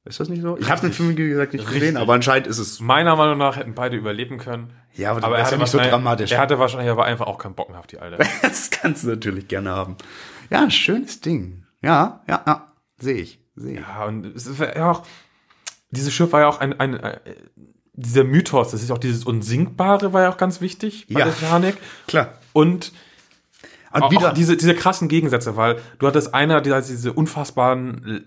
[0.05, 0.57] Ist das nicht so?
[0.57, 1.81] Ich habe den Film, wie gesagt, nicht Richtig.
[1.81, 2.79] gesehen, aber anscheinend ist es.
[2.79, 4.73] Meiner Meinung nach hätten beide überleben können.
[4.95, 6.31] Ja, aber, Aber das er ist ja nicht so dramatisch.
[6.31, 8.17] er hatte wahrscheinlich aber einfach auch keinen Bock mehr auf die Alte.
[8.41, 9.97] Das kannst du natürlich gerne haben.
[10.49, 11.65] Ja, schönes Ding.
[11.81, 12.73] Ja, ja, ja.
[12.97, 13.39] Sehe ich.
[13.55, 13.79] Sehe ich.
[13.79, 15.03] Ja, und es ist ja auch,
[15.91, 17.19] dieses Schiff war ja auch ein, ein, äh,
[18.01, 21.25] dieser Mythos, das ist auch dieses Unsinkbare, war ja auch ganz wichtig bei Ja.
[21.25, 21.77] der Titanic.
[22.07, 22.33] Klar.
[22.53, 22.91] Und
[23.91, 24.33] Und auch wieder.
[24.33, 28.25] diese, diese krassen Gegensätze, weil du hattest einer, hat diese unfassbaren,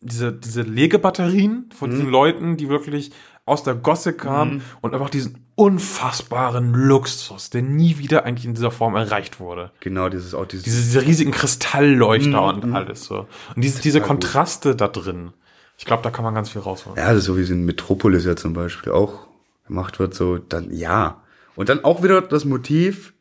[0.00, 1.94] diese, diese Legebatterien von Mhm.
[1.94, 3.10] diesen Leuten, die wirklich
[3.46, 8.70] aus der Gosse kamen und einfach diesen unfassbaren Luxus, der nie wieder eigentlich in dieser
[8.70, 9.72] Form erreicht wurde.
[9.80, 10.64] genau, dieses auch dieses.
[10.64, 12.62] Diese, diese riesigen Kristallleuchter Mhm.
[12.62, 13.26] und alles so.
[13.56, 15.32] Und diese, diese Kontraste da drin.
[15.80, 16.98] Ich glaube, da kann man ganz viel rausholen.
[16.98, 19.26] ja, so wie es in Metropolis ja zum Beispiel auch
[19.66, 21.22] gemacht wird, so dann ja.
[21.56, 23.14] Und dann auch wieder das Motiv.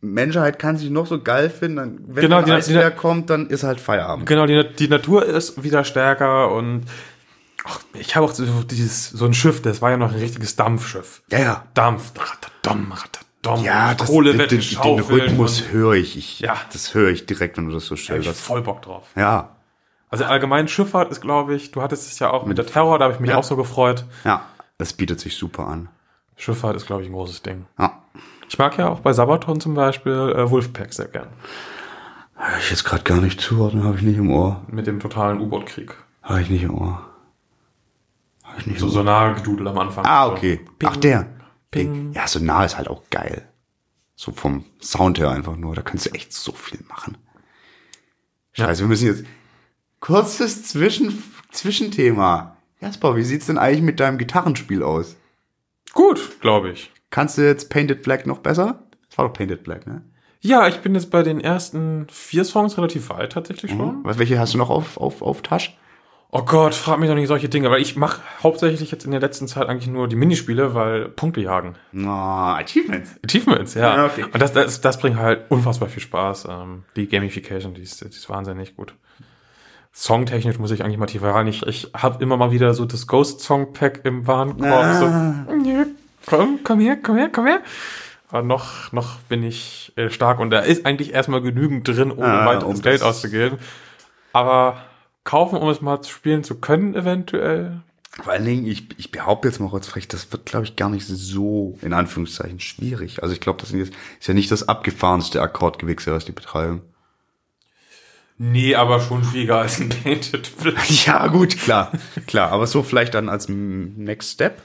[0.00, 3.46] Menschheit kann sich noch so geil finden, dann, wenn Genau, die- Eisbär die- kommt, dann
[3.46, 4.26] ist halt Feierabend.
[4.26, 6.86] Genau, die, die Natur ist wieder stärker und
[7.62, 10.56] ach, ich habe auch so, dieses, so ein Schiff, das war ja noch ein richtiges
[10.56, 11.22] Dampfschiff.
[11.30, 11.66] Ja, ja.
[11.74, 13.64] Dampf, ratadom, ratadom.
[13.64, 16.16] Ja, das, Kohle den, den, den Rhythmus höre ich.
[16.16, 16.56] ich Ja.
[16.72, 19.06] Das höre ich direkt, wenn du das so Da hab ich voll Bock drauf.
[19.14, 19.50] Ja,
[20.12, 23.06] Also allgemein Schifffahrt ist, glaube ich, du hattest es ja auch mit der Terror, da
[23.06, 23.38] habe ich mich Ja.
[23.38, 24.04] auch so gefreut.
[24.24, 24.44] ja.
[24.78, 25.88] Das bietet sich super an.
[26.36, 27.66] Schifffahrt ist, glaube ich, ein großes Ding.
[27.78, 28.02] Ja.
[28.48, 31.28] Ich mag ja auch bei Sabaton zum Beispiel äh, Wolfpack sehr gern.
[32.34, 34.62] Hör ich jetzt gerade gar nicht zuordnen, habe ich nicht im Ohr.
[34.66, 35.94] Mit dem totalen U-Boot-Krieg.
[36.22, 37.02] Habe ich nicht im Ohr.
[38.42, 38.94] Habe ich nicht So im Ohr.
[38.96, 40.04] Sonargedudel am Anfang.
[40.04, 40.32] Ah, So.
[40.32, 40.60] okay.
[40.78, 40.88] Ping.
[40.90, 41.26] Ach, der.
[41.70, 42.12] Ping.
[42.12, 43.48] Ja, so nah ist halt auch geil.
[44.16, 45.74] So vom Sound her einfach nur.
[45.76, 47.16] Da kannst du echt so viel machen.
[48.54, 49.24] Scheiße, wir müssen jetzt
[50.02, 51.22] kurzes Zwischen
[51.52, 52.56] Zwischenthema.
[52.80, 55.16] Jasper, wie sieht's denn eigentlich mit deinem Gitarrenspiel aus?
[55.92, 56.90] Gut, glaube ich.
[57.10, 58.82] Kannst du jetzt Painted Black noch besser?
[59.08, 60.02] Das war doch Painted Black, ne?
[60.40, 64.02] Ja, ich bin jetzt bei den ersten vier Songs relativ weit tatsächlich schon.
[64.02, 65.78] Was, welche hast du noch auf, auf, auf Tasch?
[66.32, 69.20] Oh Gott, frag mich doch nicht solche Dinge, weil ich mache hauptsächlich jetzt in der
[69.20, 71.74] letzten Zeit eigentlich nur die Minispiele, weil Punkte jagen.
[71.94, 73.20] Oh, Achievements.
[73.24, 73.96] Achievements, ja.
[73.96, 74.24] Ja, okay.
[74.24, 76.48] Und das, das, das bringt halt unfassbar viel Spaß.
[76.50, 78.94] Ähm, die Gamification, die ist, die ist wahnsinnig gut.
[79.94, 81.46] Songtechnisch muss ich eigentlich mal tiefer rein.
[81.46, 84.72] Ich, ich habe immer mal wieder so das Ghost Song Pack im Warenkorb.
[84.72, 84.98] Ah.
[84.98, 85.84] So, "Ja,
[86.26, 87.60] komm, komm her, komm her, komm her.
[88.30, 92.22] Aber noch, noch bin ich äh, stark und da ist eigentlich erstmal genügend drin, um
[92.22, 93.58] Ah, weiteres um Geld auszugeben.
[94.32, 94.78] Aber
[95.24, 97.82] kaufen, um es mal zu spielen zu können, eventuell.
[98.22, 100.88] Vor allen Dingen, ich, ich behaupte jetzt mal kurz frech, das wird, glaube ich, gar
[100.88, 103.22] nicht so, in Anführungszeichen, schwierig.
[103.22, 103.92] Also ich glaube, das ist
[104.22, 106.80] ja nicht das abgefahrenste Akkordgewichse, was die betreiben.
[108.44, 110.90] Nee, aber schon schwieriger als ein Painted Black.
[111.06, 111.92] Ja, gut, klar,
[112.26, 112.50] klar.
[112.50, 114.60] Aber so vielleicht dann als Next Step.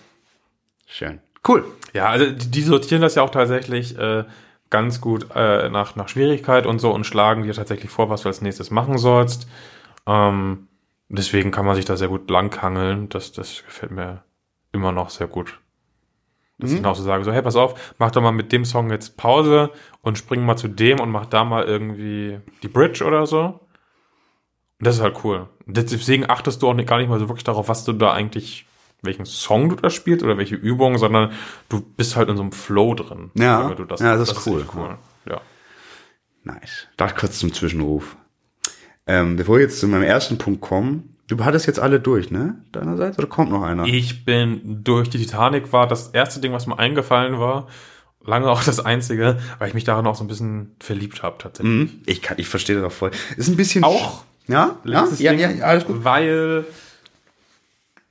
[0.88, 1.20] Schön.
[1.48, 1.64] Cool.
[1.94, 4.24] Ja, also die, sortieren das ja auch tatsächlich äh,
[4.72, 8.30] ganz gut äh, nach, nach Schwierigkeit und so und schlagen dir tatsächlich vor, was du
[8.30, 9.48] als nächstes machen sollst.
[10.08, 10.68] Ähm,
[11.10, 13.10] deswegen kann man sich da sehr gut langhangeln.
[13.10, 14.24] Das, das gefällt mir
[14.72, 15.60] immer noch sehr gut.
[16.58, 18.90] Dass ich noch so sage, so, hey, pass auf, mach doch mal mit dem Song
[18.90, 19.70] jetzt Pause
[20.02, 23.60] und spring mal zu dem und mach da mal irgendwie die Bridge oder so.
[24.80, 25.48] Das ist halt cool.
[25.66, 28.66] Deswegen achtest du auch gar nicht mal so wirklich darauf, was du da eigentlich,
[29.02, 31.32] welchen Song du da spielst oder welche Übung, sondern
[31.70, 33.32] du bist halt in so einem Flow drin.
[33.36, 33.74] Ja.
[33.88, 34.62] Das, Ja, das ist cool.
[34.62, 34.98] echt cool.
[35.28, 35.42] Ja.
[36.44, 36.88] Nice.
[36.96, 38.16] Da kurz zum Zwischenruf.
[39.06, 42.62] Ähm, bevor wir jetzt zu meinem ersten Punkt kommen, du hattest jetzt alle durch, ne?
[42.72, 43.86] Deinerseits oder kommt noch einer?
[43.86, 47.68] Ich bin durch die Titanic war das erste Ding, was mir eingefallen war.
[48.24, 51.92] Lange auch das einzige, weil ich mich daran auch so ein bisschen verliebt habe tatsächlich.
[51.94, 52.02] Mhm.
[52.06, 53.12] Ich kann, ich verstehe das auch voll.
[53.38, 56.04] Ist ein bisschen Auch Ja, Letztes ja, Ding, ja, ja, alles gut.
[56.04, 56.66] Weil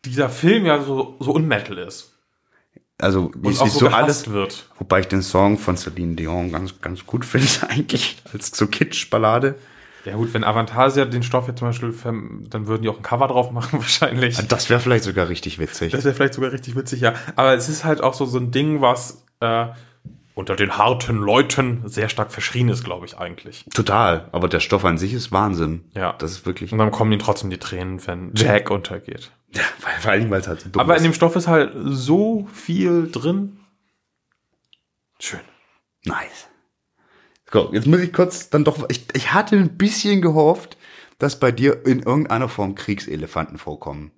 [0.04, 2.12] dieser Film ja so, so unmetal ist.
[2.98, 4.66] Also wie es so alles wird.
[4.78, 9.56] Wobei ich den Song von Celine Dion ganz, ganz gut finde, eigentlich, als so Kitsch-Ballade.
[10.06, 11.92] Ja gut, wenn Avantasia den Stoff jetzt zum Beispiel,
[12.48, 14.36] dann würden die auch ein Cover drauf machen wahrscheinlich.
[14.48, 15.92] Das wäre vielleicht sogar richtig witzig.
[15.92, 17.14] Das wäre vielleicht sogar richtig witzig, ja.
[17.34, 19.66] Aber es ist halt auch so, so ein Ding, was äh,
[20.36, 23.64] unter den harten Leuten sehr stark verschrien ist, glaube ich, eigentlich.
[23.74, 24.28] Total.
[24.32, 25.84] Aber der Stoff an sich ist Wahnsinn.
[25.94, 26.12] Ja.
[26.18, 26.72] Das ist wirklich.
[26.72, 29.32] Und dann kommen ihnen trotzdem die Tränen, wenn Jack untergeht.
[29.54, 31.04] Ja, weil, vor Dingen, weil es halt so dumm Aber in ist.
[31.04, 33.60] dem Stoff ist halt so viel drin.
[35.18, 35.40] Schön.
[36.04, 36.48] Nice.
[37.50, 38.84] So, jetzt muss ich kurz dann doch.
[38.90, 40.76] Ich, ich hatte ein bisschen gehofft,
[41.18, 44.10] dass bei dir in irgendeiner Form Kriegselefanten vorkommen.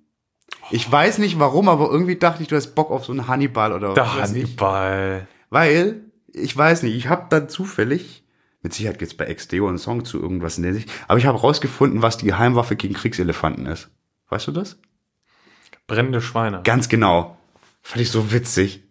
[0.69, 3.71] Ich weiß nicht warum, aber irgendwie dachte ich, du hast Bock auf so einen Hannibal
[3.71, 4.29] oder Der weiß.
[4.31, 5.27] Hannibal.
[5.49, 6.01] Weil,
[6.33, 8.23] ich weiß nicht, ich habe dann zufällig,
[8.61, 11.39] mit Sicherheit gibt's bei XDO einen Song zu irgendwas in der Sicht, aber ich habe
[11.39, 13.89] rausgefunden, was die Geheimwaffe gegen Kriegselefanten ist.
[14.29, 14.77] Weißt du das?
[15.87, 16.61] Brennende Schweine.
[16.63, 17.37] Ganz genau.
[17.81, 18.83] Fand ich so witzig.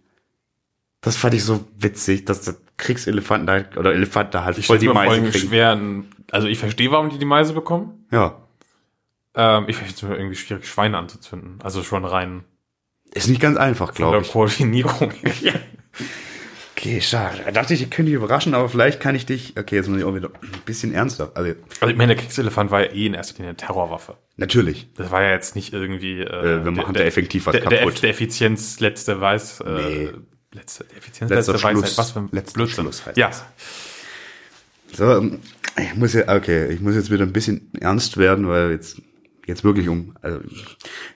[1.00, 4.78] Das fand ich so witzig, dass der Kriegselefanten da, oder Elefanten da halt Ich voll
[4.78, 5.48] die Meise allem kriegen.
[5.48, 5.72] schwer.
[5.72, 8.06] ein- Also ich verstehe, warum die die Meise bekommen.
[8.10, 8.36] Ja.
[9.34, 11.58] Ähm, ich finde es mir irgendwie schwierig, Schweine anzuzünden.
[11.62, 12.42] Also schon rein
[13.12, 14.32] Ist nicht ganz einfach, glaube ich.
[14.32, 15.12] Koordinierung.
[16.78, 17.38] Okay, schade.
[17.44, 19.98] Da dachte ich, ich könnte dich überraschen, aber vielleicht kann ich dich, okay, jetzt muss
[19.98, 21.32] ich auch wieder ein bisschen ernster.
[21.34, 24.16] Also, Also ich meine, der Kriegselefant war ja eh in erster Linie eine Terrorwaffe.
[24.36, 24.86] natürlich.
[24.96, 26.20] Das war ja jetzt nicht irgendwie.
[26.20, 28.00] Äh, wir machen da effektiv was der, der, kaputt.
[28.02, 29.60] der Effizienz letzte Weiß.
[29.60, 30.10] Äh, Nee.
[30.52, 31.78] Letzte der Effizienz Letzter letzte Weisheit.
[31.82, 31.98] Schluss.
[31.98, 32.84] Was für ein Letzter Blödsinn.
[32.84, 33.28] Schluss heißt Ja.
[33.28, 33.44] das.
[34.94, 35.40] So, ähm,
[35.76, 39.02] ich muss ja, okay, ich muss jetzt wieder ein bisschen ernst werden, weil jetzt,
[39.46, 40.64] jetzt wirklich um, also ich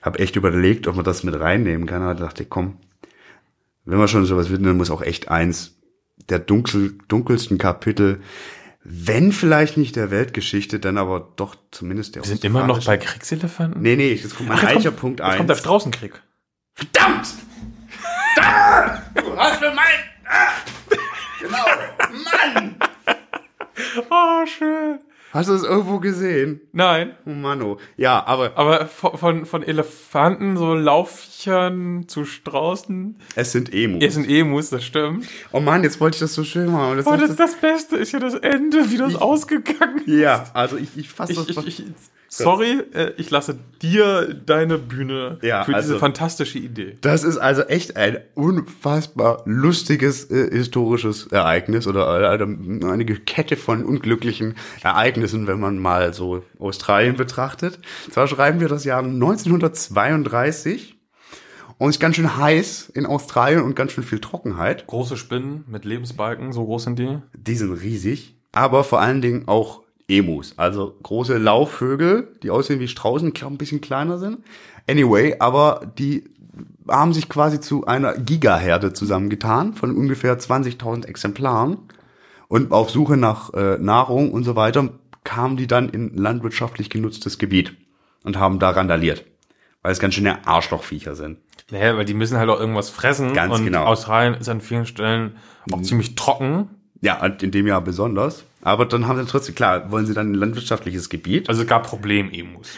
[0.03, 2.77] habe echt überlegt, ob man das mit reinnehmen kann, aber dachte, komm,
[3.85, 5.77] wenn wir schon sowas widmen, dann muss auch echt eins
[6.29, 8.21] der dunkel, dunkelsten Kapitel,
[8.83, 12.97] wenn vielleicht nicht der Weltgeschichte, dann aber doch zumindest der Wir sind immer noch bei
[12.97, 13.81] Kriegselefanten?
[13.81, 15.55] Nee, nee, jetzt kommt mein Ach, jetzt reicher kommt, Punkt Jetzt kommt der.
[15.55, 16.21] Straußenkrieg.
[16.73, 17.27] Verdammt!
[18.35, 19.03] Da!
[19.15, 19.85] Du hast mir mein...
[20.25, 20.49] Ah!
[21.39, 21.65] Genau,
[22.23, 22.75] Mann!
[24.09, 24.99] Oh, schön.
[25.31, 26.61] Hast du es irgendwo gesehen?
[26.73, 27.15] Nein.
[27.25, 27.79] Oh Mano.
[27.97, 30.75] Ja, aber Aber von, von, Elefanten, so
[31.45, 33.15] Laufviechern zu Straußen.
[33.35, 33.99] es sind Emus.
[34.01, 35.25] Hier sind Emus, das stimmt.
[35.51, 36.97] oh Mann, jetzt wollte ich das so schön machen.
[36.97, 40.07] Das Aber ist das, das Beste ist ja das Ende, wie das ausgegangen ist.
[40.07, 41.85] ja, also ich, ich fasse Ich, das ich, ich,
[42.29, 46.97] sorry, äh, ich lasse dir deine Bühne Ja, für also- diese fantastische Idee.
[47.01, 53.83] Das ist also echt ein unfassbar lustiges äh, historisches Ereignis oder äh, eine Kette von
[53.85, 57.79] unglücklichen Ereignissen, wenn man mal so Australien betrachtet.
[58.09, 60.92] Zwar schreiben wir das Jahr 1932
[61.77, 64.87] Und es ist ganz schön heiß in Australien und ganz schön viel Trockenheit.
[64.87, 67.17] Große Spinnen mit Lebensbalken, so groß sind die.
[67.33, 68.35] Die sind riesig.
[68.51, 70.53] Aber vor allen Dingen auch Emus.
[70.57, 74.39] Also große Laufvögel, die aussehen wie Straußen, ich glaube ein bisschen kleiner sind.
[74.87, 76.25] Anyway, aber die
[76.87, 81.77] haben sich quasi zu einer Gigaherde zusammengetan von ungefähr 20.000 Exemplaren.
[82.47, 84.89] Und auf Suche nach äh, Nahrung und so weiter
[85.23, 87.73] kamen die dann in landwirtschaftlich genutztes Gebiet
[88.23, 89.25] und haben da randaliert.
[89.83, 91.37] Weil es ganz schöne Arschlochviecher sind.
[91.69, 93.33] Naja, weil die müssen halt auch irgendwas fressen.
[93.33, 93.83] Ganz und genau.
[93.83, 95.37] Australien ist an vielen Stellen
[95.71, 96.69] auch ziemlich trocken.
[97.01, 98.45] Ja, und in dem Jahr besonders.
[98.61, 101.49] Aber dann haben sie trotzdem, klar, wollen sie dann ein landwirtschaftliches Gebiet.
[101.49, 102.77] Also es gab Problem-Emus.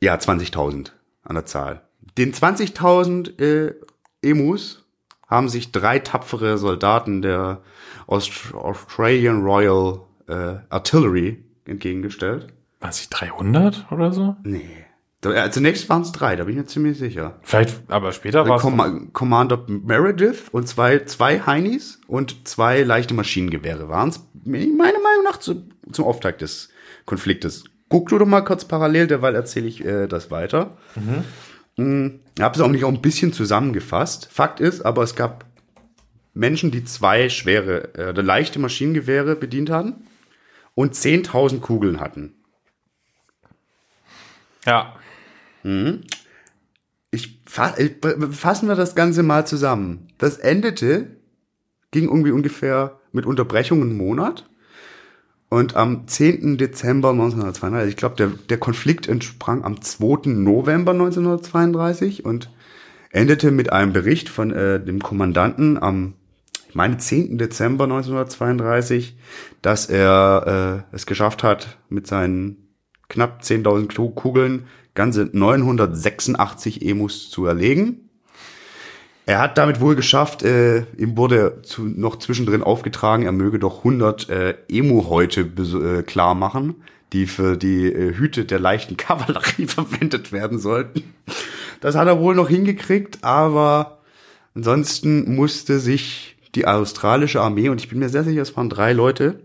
[0.00, 0.90] Ja, 20.000
[1.22, 1.82] an der Zahl.
[2.18, 3.74] Den 20.000 äh,
[4.22, 4.84] Emus
[5.28, 7.62] haben sich drei tapfere Soldaten der
[8.06, 12.48] Aust Australian Royal äh, Artillery entgegengestellt.
[12.80, 14.36] Waren es 300 oder so?
[14.42, 14.83] Nee.
[15.24, 17.38] Da, äh, zunächst waren es drei, da bin ich mir ziemlich sicher.
[17.42, 18.62] Vielleicht, aber später war es.
[18.62, 25.24] Com Commander Meredith und zwei, zwei Heinis und zwei leichte Maschinengewehre waren es, meiner Meinung
[25.24, 26.68] nach, zu, zum Auftakt des
[27.06, 27.64] Konfliktes.
[27.88, 30.76] Guck du doch mal kurz parallel, derweil erzähle ich äh, das weiter.
[31.76, 32.20] Mhm.
[32.36, 34.28] Ich habe es auch nicht auch ein bisschen zusammengefasst.
[34.30, 35.46] Fakt ist, aber es gab
[36.34, 40.06] Menschen, die zwei schwere, äh, leichte Maschinengewehre bedient hatten
[40.74, 42.34] und 10.000 Kugeln hatten.
[44.66, 44.96] Ja.
[47.10, 47.96] Ich, fa ich
[48.30, 50.08] fassen wir das Ganze mal zusammen.
[50.18, 51.16] Das endete,
[51.90, 54.48] ging irgendwie ungefähr mit Unterbrechung einen Monat.
[55.48, 56.58] Und am 10.
[56.58, 60.30] Dezember 1932, ich glaube, der, der Konflikt entsprang am 2.
[60.30, 62.50] November 1932 und
[63.10, 66.14] endete mit einem Bericht von äh, dem Kommandanten am,
[66.68, 67.38] ich meine, 10.
[67.38, 69.16] Dezember 1932,
[69.62, 72.74] dass er äh, es geschafft hat, mit seinen
[73.08, 78.08] knapp 10.000 Kugeln ganze 986 Emus zu erlegen.
[79.26, 83.78] Er hat damit wohl geschafft, äh, ihm wurde zu, noch zwischendrin aufgetragen, er möge doch
[83.78, 86.74] 100 äh, Emu-Häute äh, klar machen,
[87.14, 91.14] die für die äh, Hüte der leichten Kavallerie verwendet werden sollten.
[91.80, 93.98] Das hat er wohl noch hingekriegt, aber
[94.54, 98.92] ansonsten musste sich die australische Armee, und ich bin mir sehr sicher, es waren drei
[98.92, 99.40] Leute,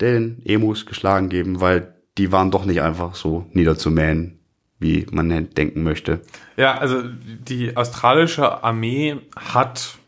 [0.00, 4.38] den Emus geschlagen geben, weil die waren doch nicht einfach so niederzumähen,
[4.78, 6.20] wie man denken möchte.
[6.56, 9.98] Ja, also die australische Armee hat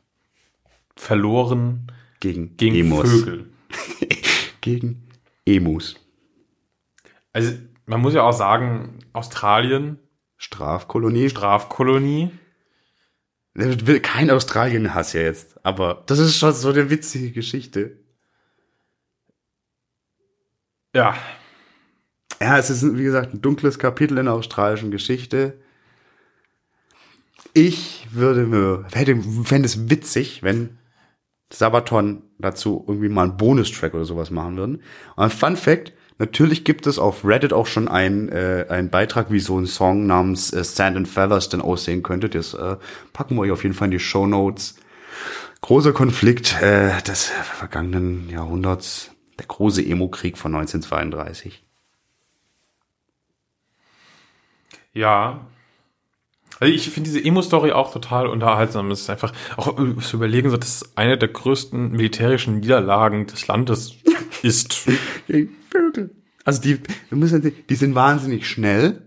[0.96, 1.90] verloren
[2.20, 3.08] Gegen, gegen Emus.
[3.10, 3.46] Vögel.
[4.60, 5.08] Gegen
[5.46, 5.94] Emus.
[7.32, 7.52] Also
[7.86, 9.98] man muss ja auch sagen, Australien,
[10.36, 11.30] Strafkolonie.
[11.30, 12.30] Strafkolonie.
[13.54, 17.98] Will- Kein Australien-Hass ja jetzt, aber das ist schon so eine witzige Geschichte.
[20.94, 21.16] Ja,
[22.40, 25.58] Ja, es ist, wie gesagt, ein dunkles Kapitel in der australischen Geschichte.
[27.52, 30.78] Ich würde mir, fände es witzig, wenn
[31.52, 34.82] Sabaton dazu irgendwie mal einen Bonustrack oder sowas machen würden.
[35.16, 39.40] Und Fun Fact, natürlich gibt es auf Reddit auch schon einen, äh, einen Beitrag, wie
[39.40, 42.28] so ein Song namens äh, Sand and Feathers denn aussehen könnte.
[42.28, 42.76] Das äh,
[43.12, 44.76] packen wir euch auf jeden Fall in die Show Notes.
[45.60, 51.67] Großer Konflikt äh, des vergangenen Jahrhunderts, der große Emo-Krieg von 1932.
[54.92, 55.46] ja.
[56.60, 58.90] Also ich finde diese Emo-Story auch total unterhaltsam.
[58.90, 63.46] Es ist einfach, auch äh, zu überlegen, dass es eine der größten militärischen Niederlagen des
[63.46, 63.94] Landes
[64.42, 64.88] ist.
[65.70, 66.10] Vögel.
[66.44, 69.02] Also die, wir müssen, die sind wahnsinnig schnell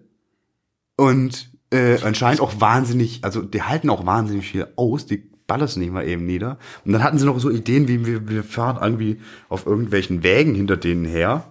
[0.95, 5.17] und äh, anscheinend auch wahnsinnig, also die halten auch wahnsinnig viel aus, die
[5.47, 6.59] ballern nicht mal eben nieder.
[6.85, 10.55] Und dann hatten sie noch so Ideen, wie wir, wir fahren irgendwie auf irgendwelchen Wägen
[10.55, 11.50] hinter denen her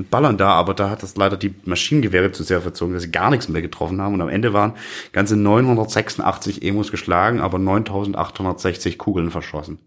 [0.00, 3.10] und ballern da, aber da hat das leider die Maschinengewehre zu sehr verzogen, dass sie
[3.10, 4.72] gar nichts mehr getroffen haben und am Ende waren
[5.12, 9.78] ganze 986 Emos geschlagen, aber 9860 Kugeln verschossen.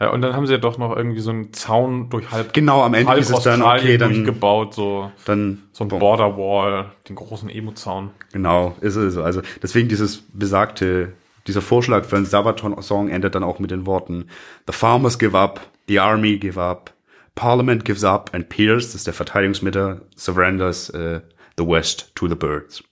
[0.00, 2.82] Ja, und dann haben sie ja doch noch irgendwie so einen Zaun durch halb, Genau,
[2.82, 6.86] am Ende halb ist es dann, okay, dann, durchgebaut, so, dann so ein Border Wall,
[7.08, 8.10] den großen Emo-Zaun.
[8.32, 9.16] Genau, ist es.
[9.16, 11.12] Also deswegen dieses besagte,
[11.46, 14.26] dieser Vorschlag für einen Sabaton-Song endet dann auch mit den Worten
[14.66, 16.93] The farmers give up, the army give up,
[17.34, 21.20] Parliament gives up and Pierce, das ist der Verteidigungsmitter, surrenders uh,
[21.56, 22.84] the West to the birds.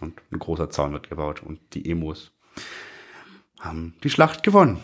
[0.00, 2.32] Und ein großer Zaun wird gebaut und die Emos
[3.60, 4.80] haben die Schlacht gewonnen.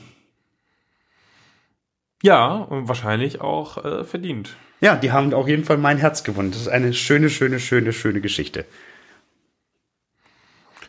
[2.22, 4.56] Ja, und wahrscheinlich auch äh, verdient.
[4.80, 6.50] Ja, die haben auf jeden Fall mein Herz gewonnen.
[6.50, 8.64] Das ist eine schöne, schöne, schöne, schöne Geschichte.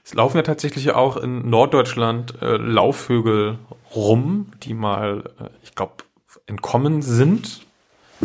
[0.03, 3.59] Es laufen ja tatsächlich auch in Norddeutschland äh, Laufvögel
[3.93, 5.95] rum, die mal, äh, ich glaube,
[6.47, 7.65] entkommen sind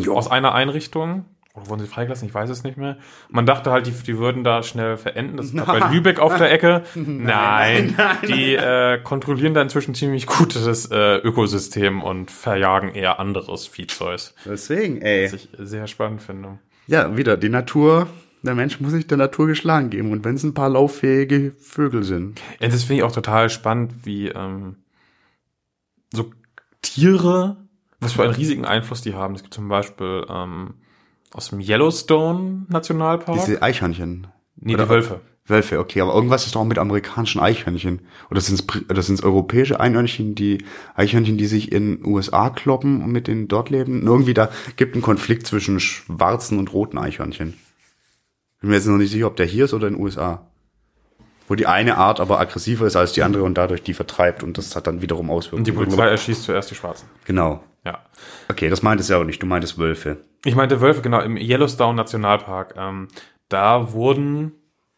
[0.08, 1.24] aus einer Einrichtung
[1.54, 2.28] Oder wurden sie freigelassen?
[2.28, 2.98] Ich weiß es nicht mehr.
[3.30, 5.36] Man dachte halt, die, die würden da schnell verenden.
[5.36, 6.82] Das ist bei Lübeck auf der Ecke.
[6.94, 13.18] Nein, nein, die äh, kontrollieren da inzwischen ziemlich gut das äh, Ökosystem und verjagen eher
[13.18, 14.20] anderes Viehzeug.
[14.44, 15.26] Deswegen, ey.
[15.26, 16.58] Was ich sehr spannend finde.
[16.86, 18.06] Ja, wieder, die Natur,
[18.42, 20.12] der Mensch muss sich der Natur geschlagen geben.
[20.12, 22.40] Und wenn es ein paar lauffähige Vögel sind.
[22.60, 24.76] Ja, das finde ich auch total spannend, wie ähm,
[26.12, 26.30] so
[26.82, 27.56] Tiere,
[28.06, 29.34] was für einen riesigen Einfluss die haben.
[29.34, 30.74] Es gibt zum Beispiel ähm,
[31.32, 33.38] aus dem Yellowstone Nationalpark.
[33.38, 34.26] Diese Eichhörnchen.
[34.56, 35.20] nee, oder- die Wölfe.
[35.48, 38.00] Wölfe, okay, aber irgendwas ist doch auch mit amerikanischen Eichhörnchen.
[38.30, 40.64] Oder sind es europäische Eichhörnchen, die
[40.96, 44.00] Eichhörnchen, die sich in USA kloppen und mit denen dort leben?
[44.00, 47.54] Und irgendwie da gibt einen Konflikt zwischen schwarzen und roten Eichhörnchen.
[48.60, 50.48] Bin mir jetzt noch nicht sicher, ob der hier ist oder in den USA.
[51.46, 54.58] Wo die eine Art aber aggressiver ist als die andere und dadurch die vertreibt und
[54.58, 55.60] das hat dann wiederum Auswirkungen.
[55.60, 57.08] Und die Polizei erschießt zuerst die Schwarzen.
[57.24, 57.62] Genau.
[57.86, 58.00] Ja.
[58.48, 59.40] Okay, das meintest du ja auch nicht.
[59.42, 60.18] Du meintest Wölfe.
[60.44, 62.74] Ich meinte Wölfe, genau, im Yellowstone Nationalpark.
[62.76, 63.08] Ähm,
[63.48, 64.52] da wurden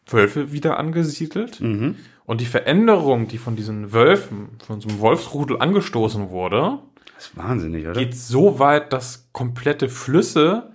[0.07, 1.61] Wölfe wieder angesiedelt.
[1.61, 6.79] Und die Veränderung, die von diesen Wölfen, von so einem Wolfsrudel angestoßen wurde,
[7.15, 7.93] Das ist wahnsinnig, oder?
[7.99, 10.71] geht so weit, dass komplette Flüsse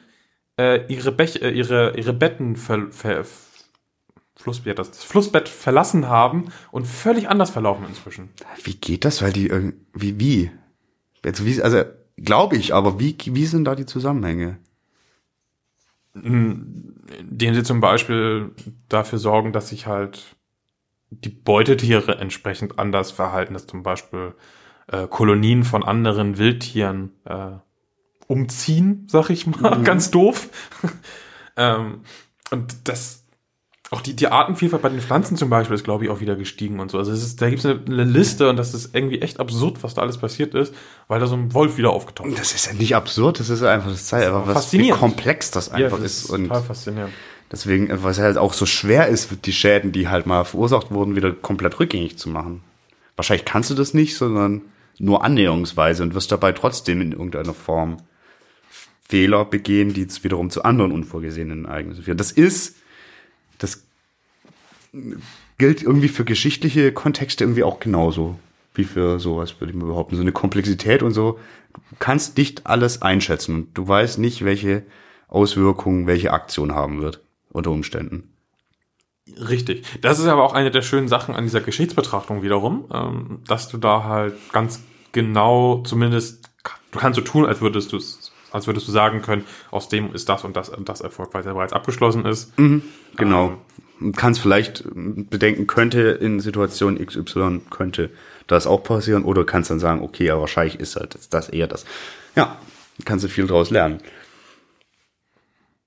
[0.56, 3.24] äh, ihre, Bech äh, ihre, ihre Betten ver, ver,
[4.36, 8.28] Flussbett, das, das Flussbett verlassen haben und völlig anders verlaufen inzwischen.
[8.62, 9.22] Wie geht das?
[9.22, 10.50] Weil die irg- wie wie?
[11.24, 11.82] Also wie also
[12.16, 14.58] glaube ich, aber wie wie sind da die Zusammenhänge?
[16.14, 18.52] Indem sie zum Beispiel
[18.88, 20.36] dafür sorgen, dass sich halt
[21.10, 24.34] die Beutetiere entsprechend anders verhalten, dass zum Beispiel
[24.88, 27.52] äh, Kolonien von anderen Wildtieren äh,
[28.26, 30.48] umziehen, sag ich mal, ganz doof.
[31.56, 32.02] ähm,
[32.50, 33.23] und das
[33.94, 36.80] auch die, die Artenvielfalt bei den Pflanzen zum Beispiel ist, glaube ich, auch wieder gestiegen
[36.80, 36.98] und so.
[36.98, 39.82] Also es ist, da gibt es eine, eine Liste und das ist irgendwie echt absurd,
[39.82, 40.74] was da alles passiert ist,
[41.06, 42.40] weil da so ein Wolf wieder aufgetaucht ist.
[42.40, 45.70] Das ist ja nicht absurd, das ist einfach das zeigt einfach, was wie komplex das
[45.70, 47.12] einfach das ist und total faszinierend.
[47.52, 51.30] deswegen was halt auch so schwer ist, die Schäden, die halt mal verursacht wurden, wieder
[51.30, 52.62] komplett rückgängig zu machen.
[53.14, 54.62] Wahrscheinlich kannst du das nicht, sondern
[54.98, 57.98] nur annäherungsweise und wirst dabei trotzdem in irgendeiner Form
[59.06, 62.16] Fehler begehen, die jetzt wiederum zu anderen unvorgesehenen Ereignissen führen.
[62.16, 62.76] Das ist,
[65.58, 68.38] gilt irgendwie für geschichtliche Kontexte irgendwie auch genauso
[68.74, 70.16] wie für sowas, würde ich mal behaupten.
[70.16, 71.38] So eine Komplexität und so.
[71.72, 74.82] Du kannst nicht alles einschätzen und du weißt nicht, welche
[75.28, 78.30] Auswirkungen welche Aktion haben wird unter Umständen.
[79.38, 79.84] Richtig.
[80.00, 83.78] Das ist aber auch eine der schönen Sachen an dieser Geschichtsbetrachtung wiederum, ähm, dass du
[83.78, 86.50] da halt ganz genau zumindest,
[86.90, 87.98] du kannst so tun, als würdest du
[88.52, 91.40] als würdest du sagen können, aus dem ist das und das und das Erfolg, weil
[91.40, 92.52] es ja bereits abgeschlossen ist.
[93.16, 93.58] Genau.
[94.04, 98.10] Du kannst vielleicht bedenken, könnte in Situation XY könnte
[98.46, 101.66] das auch passieren oder kannst dann sagen, okay, aber wahrscheinlich ist halt das, das eher
[101.66, 101.86] das.
[102.36, 102.60] Ja,
[103.06, 104.02] kannst du viel draus lernen.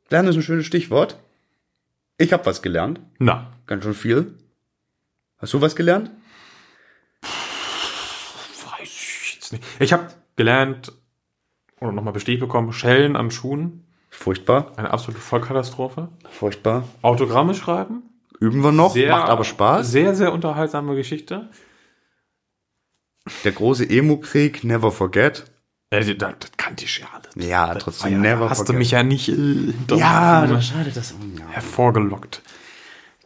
[0.10, 1.20] Lernen ist ein schönes Stichwort.
[2.18, 4.34] Ich habe was gelernt, Na, ganz schön viel.
[5.38, 6.10] Hast du was gelernt?
[7.22, 9.64] weiß ich jetzt nicht.
[9.80, 10.92] Ich habe gelernt
[11.80, 16.10] oder nochmal bestätigt bekommen, Schellen an Schuhen, Furchtbar, eine absolute Vollkatastrophe.
[16.30, 16.84] furchtbar.
[17.02, 18.04] Autogramme schreiben,
[18.40, 19.90] Üben wir noch, macht aber Spaß.
[19.92, 21.50] Sehr, sehr unterhaltsame Geschichte.
[23.44, 25.46] Der große Emo-Krieg, never forget.
[25.90, 27.48] Äh, das, das kannte ich ja alles.
[27.50, 28.80] Ja, Das trotzdem ja- never Hast du forget.
[28.80, 31.14] mich ja nicht äh, Ja, Ofen schade, das.
[31.38, 32.42] Ja, hervorgelockt.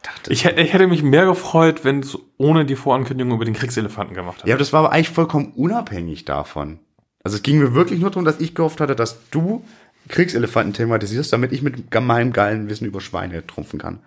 [0.01, 4.15] dachte, Ich, ich hätte mich mehr gefreut, wenn es ohne die Vorankündigung über den Kriegselefanten
[4.15, 4.49] gemacht hätte.
[4.49, 6.79] Ja, das war aber eigentlich vollkommen unabhängig davon.
[7.23, 9.63] Also es ging mir wirklich nur darum, dass ich gehofft hatte, dass du
[10.11, 13.99] Kriegselefanten thematisierst, damit ich mit meinem geilen Wissen über Schweine trumpfen kann.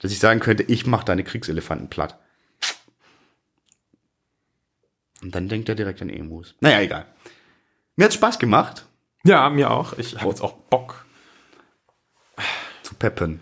[0.00, 2.18] Dass ich sagen könnte, ich mache deine Kriegselefanten platt.
[5.22, 6.54] Und dann denkt er direkt an Emus.
[6.60, 7.06] Naja, egal.
[7.96, 8.86] Mir hat's Spaß gemacht
[9.24, 9.94] Ja, mir auch.
[9.94, 11.06] Ich habe jetzt auch Bock.
[12.82, 13.40] zu peppen.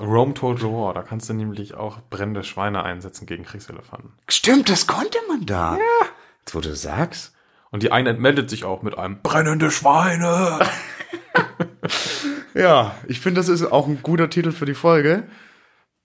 [0.00, 4.12] Rome Total War, da kannst du nämlich auch brennende Schweine einsetzen gegen Kriegselefanten.
[4.28, 5.76] Stimmt, das konnte man da.
[5.76, 6.06] Ja.
[6.40, 7.34] Jetzt, wo du sagst.
[7.70, 10.58] Und die eine entmeldet sich auch mit einem brennende Schweine.
[12.54, 15.24] Ja, ich finde, das ist auch ein guter Titel für die Folge.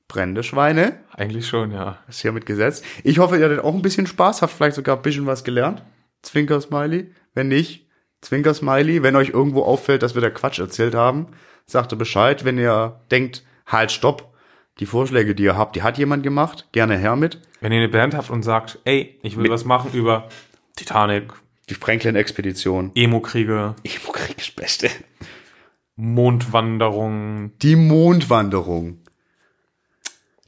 [0.08, 1.00] Brennende Schweine.
[1.12, 1.98] Eigentlich schon, ja.
[2.08, 2.86] ist hiermit gesetzt.
[3.04, 5.84] Ich hoffe, ihr hattet auch ein bisschen Spaß, habt vielleicht sogar ein bisschen was gelernt.
[6.22, 7.12] Zwinker Smiley.
[7.34, 7.88] Wenn nicht,
[8.22, 9.02] Zwinker Smiley.
[9.02, 11.28] Wenn euch irgendwo auffällt, dass wir da Quatsch erzählt haben,
[11.66, 12.46] sagt ihr Bescheid.
[12.46, 14.32] Wenn ihr denkt, halt, stopp.
[14.80, 16.68] Die Vorschläge, die ihr habt, die hat jemand gemacht.
[16.74, 17.42] Gerne her mit.
[17.60, 20.30] Wenn ihr eine Band habt und sagt, ey, ich will Mit- was machen über
[20.76, 21.34] Titanic,
[21.70, 22.92] Die Franklin-Expedition.
[22.96, 24.90] Emo-Kriege, Emo-Krieg ist Beste.
[25.96, 29.00] Mondwanderung, Die Mondwanderung.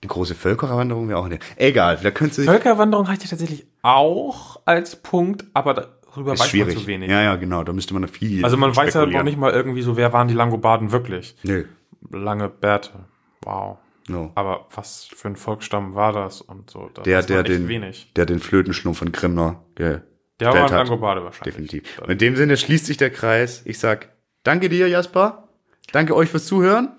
[0.03, 1.39] Die große Völkerwanderung wäre auch eine.
[1.55, 2.45] Egal, da könnt ihr sich.
[2.45, 5.87] Völkerwanderung hatte ich tatsächlich auch als Punkt, aber da
[6.17, 6.75] darüber ist weiß schwierig.
[6.75, 7.09] man zu wenig.
[7.09, 7.63] Ja, ja, genau.
[7.63, 8.43] Da müsste man viel.
[8.43, 9.25] Also man weiß ja noch spekulieren.
[9.25, 11.35] nicht mal irgendwie so, wer waren die Langobarden wirklich?
[11.43, 11.65] Nö.
[12.11, 13.05] Lange Bärte.
[13.41, 13.77] Wow.
[14.07, 14.31] No.
[14.35, 16.89] Aber was für ein Volksstamm war das und so?
[16.93, 18.11] Da Der, der den, wenig.
[18.15, 20.03] der den Flötenschlumpf von Grimner gestellt
[20.39, 20.71] Der war ein hat.
[20.71, 21.55] Langobarde wahrscheinlich.
[21.55, 21.99] Definitiv.
[21.99, 23.61] Und in dem Sinne schließt sich der Kreis.
[23.65, 24.09] Ich sag,
[24.43, 25.47] danke dir, Jasper.
[25.91, 26.89] Danke euch fürs Zuhören.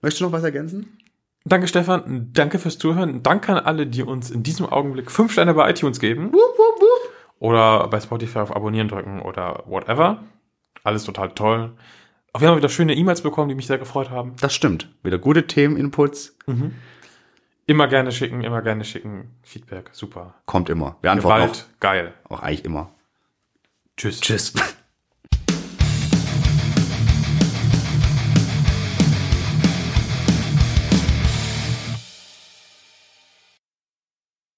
[0.00, 0.98] Möchtest du noch was ergänzen?
[1.44, 2.30] Danke, Stefan.
[2.32, 3.22] Danke fürs Zuhören.
[3.22, 6.32] Danke an alle, die uns in diesem Augenblick fünf Sterne bei iTunes geben.
[7.38, 10.22] Oder bei Spotify auf Abonnieren drücken oder whatever.
[10.84, 11.72] Alles total toll.
[12.32, 14.34] Auch wir haben wieder schöne E-Mails bekommen, die mich sehr gefreut haben.
[14.40, 14.88] Das stimmt.
[15.02, 16.36] Wieder gute Themeninputs.
[17.66, 19.36] Immer gerne schicken, immer gerne schicken.
[19.42, 20.34] Feedback, super.
[20.46, 20.96] Kommt immer.
[21.00, 22.14] Wir antworten Gewalt, geil.
[22.24, 22.90] auch, auch eigentlich immer.
[23.96, 24.20] Tschüss.
[24.20, 24.52] Tschüss.